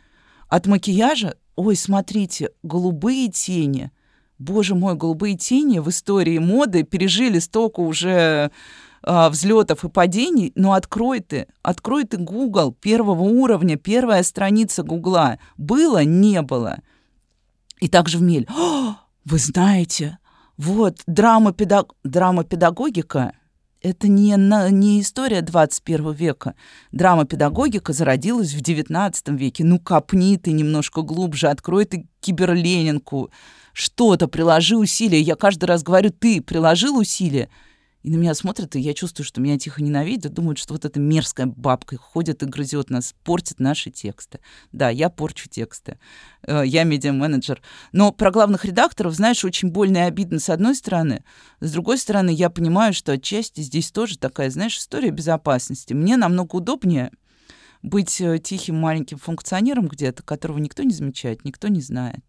От 0.48 0.66
макияжа, 0.66 1.36
ой, 1.56 1.76
смотрите, 1.76 2.50
голубые 2.62 3.28
тени. 3.28 3.90
Боже 4.38 4.74
мой, 4.74 4.94
голубые 4.94 5.36
тени 5.36 5.78
в 5.78 5.88
истории 5.88 6.38
моды 6.38 6.82
пережили 6.82 7.38
столько 7.38 7.80
уже 7.80 8.50
а, 9.02 9.30
взлетов 9.30 9.84
и 9.84 9.88
падений, 9.88 10.52
но 10.54 10.74
открой 10.74 11.20
ты, 11.20 11.46
открой 11.62 12.04
ты 12.04 12.18
Google 12.18 12.72
первого 12.72 13.22
уровня, 13.22 13.76
первая 13.76 14.22
страница 14.22 14.82
Гугла. 14.82 15.38
Было, 15.56 16.04
не 16.04 16.42
было. 16.42 16.78
И 17.80 17.88
также 17.88 18.18
в 18.18 18.22
мель. 18.22 18.46
Вы 19.24 19.38
знаете, 19.38 20.18
вот, 20.56 21.02
драма, 21.06 21.52
педаг... 21.52 21.92
драма 22.02 22.44
педагогика— 22.44 23.32
это 23.82 24.08
не, 24.08 24.36
на, 24.36 24.70
не 24.70 25.00
история 25.00 25.42
21 25.42 26.12
века. 26.12 26.54
Драма 26.92 27.24
педагогика 27.24 27.92
зародилась 27.92 28.54
в 28.54 28.60
19 28.60 29.28
веке. 29.28 29.64
Ну, 29.64 29.78
копни 29.78 30.36
ты 30.38 30.52
немножко 30.52 31.02
глубже, 31.02 31.48
открой 31.48 31.84
ты 31.84 32.08
киберленинку, 32.20 33.30
что-то, 33.72 34.28
приложи 34.28 34.76
усилия. 34.76 35.20
Я 35.20 35.36
каждый 35.36 35.66
раз 35.66 35.82
говорю, 35.82 36.10
ты 36.10 36.40
приложил 36.40 36.96
усилия, 36.96 37.50
и 38.06 38.10
на 38.10 38.18
меня 38.18 38.34
смотрят, 38.34 38.76
и 38.76 38.80
я 38.80 38.94
чувствую, 38.94 39.26
что 39.26 39.40
меня 39.40 39.58
тихо 39.58 39.82
ненавидят, 39.82 40.32
думают, 40.32 40.58
что 40.58 40.74
вот 40.74 40.84
эта 40.84 41.00
мерзкая 41.00 41.46
бабка 41.46 41.96
ходит 41.96 42.40
и 42.44 42.46
грызет 42.46 42.88
нас, 42.88 43.16
портит 43.24 43.58
наши 43.58 43.90
тексты. 43.90 44.38
Да, 44.70 44.90
я 44.90 45.10
порчу 45.10 45.48
тексты. 45.48 45.98
Э, 46.46 46.62
я 46.64 46.84
медиа-менеджер. 46.84 47.60
Но 47.90 48.12
про 48.12 48.30
главных 48.30 48.64
редакторов, 48.64 49.12
знаешь, 49.14 49.44
очень 49.44 49.72
больно 49.72 49.96
и 49.96 50.00
обидно 50.02 50.38
с 50.38 50.50
одной 50.50 50.76
стороны. 50.76 51.24
С 51.58 51.72
другой 51.72 51.98
стороны, 51.98 52.30
я 52.30 52.48
понимаю, 52.48 52.94
что 52.94 53.10
отчасти 53.10 53.60
здесь 53.60 53.90
тоже 53.90 54.18
такая, 54.18 54.50
знаешь, 54.50 54.78
история 54.78 55.10
безопасности. 55.10 55.92
Мне 55.92 56.16
намного 56.16 56.54
удобнее 56.54 57.10
быть 57.82 58.20
э, 58.20 58.38
тихим 58.38 58.76
маленьким 58.76 59.18
функционером 59.18 59.88
где-то, 59.88 60.22
которого 60.22 60.58
никто 60.58 60.84
не 60.84 60.94
замечает, 60.94 61.44
никто 61.44 61.66
не 61.66 61.80
знает. 61.80 62.22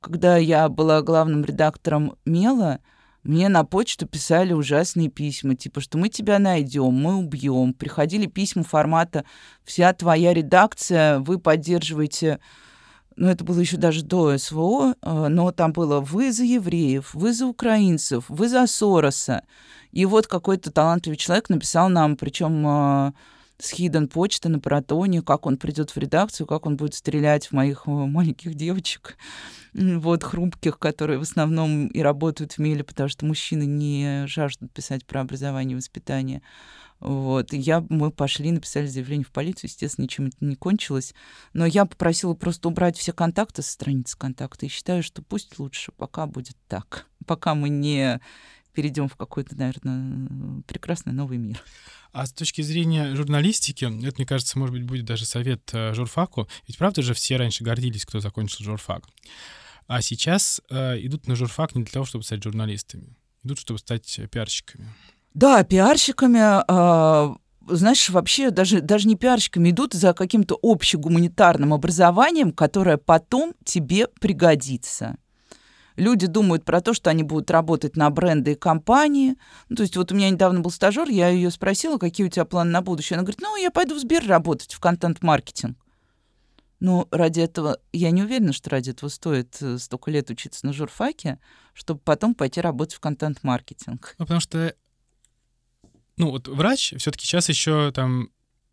Когда 0.00 0.36
я 0.36 0.68
была 0.68 1.02
главным 1.02 1.44
редактором 1.44 2.14
«Мела», 2.24 2.78
мне 3.22 3.48
на 3.48 3.64
почту 3.64 4.06
писали 4.06 4.52
ужасные 4.52 5.08
письма, 5.08 5.54
типа, 5.54 5.80
что 5.80 5.96
мы 5.96 6.08
тебя 6.08 6.38
найдем, 6.40 6.92
мы 6.92 7.16
убьем. 7.16 7.72
Приходили 7.72 8.26
письма 8.26 8.64
формата 8.64 9.24
«Вся 9.64 9.92
твоя 9.92 10.34
редакция, 10.34 11.20
вы 11.20 11.38
поддерживаете...» 11.38 12.40
Ну, 13.14 13.28
это 13.28 13.44
было 13.44 13.60
еще 13.60 13.76
даже 13.76 14.02
до 14.02 14.36
СВО, 14.38 14.94
э, 15.00 15.28
но 15.28 15.52
там 15.52 15.72
было 15.72 16.00
«Вы 16.00 16.32
за 16.32 16.44
евреев, 16.44 17.12
вы 17.14 17.32
за 17.32 17.46
украинцев, 17.46 18.24
вы 18.28 18.48
за 18.48 18.66
Сороса». 18.66 19.42
И 19.92 20.06
вот 20.06 20.26
какой-то 20.26 20.72
талантливый 20.72 21.18
человек 21.18 21.50
написал 21.50 21.90
нам, 21.90 22.16
причем 22.16 22.66
э, 22.66 23.12
с 23.62 23.70
хиден 23.70 24.08
почты 24.08 24.48
на 24.48 24.58
протоне, 24.58 25.22
как 25.22 25.46
он 25.46 25.56
придет 25.56 25.90
в 25.90 25.96
редакцию, 25.96 26.48
как 26.48 26.66
он 26.66 26.76
будет 26.76 26.94
стрелять 26.94 27.46
в 27.46 27.52
моих 27.52 27.84
э, 27.86 27.90
маленьких 27.90 28.54
девочек 28.54 29.16
вот, 29.72 30.24
хрупких, 30.24 30.80
которые 30.80 31.20
в 31.20 31.22
основном 31.22 31.86
и 31.86 32.00
работают 32.00 32.54
в 32.54 32.58
меле, 32.58 32.82
потому 32.82 33.08
что 33.08 33.24
мужчины 33.24 33.62
не 33.62 34.26
жаждут 34.26 34.72
писать 34.72 35.06
про 35.06 35.20
образование 35.20 35.74
и 35.74 35.76
воспитание. 35.76 36.42
Вот. 36.98 37.52
Я, 37.52 37.84
мы 37.88 38.10
пошли, 38.10 38.50
написали 38.50 38.86
заявление 38.86 39.24
в 39.24 39.30
полицию, 39.30 39.70
естественно, 39.70 40.04
ничем 40.04 40.26
это 40.26 40.36
не 40.40 40.56
кончилось. 40.56 41.14
Но 41.52 41.64
я 41.64 41.84
попросила 41.84 42.34
просто 42.34 42.68
убрать 42.68 42.96
все 42.96 43.12
контакты 43.12 43.62
со 43.62 43.70
страницы 43.70 44.18
контакта 44.18 44.66
и 44.66 44.68
считаю, 44.68 45.04
что 45.04 45.22
пусть 45.22 45.58
лучше, 45.60 45.92
пока 45.92 46.26
будет 46.26 46.56
так. 46.66 47.06
Пока 47.26 47.54
мы 47.54 47.68
не 47.68 48.20
перейдем 48.72 49.08
в 49.08 49.16
какой-то, 49.16 49.56
наверное, 49.56 50.62
прекрасный 50.66 51.12
новый 51.12 51.38
мир. 51.38 51.62
А 52.12 52.26
с 52.26 52.32
точки 52.32 52.60
зрения 52.60 53.14
журналистики, 53.14 53.86
это, 53.86 54.16
мне 54.16 54.26
кажется, 54.26 54.58
может 54.58 54.74
быть, 54.74 54.84
будет 54.84 55.06
даже 55.06 55.24
совет 55.24 55.62
э, 55.72 55.94
журфаку. 55.94 56.46
Ведь 56.68 56.76
правда 56.76 57.00
же 57.00 57.14
все 57.14 57.36
раньше 57.36 57.64
гордились, 57.64 58.04
кто 58.04 58.20
закончил 58.20 58.64
журфак. 58.64 59.08
А 59.86 60.02
сейчас 60.02 60.60
э, 60.70 60.98
идут 61.00 61.26
на 61.26 61.36
журфак 61.36 61.74
не 61.74 61.84
для 61.84 61.92
того, 61.92 62.04
чтобы 62.04 62.24
стать 62.24 62.42
журналистами. 62.42 63.16
Идут, 63.42 63.58
чтобы 63.58 63.78
стать 63.78 64.20
пиарщиками. 64.30 64.88
Да, 65.32 65.64
пиарщиками, 65.64 66.62
э, 66.68 67.34
знаешь, 67.68 68.10
вообще 68.10 68.50
даже, 68.50 68.82
даже 68.82 69.08
не 69.08 69.16
пиарщиками 69.16 69.70
идут 69.70 69.94
за 69.94 70.12
каким-то 70.12 70.58
общегуманитарным 70.62 71.72
образованием, 71.72 72.52
которое 72.52 72.98
потом 72.98 73.54
тебе 73.64 74.08
пригодится. 74.20 75.16
Люди 75.96 76.26
думают 76.26 76.64
про 76.64 76.80
то, 76.80 76.94
что 76.94 77.10
они 77.10 77.22
будут 77.22 77.50
работать 77.50 77.96
на 77.96 78.08
бренды 78.10 78.52
и 78.52 78.54
компании. 78.54 79.36
Ну, 79.68 79.76
то 79.76 79.82
есть 79.82 79.96
вот 79.96 80.12
у 80.12 80.14
меня 80.14 80.30
недавно 80.30 80.60
был 80.60 80.70
стажер, 80.70 81.08
я 81.08 81.28
ее 81.28 81.50
спросила, 81.50 81.98
какие 81.98 82.26
у 82.26 82.30
тебя 82.30 82.44
планы 82.44 82.70
на 82.70 82.82
будущее. 82.82 83.16
Она 83.16 83.24
говорит, 83.24 83.40
ну, 83.40 83.56
я 83.56 83.70
пойду 83.70 83.94
в 83.94 83.98
Сбер 83.98 84.26
работать, 84.26 84.72
в 84.74 84.80
контент-маркетинг. 84.80 85.76
Но 86.80 87.06
ради 87.12 87.40
этого, 87.40 87.78
я 87.92 88.10
не 88.10 88.24
уверена, 88.24 88.52
что 88.52 88.70
ради 88.70 88.90
этого 88.90 89.08
стоит 89.08 89.56
э, 89.60 89.78
столько 89.78 90.10
лет 90.10 90.30
учиться 90.30 90.66
на 90.66 90.72
журфаке, 90.72 91.38
чтобы 91.74 92.00
потом 92.00 92.34
пойти 92.34 92.60
работать 92.60 92.96
в 92.96 93.00
контент-маркетинг. 93.00 94.16
Ну, 94.18 94.24
потому 94.24 94.40
что, 94.40 94.74
ну, 96.16 96.30
вот 96.30 96.48
врач 96.48 96.94
все-таки 96.98 97.24
сейчас 97.24 97.48
еще 97.48 97.92
там 97.92 98.30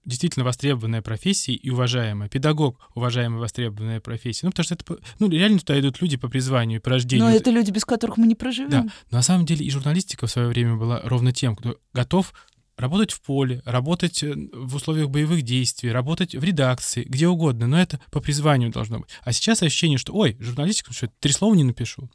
действительно 0.09 0.43
востребованная 0.43 1.01
профессия 1.01 1.53
и 1.53 1.69
уважаемая. 1.69 2.27
Педагог— 2.27 2.79
уважаемая 2.95 3.39
востребованная 3.39 4.01
профессия. 4.01 4.45
Ну, 4.45 4.51
потому 4.51 4.65
что 4.65 4.75
это, 4.75 4.97
ну, 5.19 5.29
реально 5.29 5.59
туда 5.59 5.79
идут 5.79 6.01
люди 6.01 6.17
по 6.17 6.27
призванию, 6.27 6.81
по 6.81 6.89
рождению. 6.89 7.27
Но 7.27 7.31
это 7.31 7.51
люди, 7.51 7.71
без 7.71 7.85
которых 7.85 8.17
мы 8.17 8.27
не 8.27 8.35
проживем. 8.35 8.69
Да. 8.69 8.83
Но 9.11 9.17
на 9.17 9.21
самом 9.21 9.45
деле 9.45 9.65
и 9.65 9.69
журналистика 9.69 10.27
в 10.27 10.31
свое 10.31 10.47
время 10.47 10.75
была 10.75 11.01
ровно 11.03 11.31
тем, 11.31 11.55
кто 11.55 11.77
готов 11.93 12.33
работать 12.79 13.11
в 13.11 13.21
поле, 13.21 13.61
работать 13.65 14.23
э, 14.23 14.33
в 14.53 14.75
условиях 14.75 15.09
боевых 15.09 15.41
действий, 15.41 15.91
работать 15.91 16.33
в 16.33 16.43
редакции, 16.43 17.03
где 17.03 17.27
угодно, 17.27 17.67
но 17.67 17.79
это 17.79 17.99
по 18.11 18.21
призванию 18.21 18.71
должно 18.71 18.99
быть. 18.99 19.09
А 19.23 19.33
сейчас 19.33 19.61
ощущение, 19.61 19.97
что, 19.97 20.13
ой, 20.13 20.37
журналистика, 20.39 20.93
что 20.93 21.09
три 21.19 21.33
слова 21.33 21.53
не 21.55 21.63
напишу. 21.63 22.09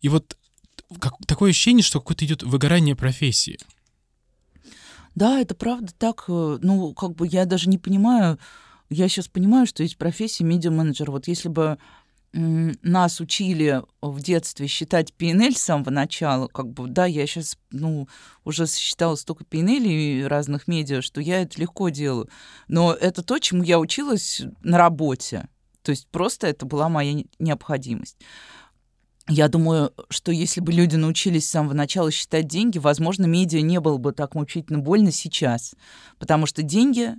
И 0.00 0.08
вот 0.08 0.36
как, 0.98 1.14
такое 1.26 1.50
ощущение, 1.50 1.82
что 1.82 2.00
какое-то 2.00 2.24
идет 2.24 2.42
выгорание 2.42 2.96
профессии. 2.96 3.58
Да, 5.14 5.40
это 5.40 5.54
правда 5.54 5.92
так. 5.96 6.24
Э, 6.28 6.58
ну, 6.60 6.94
как 6.94 7.14
бы 7.14 7.26
я 7.26 7.44
даже 7.44 7.68
не 7.68 7.78
понимаю, 7.78 8.38
я 8.90 9.08
сейчас 9.08 9.28
понимаю, 9.28 9.66
что 9.66 9.82
есть 9.82 9.96
профессия 9.98 10.44
медиа-менеджер. 10.44 11.10
Вот 11.10 11.26
если 11.28 11.48
бы 11.48 11.78
нас 12.34 13.20
учили 13.20 13.82
в 14.00 14.22
детстве 14.22 14.66
считать 14.66 15.12
PNL 15.18 15.52
с 15.54 15.62
самого 15.62 15.90
начала, 15.90 16.48
как 16.48 16.70
бы, 16.70 16.88
да, 16.88 17.04
я 17.04 17.26
сейчас, 17.26 17.58
ну, 17.70 18.08
уже 18.44 18.66
считала 18.66 19.16
столько 19.16 19.44
PNL 19.44 19.86
и 19.86 20.22
разных 20.22 20.66
медиа, 20.66 21.02
что 21.02 21.20
я 21.20 21.42
это 21.42 21.60
легко 21.60 21.90
делаю. 21.90 22.30
Но 22.68 22.94
это 22.94 23.22
то, 23.22 23.38
чему 23.38 23.62
я 23.62 23.78
училась 23.78 24.42
на 24.62 24.78
работе. 24.78 25.48
То 25.82 25.90
есть 25.90 26.08
просто 26.08 26.46
это 26.46 26.64
была 26.64 26.88
моя 26.88 27.22
необходимость. 27.38 28.16
Я 29.28 29.48
думаю, 29.48 29.92
что 30.08 30.32
если 30.32 30.60
бы 30.60 30.72
люди 30.72 30.96
научились 30.96 31.46
с 31.46 31.50
самого 31.50 31.74
начала 31.74 32.10
считать 32.10 32.48
деньги, 32.48 32.78
возможно, 32.78 33.26
медиа 33.26 33.60
не 33.60 33.78
было 33.78 33.96
бы 33.96 34.12
так 34.12 34.34
мучительно 34.34 34.80
больно 34.80 35.12
сейчас. 35.12 35.74
Потому 36.18 36.46
что 36.46 36.62
деньги 36.62 37.14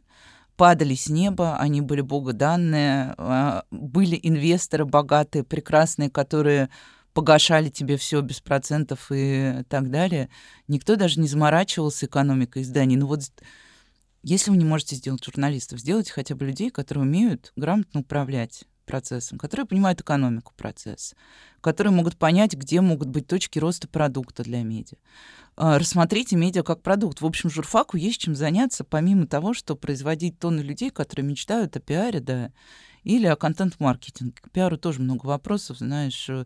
падали 0.58 0.96
с 0.96 1.08
неба, 1.08 1.58
они 1.58 1.82
были 1.82 2.02
богоданные, 2.02 3.16
а, 3.18 3.64
были 3.72 4.20
инвесторы 4.22 4.86
богатые, 4.86 5.44
прекрасные, 5.44 6.10
которые 6.10 6.70
погашали 7.14 7.70
тебе 7.70 7.96
все 7.98 8.22
без 8.22 8.42
процентов 8.42 9.08
и 9.12 9.64
так 9.70 9.90
далее. 9.90 10.30
Никто 10.68 10.96
даже 10.96 11.22
не 11.22 11.28
заморачивался 11.28 12.08
экономикой 12.08 12.64
изданий. 12.64 12.98
Ну 12.98 13.08
вот 13.08 13.22
если 14.24 14.52
вы 14.52 14.58
не 14.58 14.66
можете 14.66 14.96
сделать 14.96 15.24
журналистов, 15.24 15.80
сделайте 15.80 16.12
хотя 16.12 16.36
бы 16.36 16.46
людей, 16.46 16.70
которые 16.70 17.04
умеют 17.04 17.54
грамотно 17.56 18.02
управлять 18.02 18.66
процессом, 18.84 19.38
которые 19.38 19.66
понимают 19.66 20.02
экономику 20.02 20.54
процесса, 20.56 21.16
которые 21.62 21.94
могут 21.94 22.18
понять, 22.18 22.54
где 22.54 22.82
могут 22.82 23.10
быть 23.10 23.28
точки 23.28 23.60
роста 23.60 23.88
продукта 23.88 24.44
для 24.44 24.64
медиа. 24.64 24.98
А, 25.56 25.78
рассмотрите 25.78 26.36
медиа 26.36 26.64
как 26.64 26.82
продукт. 26.82 27.22
В 27.22 27.26
общем, 27.26 27.50
журфаку 27.50 27.98
есть 27.98 28.20
чем 28.20 28.36
заняться, 28.36 28.84
помимо 28.84 29.28
того, 29.28 29.54
что 29.54 29.76
производить 29.76 30.40
тонны 30.40 30.62
людей, 30.62 30.90
которые 30.90 31.26
мечтают 31.26 31.76
о 31.76 31.80
пиаре, 31.80 32.20
да, 32.20 32.52
или 33.04 33.28
о 33.28 33.36
контент-маркетинге. 33.36 34.34
К 34.42 34.50
пиару 34.50 34.78
тоже 34.78 35.02
много 35.02 35.26
вопросов, 35.26 35.78
знаешь, 35.78 36.28
э, 36.30 36.46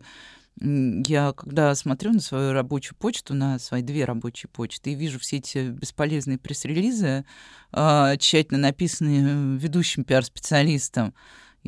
Я 0.60 1.32
когда 1.36 1.72
смотрю 1.76 2.12
на 2.12 2.20
свою 2.20 2.52
рабочую 2.52 2.96
почту, 2.98 3.32
на 3.34 3.60
свои 3.60 3.80
две 3.82 4.04
рабочие 4.04 4.50
почты, 4.50 4.90
и 4.92 4.94
вижу 4.96 5.20
все 5.20 5.36
эти 5.36 5.70
бесполезные 5.70 6.36
пресс-релизы, 6.38 7.24
э, 7.72 8.16
тщательно 8.18 8.58
написанные 8.58 9.56
ведущим 9.56 10.02
пиар-специалистом, 10.04 11.14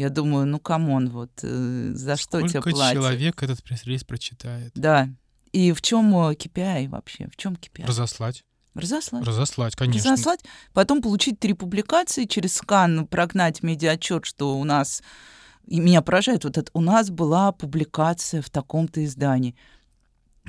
я 0.01 0.09
думаю, 0.09 0.46
ну, 0.46 0.59
come 0.59 0.88
on, 0.88 1.11
вот 1.11 1.30
э, 1.42 1.90
за 1.92 2.16
Сколько 2.16 2.48
что 2.48 2.61
тебе 2.61 2.72
платят? 2.72 3.03
человек 3.03 3.42
этот 3.42 3.62
пресс-релиз 3.62 4.05
прочитает? 4.05 4.72
Да. 4.74 5.11
И 5.53 5.72
в 5.72 5.82
чем 5.82 6.14
KPI 6.14 6.88
вообще? 6.88 7.28
В 7.28 7.36
чем 7.36 7.53
KPI? 7.53 7.86
Разослать. 7.86 8.42
Разослать. 8.74 9.26
Разослать, 9.26 9.76
конечно. 9.76 10.12
Разослать, 10.12 10.40
потом 10.72 11.03
получить 11.03 11.38
три 11.38 11.53
публикации, 11.53 12.24
через 12.24 12.55
скан 12.55 13.07
прогнать 13.07 13.62
медиа-отчет, 13.62 14.24
что 14.24 14.59
у 14.59 14.64
нас... 14.64 15.03
И 15.66 15.78
меня 15.78 16.01
поражает 16.01 16.44
вот 16.44 16.57
это. 16.57 16.70
У 16.72 16.80
нас 16.80 17.11
была 17.11 17.53
публикация 17.53 18.40
в 18.40 18.48
таком-то 18.48 19.05
издании. 19.05 19.55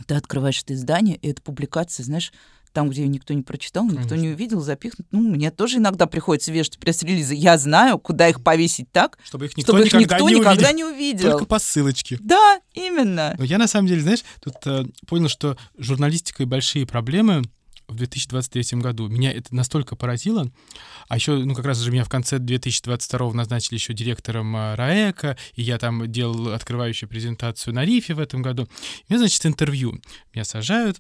Ты 0.08 0.16
открываешь 0.16 0.64
это 0.64 0.76
издание, 0.76 1.18
и 1.18 1.28
эта 1.28 1.42
публикация, 1.42 2.06
знаешь, 2.06 2.32
там, 2.74 2.90
где 2.90 3.04
ее 3.04 3.08
никто 3.10 3.34
не 3.34 3.42
прочитал, 3.42 3.86
никто 3.86 4.10
Конечно. 4.10 4.16
не 4.16 4.30
увидел, 4.30 4.62
запихнут. 4.62 5.08
Ну, 5.12 5.22
мне 5.22 5.52
тоже 5.52 5.78
иногда 5.78 6.06
приходится 6.06 6.52
вешать 6.52 6.78
пресс-релизы. 6.80 7.36
Я 7.36 7.58
знаю, 7.58 8.00
куда 8.00 8.30
их 8.30 8.44
повесить 8.44 8.92
так, 8.92 9.18
Чтобы 9.24 9.46
их 9.46 9.58
никто 9.58 9.74
чтобы 9.74 9.86
их 9.86 9.94
никогда 9.94 10.16
никто 10.16 10.30
не 10.30 10.36
никогда 10.40 10.70
увидел. 10.70 10.76
не 10.76 10.84
увидел. 10.84 11.32
Только 11.32 11.46
по 11.46 11.60
ссылочке. 11.60 12.18
Да, 12.22 12.60
именно. 12.74 13.36
Но 13.38 13.44
я 13.44 13.58
на 13.58 13.68
самом 13.68 13.88
деле, 13.88 14.02
знаешь, 14.02 14.24
тут 14.42 14.56
э, 14.66 14.86
понял, 15.08 15.28
что 15.30 15.58
журналистика 15.78 16.44
и 16.44 16.46
большие 16.46 16.86
проблемы 16.86 17.44
в 17.88 17.96
2023 17.96 18.80
году. 18.80 19.08
Меня 19.10 19.32
это 19.32 19.54
настолько 19.54 19.96
поразило. 19.96 20.50
А 21.10 21.16
еще, 21.16 21.34
ну, 21.34 21.54
как 21.54 21.66
раз 21.66 21.80
же 21.80 21.92
меня 21.92 22.04
в 22.06 22.10
конце 22.10 22.40
2022 22.40 23.34
назначили 23.34 23.76
еще 23.76 23.94
директором 23.94 24.56
э, 24.56 24.76
РАЭКа, 24.76 25.38
и 25.56 25.62
я 25.62 25.78
там 25.78 26.10
делал 26.10 26.54
открывающую 26.54 27.10
презентацию 27.10 27.74
на 27.74 27.84
РИФе 27.86 28.14
в 28.14 28.20
этом 28.20 28.42
году. 28.42 28.64
У 28.64 29.14
меня, 29.14 29.20
значит, 29.20 29.46
интервью. 29.46 30.00
Меня 30.34 30.46
сажают, 30.46 31.00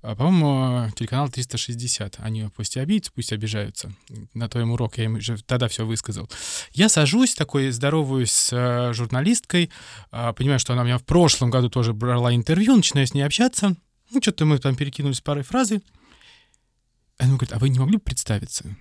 по-моему, 0.00 0.86
э, 0.86 0.90
телеканал 0.96 1.28
360. 1.28 2.16
Они 2.18 2.48
пусть 2.54 2.76
обидятся, 2.76 3.12
пусть 3.14 3.32
обижаются. 3.32 3.92
На 4.34 4.48
твоем 4.48 4.72
урок 4.72 4.98
я 4.98 5.04
им 5.04 5.14
уже 5.14 5.40
тогда 5.44 5.68
все 5.68 5.86
высказал. 5.86 6.28
Я 6.72 6.88
сажусь, 6.88 7.34
такой 7.34 7.70
здороваюсь 7.70 8.30
с 8.30 8.52
э, 8.52 8.92
журналисткой, 8.92 9.70
а, 10.10 10.32
понимаю, 10.32 10.58
что 10.58 10.72
она 10.72 10.82
у 10.82 10.84
меня 10.84 10.98
в 10.98 11.04
прошлом 11.04 11.50
году 11.50 11.70
тоже 11.70 11.92
брала 11.92 12.34
интервью, 12.34 12.76
начинаю 12.76 13.06
с 13.06 13.14
ней 13.14 13.22
общаться. 13.22 13.76
Ну, 14.10 14.20
что-то 14.20 14.44
мы 14.44 14.58
там 14.58 14.74
перекинулись 14.74 15.20
парой 15.20 15.44
фразы. 15.44 15.80
Она 17.18 17.30
говорит, 17.34 17.52
а 17.52 17.58
вы 17.58 17.68
не 17.68 17.78
могли 17.78 17.96
бы 17.96 18.02
представиться? 18.02 18.76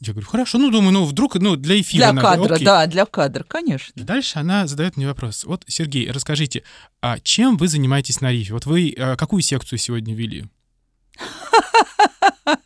Я 0.00 0.12
говорю, 0.12 0.28
хорошо, 0.28 0.58
ну, 0.58 0.70
думаю, 0.70 0.92
ну, 0.92 1.04
вдруг, 1.04 1.34
ну, 1.34 1.56
для 1.56 1.80
эфира 1.80 2.04
Для 2.04 2.12
надо, 2.12 2.28
кадра, 2.28 2.54
окей. 2.54 2.64
да, 2.64 2.86
для 2.86 3.04
кадра, 3.04 3.42
конечно. 3.42 3.92
И 4.00 4.04
Дальше 4.04 4.38
она 4.38 4.68
задает 4.68 4.96
мне 4.96 5.08
вопрос. 5.08 5.44
Вот, 5.44 5.64
Сергей, 5.66 6.08
расскажите, 6.10 6.62
а 7.02 7.18
чем 7.18 7.56
вы 7.56 7.66
занимаетесь 7.66 8.20
на 8.20 8.30
рифе? 8.30 8.52
Вот 8.52 8.64
вы 8.66 8.94
э, 8.96 9.16
какую 9.16 9.42
секцию 9.42 9.78
сегодня 9.78 10.14
вели? 10.14 10.44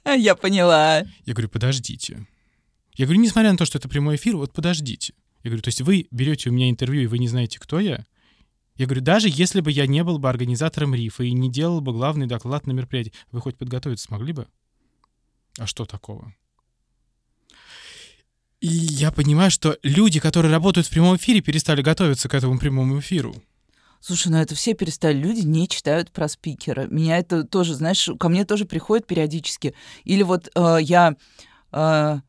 Я 0.17 0.35
поняла. 0.35 1.05
Я 1.25 1.33
говорю, 1.33 1.49
подождите. 1.49 2.27
Я 2.97 3.07
говорю, 3.07 3.23
несмотря 3.23 3.51
на 3.51 3.57
то, 3.57 3.65
что 3.65 3.79
это 3.79 3.89
прямой 3.89 4.17
эфир, 4.17 4.37
вот 4.37 4.53
подождите. 4.53 5.15
Я 5.43 5.49
говорю, 5.49 5.63
то 5.63 5.69
есть 5.69 5.81
вы 5.81 6.09
берете 6.11 6.51
у 6.51 6.53
меня 6.53 6.69
интервью, 6.69 7.03
и 7.03 7.07
вы 7.07 7.19
не 7.19 7.29
знаете, 7.29 7.59
кто 7.59 7.81
я? 7.81 8.05
Я 8.77 8.87
говорю, 8.87 9.01
даже 9.01 9.29
если 9.31 9.61
бы 9.61 9.71
я 9.71 9.87
не 9.87 10.05
был 10.05 10.19
бы 10.19 10.29
организатором 10.29 10.95
рифа 10.95 11.25
и 11.25 11.33
не 11.33 11.51
делал 11.51 11.81
бы 11.81 11.93
главный 11.93 12.27
доклад 12.27 12.67
на 12.67 12.73
мероприятии, 12.73 13.13
вы 13.31 13.41
хоть 13.41 13.57
подготовиться 13.57 14.05
смогли 14.05 14.35
бы? 14.35 14.47
А 15.59 15.67
что 15.67 15.87
такого? 15.87 16.35
И 18.63 18.69
я 18.69 19.11
понимаю, 19.11 19.51
что 19.51 19.77
люди, 19.83 20.21
которые 20.21 20.53
работают 20.53 20.87
в 20.87 20.91
прямом 20.91 21.17
эфире, 21.17 21.41
перестали 21.41 21.83
готовиться 21.83 22.29
к 22.29 22.35
этому 22.35 22.61
прямому 22.61 23.01
эфиру. 23.01 23.35
Слушай, 24.01 24.29
ну 24.29 24.39
это 24.39 24.55
все 24.55 24.75
перестали. 24.75 25.17
Люди 25.17 25.41
не 25.41 25.67
читают 25.67 26.13
про 26.13 26.29
спикера. 26.29 26.87
Меня 26.87 27.19
это 27.19 27.43
тоже, 27.43 27.75
знаешь, 27.75 28.09
ко 28.21 28.29
мне 28.29 28.45
тоже 28.45 28.65
приходит 28.65 29.09
периодически. 29.09 29.75
Или 30.05 30.23
вот 30.23 30.49
э, 30.55 30.79
я... 30.81 31.17
э, 31.73 32.21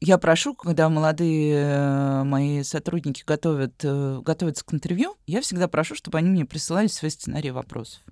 я 0.00 0.18
прошу, 0.18 0.52
когда 0.52 0.90
молодые 0.90 1.54
э, 1.54 2.22
мои 2.24 2.62
сотрудники 2.62 3.22
готовят, 3.26 3.76
э, 3.82 4.20
готовятся 4.22 4.62
к 4.62 4.74
интервью, 4.74 5.16
я 5.26 5.40
всегда 5.40 5.68
прошу, 5.68 5.94
чтобы 5.94 6.18
они 6.18 6.28
мне 6.28 6.44
присылали 6.44 6.88
свои 6.88 7.10
сценарии 7.10 7.48
вопросов. 7.48 8.02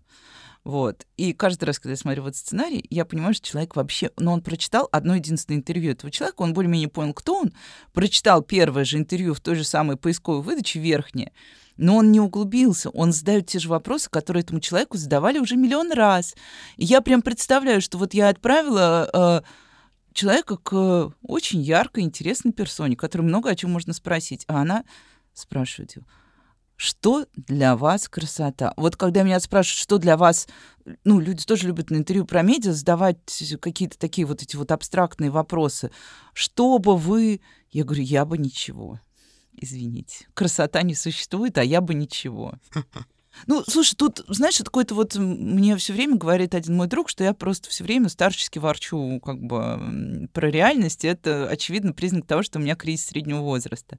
Вот. 0.65 1.07
И 1.19 1.35
каждый 1.35 1.65
раз, 1.65 1.79
когда 1.79 1.91
я 1.91 1.97
смотрю 1.99 2.23
вот 2.23 2.37
сценарий, 2.37 2.87
я 2.89 3.05
понимаю, 3.05 3.35
что 3.35 3.47
человек 3.47 3.77
вообще... 3.77 4.11
Ну, 4.17 4.33
он 4.33 4.41
прочитал 4.41 4.89
одно 4.93 5.15
единственное 5.15 5.59
интервью 5.59 5.93
этого 5.93 6.11
человека, 6.11 6.41
он 6.41 6.55
более-менее 6.55 6.89
понял, 6.89 7.13
кто 7.13 7.41
он, 7.41 7.53
прочитал 7.93 8.43
первое 8.43 8.85
же 8.85 8.97
интервью 8.97 9.35
в 9.35 9.41
той 9.41 9.57
же 9.57 9.65
самой 9.65 9.99
поисковой 9.99 10.43
выдаче, 10.43 10.81
верхнее, 10.81 11.33
но 11.77 11.97
он 11.97 12.13
не 12.13 12.21
углубился, 12.21 12.89
он 12.91 13.13
задает 13.13 13.47
те 13.47 13.59
же 13.59 13.69
вопросы, 13.69 14.09
которые 14.09 14.43
этому 14.43 14.61
человеку 14.61 14.97
задавали 14.97 15.39
уже 15.39 15.57
миллион 15.57 15.93
раз. 15.93 16.35
И 16.77 16.85
я 16.87 17.03
прям 17.03 17.21
представляю, 17.21 17.83
что 17.83 17.99
вот 17.99 18.15
я 18.15 18.31
отправила 18.31 19.11
э, 19.13 19.43
человека 20.15 20.57
к 20.57 21.13
очень 21.23 21.61
яркой, 21.61 22.05
интересной 22.05 22.53
персоне, 22.53 22.97
которой 22.97 23.23
много 23.23 23.51
о 23.51 23.55
чем 23.55 23.71
можно 23.71 23.93
спросить, 23.93 24.45
а 24.49 24.63
она 24.63 24.85
спрашивает 25.35 25.97
его, 25.97 26.07
что 26.77 27.27
для 27.37 27.77
вас 27.77 28.09
красота? 28.09 28.75
Вот 28.77 28.97
когда 28.97 29.23
меня 29.23 29.39
спрашивают, 29.41 29.79
что 29.79 29.99
для 29.99 30.17
вас, 30.17 30.49
ну, 31.05 31.21
люди 31.21 31.45
тоже 31.45 31.67
любят 31.67 31.91
на 31.91 31.97
интервью 31.97 32.25
про 32.25 32.43
медиа 32.43 32.73
задавать 32.73 33.19
какие-то 33.61 33.99
такие 33.99 34.27
вот 34.27 34.43
эти 34.43 34.57
вот 34.57 34.73
абстрактные 34.73 35.31
вопросы. 35.31 35.91
Что 36.33 36.79
бы 36.79 36.97
вы... 36.97 37.41
Я 37.71 37.85
говорю, 37.85 38.03
я 38.03 38.25
бы 38.25 38.39
ничего. 38.39 39.01
Извините. 39.53 40.27
Красота 40.35 40.83
не 40.83 40.95
существует, 40.95 41.59
а 41.59 41.65
я 41.65 41.81
бы 41.81 41.95
ничего. 41.95 42.55
Ну, 43.47 43.65
слушай, 43.67 43.97
тут, 43.97 44.25
знаешь, 44.29 44.59
какой-то 44.59 44.95
вот 44.95 45.17
мне 45.17 45.77
все 45.77 45.93
время 45.93 46.17
говорит 46.17 46.55
один 46.55 46.77
мой 46.77 46.87
друг, 46.87 47.09
что 47.09 47.25
я 47.25 47.35
просто 47.35 47.69
все 47.69 47.85
время 47.85 48.09
старчески 48.09 48.59
ворчу 48.59 49.21
как 49.21 49.43
бы 49.43 50.29
про 50.33 50.51
реальность. 50.51 51.05
и 51.05 51.09
Это, 51.09 51.49
очевидно, 51.49 51.93
признак 51.93 52.27
того, 52.27 52.43
что 52.43 52.59
у 52.59 52.63
меня 52.63 52.77
кризис 52.77 53.07
среднего 53.07 53.41
возраста. 53.41 53.99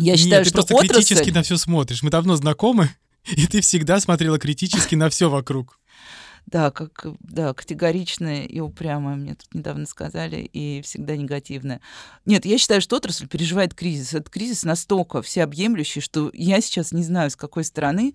Я 0.00 0.12
Нет, 0.12 0.20
считаю, 0.20 0.44
ты 0.44 0.50
что 0.50 0.62
просто 0.62 0.76
критически 0.86 1.14
отрасль... 1.14 1.34
на 1.34 1.42
все 1.42 1.56
смотришь. 1.56 2.02
Мы 2.02 2.10
давно 2.10 2.36
знакомы, 2.36 2.90
и 3.24 3.46
ты 3.46 3.60
всегда 3.60 4.00
смотрела 4.00 4.38
критически 4.38 4.94
на 4.94 5.08
все 5.10 5.30
вокруг. 5.30 5.78
Да, 6.46 6.70
как, 6.70 7.06
да, 7.20 7.52
категоричная 7.54 8.44
и 8.44 8.60
упрямая, 8.60 9.14
мне 9.14 9.34
тут 9.34 9.54
недавно 9.54 9.86
сказали, 9.86 10.38
и 10.38 10.80
всегда 10.82 11.16
негативная. 11.16 11.80
Нет, 12.24 12.44
я 12.44 12.58
считаю, 12.58 12.80
что 12.80 12.96
отрасль 12.96 13.28
переживает 13.28 13.74
кризис. 13.74 14.14
Этот 14.14 14.30
кризис 14.30 14.64
настолько 14.64 15.22
всеобъемлющий, 15.22 16.00
что 16.00 16.30
я 16.32 16.60
сейчас 16.60 16.92
не 16.92 17.02
знаю, 17.02 17.30
с 17.30 17.36
какой 17.36 17.62
стороны, 17.62 18.14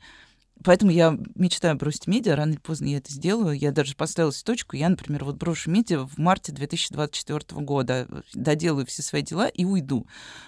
Поэтому 0.65 0.91
я 0.91 1.17
мечтаю 1.35 1.75
бросить 1.75 2.07
медиа, 2.07 2.35
рано 2.35 2.51
или 2.51 2.59
поздно 2.59 2.87
я 2.87 2.97
это 2.97 3.11
сделаю. 3.11 3.57
Я 3.57 3.71
даже 3.71 3.95
поставила 3.95 4.31
точку. 4.31 4.75
Я, 4.75 4.89
например, 4.89 5.23
вот 5.23 5.37
брошу 5.37 5.69
медиа 5.69 6.07
в 6.07 6.17
марте 6.17 6.51
2024 6.51 7.61
года, 7.61 8.07
доделаю 8.33 8.85
все 8.87 9.03
свои 9.03 9.21
дела 9.21 9.47
и 9.47 9.63
уйду 9.63 10.07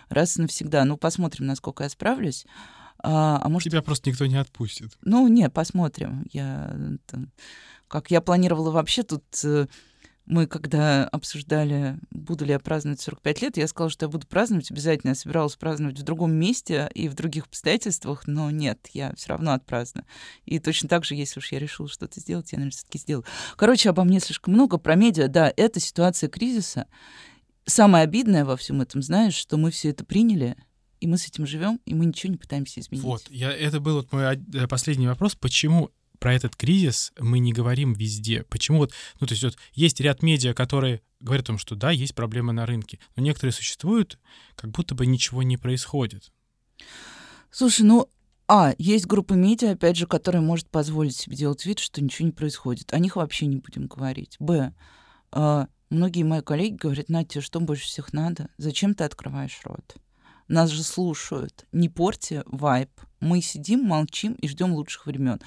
раз 0.09 0.37
и 0.37 0.41
навсегда. 0.41 0.83
Ну, 0.85 0.97
посмотрим, 0.97 1.45
насколько 1.45 1.83
я 1.83 1.89
справлюсь. 1.89 2.45
А, 2.99 3.39
а 3.43 3.49
может, 3.49 3.71
Тебя 3.71 3.83
просто 3.83 4.09
никто 4.09 4.25
не 4.25 4.37
отпустит. 4.37 4.97
ну, 5.03 5.27
не, 5.27 5.49
посмотрим. 5.49 6.25
Я, 6.31 6.75
это, 7.05 7.27
как 7.87 8.11
я 8.11 8.21
планировала 8.21 8.71
вообще 8.71 9.03
тут... 9.03 9.23
Мы 10.27 10.45
когда 10.45 11.07
обсуждали, 11.07 11.97
буду 12.11 12.43
ли 12.43 12.51
я 12.51 12.59
праздновать 12.59 12.99
45 12.99 13.41
лет, 13.41 13.57
я 13.57 13.65
сказала, 13.65 13.89
что 13.89 14.05
я 14.05 14.09
буду 14.09 14.27
праздновать 14.27 14.69
обязательно. 14.69 15.11
Я 15.11 15.15
собиралась 15.15 15.55
праздновать 15.55 15.97
в 15.97 16.03
другом 16.03 16.33
месте 16.33 16.91
и 16.93 17.07
в 17.07 17.13
других 17.13 17.45
обстоятельствах, 17.45 18.27
но 18.27 18.51
нет, 18.51 18.89
я 18.91 19.13
все 19.15 19.29
равно 19.29 19.53
отпраздную. 19.53 20.05
И 20.45 20.59
точно 20.59 20.89
так 20.89 21.05
же, 21.05 21.15
если 21.15 21.39
уж 21.39 21.53
я 21.53 21.59
решила 21.59 21.87
что-то 21.87 22.19
сделать, 22.19 22.51
я, 22.51 22.57
наверное, 22.57 22.75
все-таки 22.75 22.99
сделаю. 22.99 23.25
Короче, 23.55 23.89
обо 23.89 24.03
мне 24.03 24.19
слишком 24.19 24.53
много. 24.53 24.77
Про 24.77 24.95
медиа, 24.95 25.29
да, 25.29 25.51
это 25.55 25.79
ситуация 25.79 26.27
кризиса. 26.27 26.87
Самое 27.65 28.03
обидное 28.03 28.43
во 28.43 28.57
всем 28.57 28.81
этом, 28.81 29.01
знаешь, 29.01 29.33
что 29.33 29.55
мы 29.55 29.71
все 29.71 29.91
это 29.91 30.03
приняли, 30.03 30.57
и 30.99 31.07
мы 31.07 31.17
с 31.17 31.25
этим 31.27 31.45
живем, 31.45 31.79
и 31.85 31.93
мы 31.93 32.05
ничего 32.05 32.31
не 32.31 32.37
пытаемся 32.37 32.81
изменить. 32.81 33.05
Вот, 33.05 33.23
я, 33.29 33.51
это 33.51 33.79
был 33.79 33.95
вот 33.95 34.11
мой 34.11 34.23
э, 34.25 34.67
последний 34.67 35.07
вопрос. 35.07 35.35
Почему 35.35 35.91
про 36.19 36.33
этот 36.33 36.55
кризис 36.55 37.13
мы 37.19 37.39
не 37.39 37.53
говорим 37.53 37.93
везде? 37.93 38.43
Почему 38.49 38.79
вот, 38.79 38.93
ну, 39.19 39.27
то 39.27 39.33
есть 39.33 39.43
вот 39.43 39.57
есть 39.73 39.99
ряд 39.99 40.23
медиа, 40.23 40.53
которые 40.53 41.01
говорят 41.19 41.45
о 41.45 41.47
том, 41.47 41.57
что 41.57 41.75
да, 41.75 41.91
есть 41.91 42.15
проблемы 42.15 42.53
на 42.53 42.65
рынке, 42.65 42.99
но 43.15 43.23
некоторые 43.23 43.53
существуют, 43.53 44.19
как 44.55 44.71
будто 44.71 44.95
бы 44.95 45.05
ничего 45.05 45.43
не 45.43 45.57
происходит. 45.57 46.31
Слушай, 47.51 47.83
ну, 47.83 48.07
а, 48.47 48.73
есть 48.77 49.07
группа 49.07 49.33
медиа, 49.33 49.71
опять 49.71 49.97
же, 49.97 50.07
которая 50.07 50.41
может 50.41 50.69
позволить 50.69 51.15
себе 51.15 51.35
делать 51.35 51.65
вид, 51.65 51.79
что 51.79 52.01
ничего 52.01 52.27
не 52.27 52.31
происходит. 52.31 52.93
О 52.93 52.99
них 52.99 53.15
вообще 53.15 53.45
не 53.45 53.57
будем 53.57 53.87
говорить. 53.87 54.37
Б, 54.39 54.73
а, 55.31 55.67
многие 55.89 56.23
мои 56.23 56.41
коллеги 56.41 56.75
говорят, 56.75 57.09
Надя, 57.09 57.41
что 57.41 57.59
больше 57.59 57.85
всех 57.85 58.13
надо? 58.13 58.49
Зачем 58.57 58.93
ты 58.93 59.03
открываешь 59.03 59.59
рот? 59.63 59.97
Нас 60.47 60.69
же 60.69 60.83
слушают. 60.83 61.65
Не 61.73 61.89
порти 61.89 62.43
вайб. 62.45 62.89
Мы 63.19 63.41
сидим, 63.41 63.83
молчим 63.83 64.33
и 64.33 64.47
ждем 64.47 64.73
лучших 64.73 65.05
времен. 65.05 65.39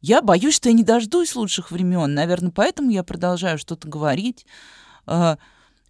Я 0.00 0.22
боюсь, 0.22 0.54
что 0.54 0.68
я 0.68 0.74
не 0.74 0.84
дождусь 0.84 1.34
лучших 1.34 1.70
времен. 1.70 2.14
Наверное, 2.14 2.50
поэтому 2.50 2.90
я 2.90 3.02
продолжаю 3.02 3.58
что-то 3.58 3.88
говорить. 3.88 4.46
А, 5.06 5.38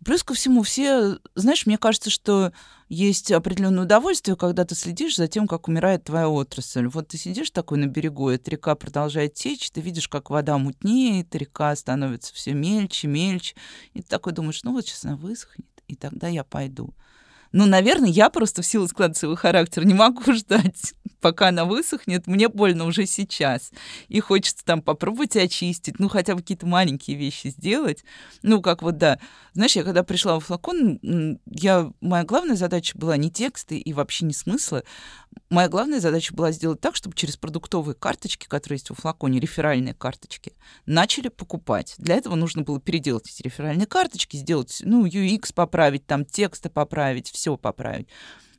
Плюс 0.04 0.22
ко 0.22 0.32
всему, 0.34 0.62
все, 0.62 1.18
знаешь, 1.34 1.66
мне 1.66 1.76
кажется, 1.76 2.08
что 2.08 2.52
есть 2.88 3.32
определенное 3.32 3.82
удовольствие, 3.82 4.36
когда 4.36 4.64
ты 4.64 4.74
следишь 4.74 5.16
за 5.16 5.26
тем, 5.26 5.48
как 5.48 5.66
умирает 5.66 6.04
твоя 6.04 6.28
отрасль. 6.28 6.86
Вот 6.86 7.08
ты 7.08 7.18
сидишь 7.18 7.50
такой 7.50 7.78
на 7.78 7.86
берегу, 7.86 8.28
эта 8.28 8.50
река 8.50 8.76
продолжает 8.76 9.34
течь, 9.34 9.70
ты 9.70 9.80
видишь, 9.80 10.08
как 10.08 10.30
вода 10.30 10.56
мутнеет, 10.56 11.34
река 11.34 11.74
становится 11.74 12.32
все 12.32 12.54
мельче, 12.54 13.08
мельче, 13.08 13.56
и 13.92 14.00
ты 14.00 14.08
такой 14.08 14.32
думаешь, 14.32 14.62
ну 14.62 14.72
вот 14.72 14.86
сейчас 14.86 15.04
она 15.04 15.16
высохнет, 15.16 15.66
и 15.88 15.96
тогда 15.96 16.28
я 16.28 16.44
пойду. 16.44 16.94
Ну, 17.52 17.66
наверное, 17.66 18.10
я 18.10 18.30
просто 18.30 18.62
в 18.62 18.66
силу 18.66 18.88
склада 18.88 19.14
своего 19.14 19.36
характера 19.36 19.84
не 19.84 19.94
могу 19.94 20.32
ждать, 20.32 20.94
пока 21.20 21.48
она 21.48 21.64
высохнет. 21.64 22.26
Мне 22.26 22.48
больно 22.48 22.84
уже 22.84 23.06
сейчас. 23.06 23.70
И 24.08 24.20
хочется 24.20 24.64
там 24.64 24.82
попробовать 24.82 25.36
очистить, 25.36 25.98
ну, 25.98 26.08
хотя 26.08 26.34
бы 26.34 26.40
какие-то 26.40 26.66
маленькие 26.66 27.16
вещи 27.16 27.48
сделать. 27.48 28.04
Ну, 28.42 28.60
как 28.60 28.82
вот, 28.82 28.98
да. 28.98 29.18
Знаешь, 29.54 29.76
я 29.76 29.82
когда 29.82 30.02
пришла 30.02 30.38
в 30.38 30.44
флакон, 30.44 31.00
я, 31.46 31.90
моя 32.00 32.24
главная 32.24 32.56
задача 32.56 32.96
была 32.96 33.16
не 33.16 33.30
тексты 33.30 33.78
и 33.78 33.92
вообще 33.92 34.24
не 34.24 34.34
смыслы. 34.34 34.84
Моя 35.50 35.68
главная 35.68 36.00
задача 36.00 36.34
была 36.34 36.52
сделать 36.52 36.80
так, 36.80 36.94
чтобы 36.94 37.16
через 37.16 37.36
продуктовые 37.36 37.94
карточки, 37.94 38.46
которые 38.46 38.76
есть 38.76 38.90
в 38.90 38.94
флаконе, 38.94 39.40
реферальные 39.40 39.94
карточки, 39.94 40.52
начали 40.86 41.28
покупать. 41.28 41.94
Для 41.98 42.16
этого 42.16 42.34
нужно 42.34 42.62
было 42.62 42.80
переделать 42.80 43.28
эти 43.28 43.42
реферальные 43.42 43.86
карточки, 43.86 44.36
сделать, 44.36 44.82
ну, 44.84 45.06
UX 45.06 45.52
поправить, 45.54 46.06
там 46.06 46.24
тексты 46.24 46.68
поправить, 46.68 47.30
все 47.38 47.56
поправить. 47.56 48.08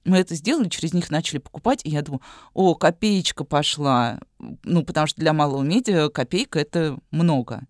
Мы 0.05 0.17
это 0.17 0.33
сделали, 0.35 0.69
через 0.69 0.93
них 0.93 1.11
начали 1.11 1.39
покупать, 1.39 1.81
и 1.83 1.89
я 1.89 2.01
думаю, 2.01 2.21
о, 2.53 2.73
копеечка 2.73 3.43
пошла. 3.43 4.19
Ну, 4.63 4.83
потому 4.85 5.07
что 5.07 5.19
для 5.19 5.33
малого 5.33 5.61
медиа 5.61 6.07
копейка— 6.07 6.59
это 6.61 6.97
много. 7.11 7.67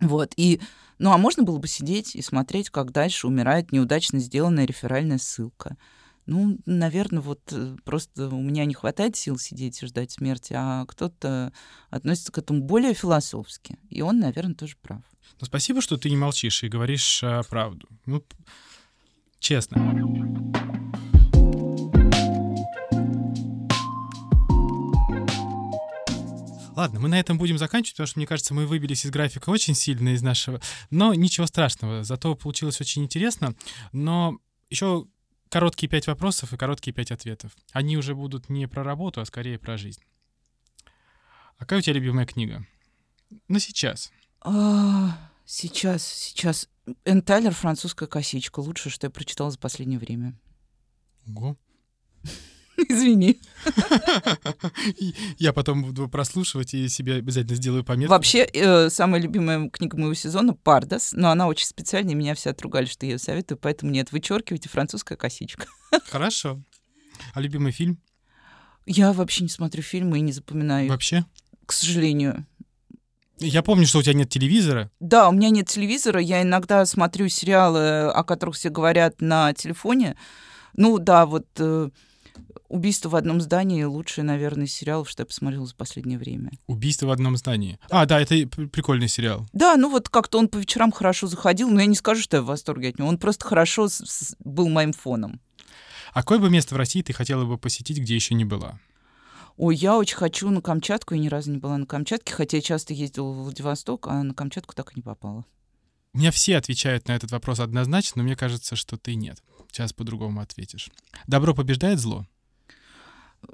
Вот, 0.00 0.32
и, 0.36 0.60
ну, 0.98 1.12
а 1.12 1.18
можно 1.18 1.42
было 1.42 1.58
бы 1.58 1.68
сидеть 1.68 2.16
и 2.16 2.22
смотреть, 2.22 2.70
как 2.70 2.92
дальше 2.92 3.26
умирает 3.26 3.72
неудачно 3.72 4.18
сделанная 4.18 4.64
реферальная 4.64 5.18
ссылка. 5.18 5.76
Ну, 6.24 6.58
наверное, 6.66 7.20
вот 7.20 7.40
э, 7.52 7.76
просто 7.84 8.28
у 8.28 8.40
меня 8.40 8.64
не 8.64 8.74
хватает 8.74 9.14
сил 9.14 9.38
сидеть 9.38 9.80
и 9.80 9.86
ждать 9.86 10.10
смерти, 10.10 10.54
а 10.56 10.84
кто-то 10.86 11.52
относится 11.88 12.32
к 12.32 12.38
этому 12.38 12.62
более 12.62 12.94
философски. 12.94 13.78
И 13.90 14.02
он, 14.02 14.18
наверное, 14.18 14.56
тоже 14.56 14.76
прав. 14.82 15.02
Ну, 15.40 15.46
спасибо, 15.46 15.80
что 15.80 15.96
ты 15.96 16.10
не 16.10 16.16
молчишь 16.16 16.64
и 16.64 16.68
говоришь 16.68 17.20
а, 17.22 17.42
правду. 17.44 17.86
Ну, 18.06 18.24
честно. 19.46 19.76
Ладно, 26.74 26.98
мы 26.98 27.08
на 27.08 27.20
этом 27.20 27.38
будем 27.38 27.56
заканчивать, 27.56 27.94
потому 27.94 28.08
что, 28.08 28.18
мне 28.18 28.26
кажется, 28.26 28.54
мы 28.54 28.66
выбились 28.66 29.06
из 29.06 29.10
графика 29.10 29.50
очень 29.50 29.76
сильно 29.76 30.10
из 30.10 30.22
нашего. 30.22 30.60
Но 30.90 31.14
ничего 31.14 31.46
страшного, 31.46 32.02
зато 32.02 32.34
получилось 32.34 32.80
очень 32.80 33.04
интересно. 33.04 33.54
Но 33.92 34.38
еще 34.68 35.06
короткие 35.48 35.88
пять 35.88 36.08
вопросов 36.08 36.52
и 36.52 36.56
короткие 36.56 36.92
пять 36.92 37.12
ответов. 37.12 37.52
Они 37.70 37.96
уже 37.96 38.16
будут 38.16 38.48
не 38.48 38.66
про 38.66 38.82
работу, 38.82 39.20
а 39.20 39.24
скорее 39.24 39.60
про 39.60 39.76
жизнь. 39.76 40.02
А 41.56 41.60
какая 41.60 41.78
у 41.78 41.82
тебя 41.82 41.94
любимая 41.94 42.26
книга? 42.26 42.66
Ну, 43.46 43.60
сейчас. 43.60 44.10
Сейчас, 45.46 46.04
сейчас. 46.04 46.68
Энн 47.04 47.22
Тайлер 47.22 47.52
«Французская 47.52 48.06
косичка». 48.06 48.60
Лучшее, 48.60 48.92
что 48.92 49.06
я 49.06 49.10
прочитала 49.10 49.50
за 49.50 49.58
последнее 49.58 49.98
время. 49.98 50.34
Ого. 51.28 51.56
Извини. 52.88 53.40
Я 55.38 55.52
потом 55.52 55.82
буду 55.82 56.08
прослушивать 56.08 56.74
и 56.74 56.88
себе 56.88 57.14
обязательно 57.14 57.56
сделаю 57.56 57.84
пометку. 57.84 58.10
Вообще, 58.10 58.44
э, 58.52 58.90
самая 58.90 59.20
любимая 59.20 59.68
книга 59.70 59.96
моего 59.96 60.14
сезона— 60.14 60.54
«Пардас», 60.62 61.12
но 61.12 61.30
она 61.30 61.48
очень 61.48 61.66
специальная, 61.66 62.14
меня 62.14 62.34
все 62.34 62.50
отругали, 62.50 62.86
что 62.86 63.06
я 63.06 63.12
ее 63.12 63.18
советую, 63.18 63.58
поэтому 63.58 63.90
нет, 63.90 64.12
вычеркивайте 64.12 64.68
«Французская 64.68 65.16
косичка». 65.16 65.66
Хорошо. 66.08 66.62
А 67.32 67.40
любимый 67.40 67.72
фильм? 67.72 67.98
Я 68.84 69.12
вообще 69.12 69.42
не 69.42 69.48
смотрю 69.48 69.82
фильмы 69.82 70.18
и 70.18 70.22
не 70.22 70.32
запоминаю. 70.32 70.88
Вообще? 70.88 71.24
К 71.64 71.72
сожалению. 71.72 72.46
Я 73.38 73.62
помню, 73.62 73.86
что 73.86 73.98
у 73.98 74.02
тебя 74.02 74.14
нет 74.14 74.30
телевизора. 74.30 74.90
Да, 75.00 75.28
у 75.28 75.32
меня 75.32 75.50
нет 75.50 75.68
телевизора. 75.68 76.20
Я 76.20 76.42
иногда 76.42 76.86
смотрю 76.86 77.28
сериалы, 77.28 78.10
о 78.10 78.24
которых 78.24 78.56
все 78.56 78.70
говорят 78.70 79.20
на 79.20 79.52
телефоне. 79.52 80.16
Ну 80.74 80.98
да, 80.98 81.26
вот 81.26 81.46
э, 81.58 81.90
«Убийство 82.68 83.10
в 83.10 83.16
одном 83.16 83.40
здании»— 83.40 83.82
лучший, 83.84 84.24
наверное, 84.24 84.66
сериал, 84.66 85.04
что 85.04 85.22
я 85.22 85.26
посмотрела 85.26 85.66
за 85.66 85.74
последнее 85.74 86.18
время. 86.18 86.50
«Убийство 86.66 87.06
в 87.06 87.10
одном 87.10 87.36
здании». 87.36 87.78
А, 87.90 88.06
да, 88.06 88.20
это 88.20 88.34
прикольный 88.46 89.08
сериал. 89.08 89.46
Да, 89.52 89.76
ну 89.76 89.88
вот 89.88 90.08
как-то 90.08 90.38
он 90.38 90.48
по 90.48 90.58
вечерам 90.58 90.90
хорошо 90.90 91.28
заходил, 91.28 91.70
но 91.70 91.80
я 91.80 91.86
не 91.86 91.94
скажу, 91.94 92.22
что 92.22 92.38
я 92.38 92.42
в 92.42 92.46
восторге 92.46 92.88
от 92.88 92.98
него. 92.98 93.08
Он 93.08 93.18
просто 93.18 93.44
хорошо 93.44 93.88
был 94.40 94.68
моим 94.68 94.92
фоном. 94.92 95.40
А 96.12 96.20
какое 96.20 96.38
бы 96.38 96.50
место 96.50 96.74
в 96.74 96.78
России 96.78 97.02
ты 97.02 97.12
хотела 97.12 97.44
бы 97.44 97.56
посетить, 97.56 97.98
где 97.98 98.14
еще 98.14 98.34
не 98.34 98.44
была? 98.44 98.78
Ой, 99.56 99.74
я 99.74 99.96
очень 99.96 100.16
хочу 100.16 100.50
на 100.50 100.60
Камчатку, 100.60 101.14
и 101.14 101.18
ни 101.18 101.28
разу 101.28 101.50
не 101.50 101.58
была 101.58 101.78
на 101.78 101.86
Камчатке, 101.86 102.34
хотя 102.34 102.58
я 102.58 102.62
часто 102.62 102.92
ездила 102.92 103.30
в 103.30 103.44
Владивосток, 103.44 104.06
а 104.06 104.22
на 104.22 104.34
Камчатку 104.34 104.74
так 104.74 104.92
и 104.92 104.96
не 104.96 105.02
попала. 105.02 105.46
У 106.12 106.18
меня 106.18 106.30
все 106.30 106.56
отвечают 106.56 107.08
на 107.08 107.12
этот 107.16 107.30
вопрос 107.30 107.60
однозначно, 107.60 108.20
но 108.20 108.24
мне 108.24 108.36
кажется, 108.36 108.76
что 108.76 108.96
ты 108.96 109.14
нет. 109.14 109.42
Сейчас 109.70 109.92
по-другому 109.92 110.40
ответишь. 110.40 110.90
Добро 111.26 111.54
побеждает 111.54 111.98
зло? 111.98 112.26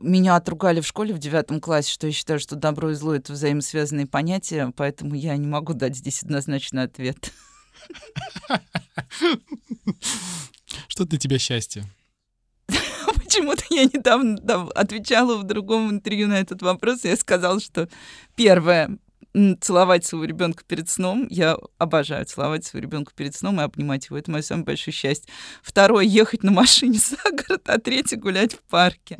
Меня 0.01 0.37
отругали 0.37 0.81
в 0.81 0.87
школе 0.87 1.15
в 1.15 1.19
девятом 1.19 1.61
классе, 1.61 1.93
что 1.93 2.07
я 2.07 2.13
считаю, 2.13 2.41
что 2.41 2.57
добро 2.57 2.91
и 2.91 2.95
зло— 2.95 3.15
это 3.17 3.33
взаимосвязанные 3.33 4.07
понятия, 4.07 4.73
поэтому 4.77 5.15
я 5.15 5.37
не 5.37 5.47
могу 5.47 5.75
дать 5.75 5.97
здесь 5.97 6.23
однозначный 6.23 6.85
ответ. 6.85 7.33
Что 10.89 11.05
для 11.05 11.19
тебя 11.19 11.39
счастье? 11.39 11.85
Почему-то 13.33 13.65
я 13.71 13.85
недавно 13.85 14.39
отвечала 14.75 15.39
в 15.39 15.45
другом 15.45 15.91
интервью 15.91 16.29
на 16.29 16.39
этот 16.39 16.61
вопрос, 16.61 17.05
я 17.05 17.17
сказала, 17.17 17.61
что 17.61 17.89
первое 18.37 18.99
целовать 19.63 20.05
своего 20.05 20.27
ребенка 20.27 20.63
перед 20.69 20.91
сном. 20.91 21.27
Я 21.31 21.57
обожаю 21.79 22.27
целовать 22.27 22.67
своего 22.67 22.87
ребенка 22.87 23.13
перед 23.17 23.35
сном 23.35 23.59
и 23.59 23.65
обнимать 23.65 24.05
его. 24.05 24.19
Это 24.19 24.31
мое 24.31 24.43
самое 24.43 24.67
большое 24.67 24.95
счастье. 24.95 25.33
Второе 25.63 26.05
ехать 26.05 26.43
на 26.43 26.51
машине 26.51 26.99
за 26.99 27.17
город, 27.31 27.63
а 27.65 27.79
третье 27.79 28.19
гулять 28.19 28.53
в 28.53 28.59
парке. 28.59 29.17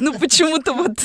Ну, 0.00 0.18
почему-то 0.18 0.72
вот 0.72 0.98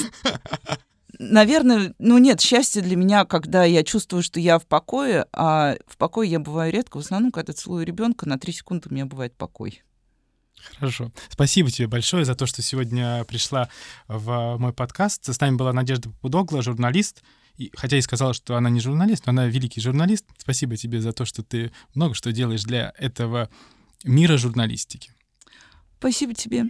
наверное, 1.20 1.94
ну 2.00 2.18
нет, 2.18 2.42
счастье 2.42 2.82
для 2.82 2.96
меня, 2.96 3.26
когда 3.26 3.64
я 3.64 3.84
чувствую, 3.84 4.24
что 4.24 4.40
я 4.40 4.58
в 4.58 4.66
покое, 4.66 5.28
а 5.34 5.76
в 5.86 5.98
покое 5.98 6.32
я 6.32 6.40
бываю 6.40 6.74
редко. 6.74 6.98
В 6.98 7.02
основном, 7.02 7.32
когда 7.32 7.54
целую 7.54 7.86
ребенка, 7.86 8.28
на 8.28 8.40
три 8.40 8.54
секунды 8.54 8.88
у 8.90 8.94
меня 8.94 9.06
бывает 9.06 9.36
покой. 9.36 9.84
Хорошо. 10.78 11.12
Спасибо 11.30 11.70
тебе 11.72 11.88
большое 11.88 12.26
за 12.26 12.36
то, 12.36 12.46
что 12.46 12.62
сегодня 12.62 13.24
пришла 13.26 13.70
в 14.08 14.58
мой 14.58 14.74
подкаст. 14.74 15.28
С 15.28 15.40
нами 15.40 15.56
была 15.56 15.74
Надежда 15.74 16.10
Пудогла, 16.22 16.62
журналист, 16.62 17.24
и, 17.58 17.72
хотя 17.76 17.98
и 17.98 18.02
сказала, 18.02 18.34
что 18.34 18.56
она 18.56 18.70
не 18.70 18.80
журналист, 18.80 19.26
но 19.26 19.32
она 19.32 19.48
великий 19.48 19.82
журналист. 19.82 20.26
Спасибо 20.38 20.78
тебе 20.78 21.02
за 21.02 21.12
то, 21.12 21.26
что 21.26 21.44
ты 21.44 21.72
много 21.94 22.14
что 22.14 22.32
делаешь 22.32 22.64
для 22.64 22.94
этого 22.98 23.50
мира 24.04 24.38
журналистики. 24.38 25.12
Спасибо 26.00 26.34
тебе. 26.34 26.66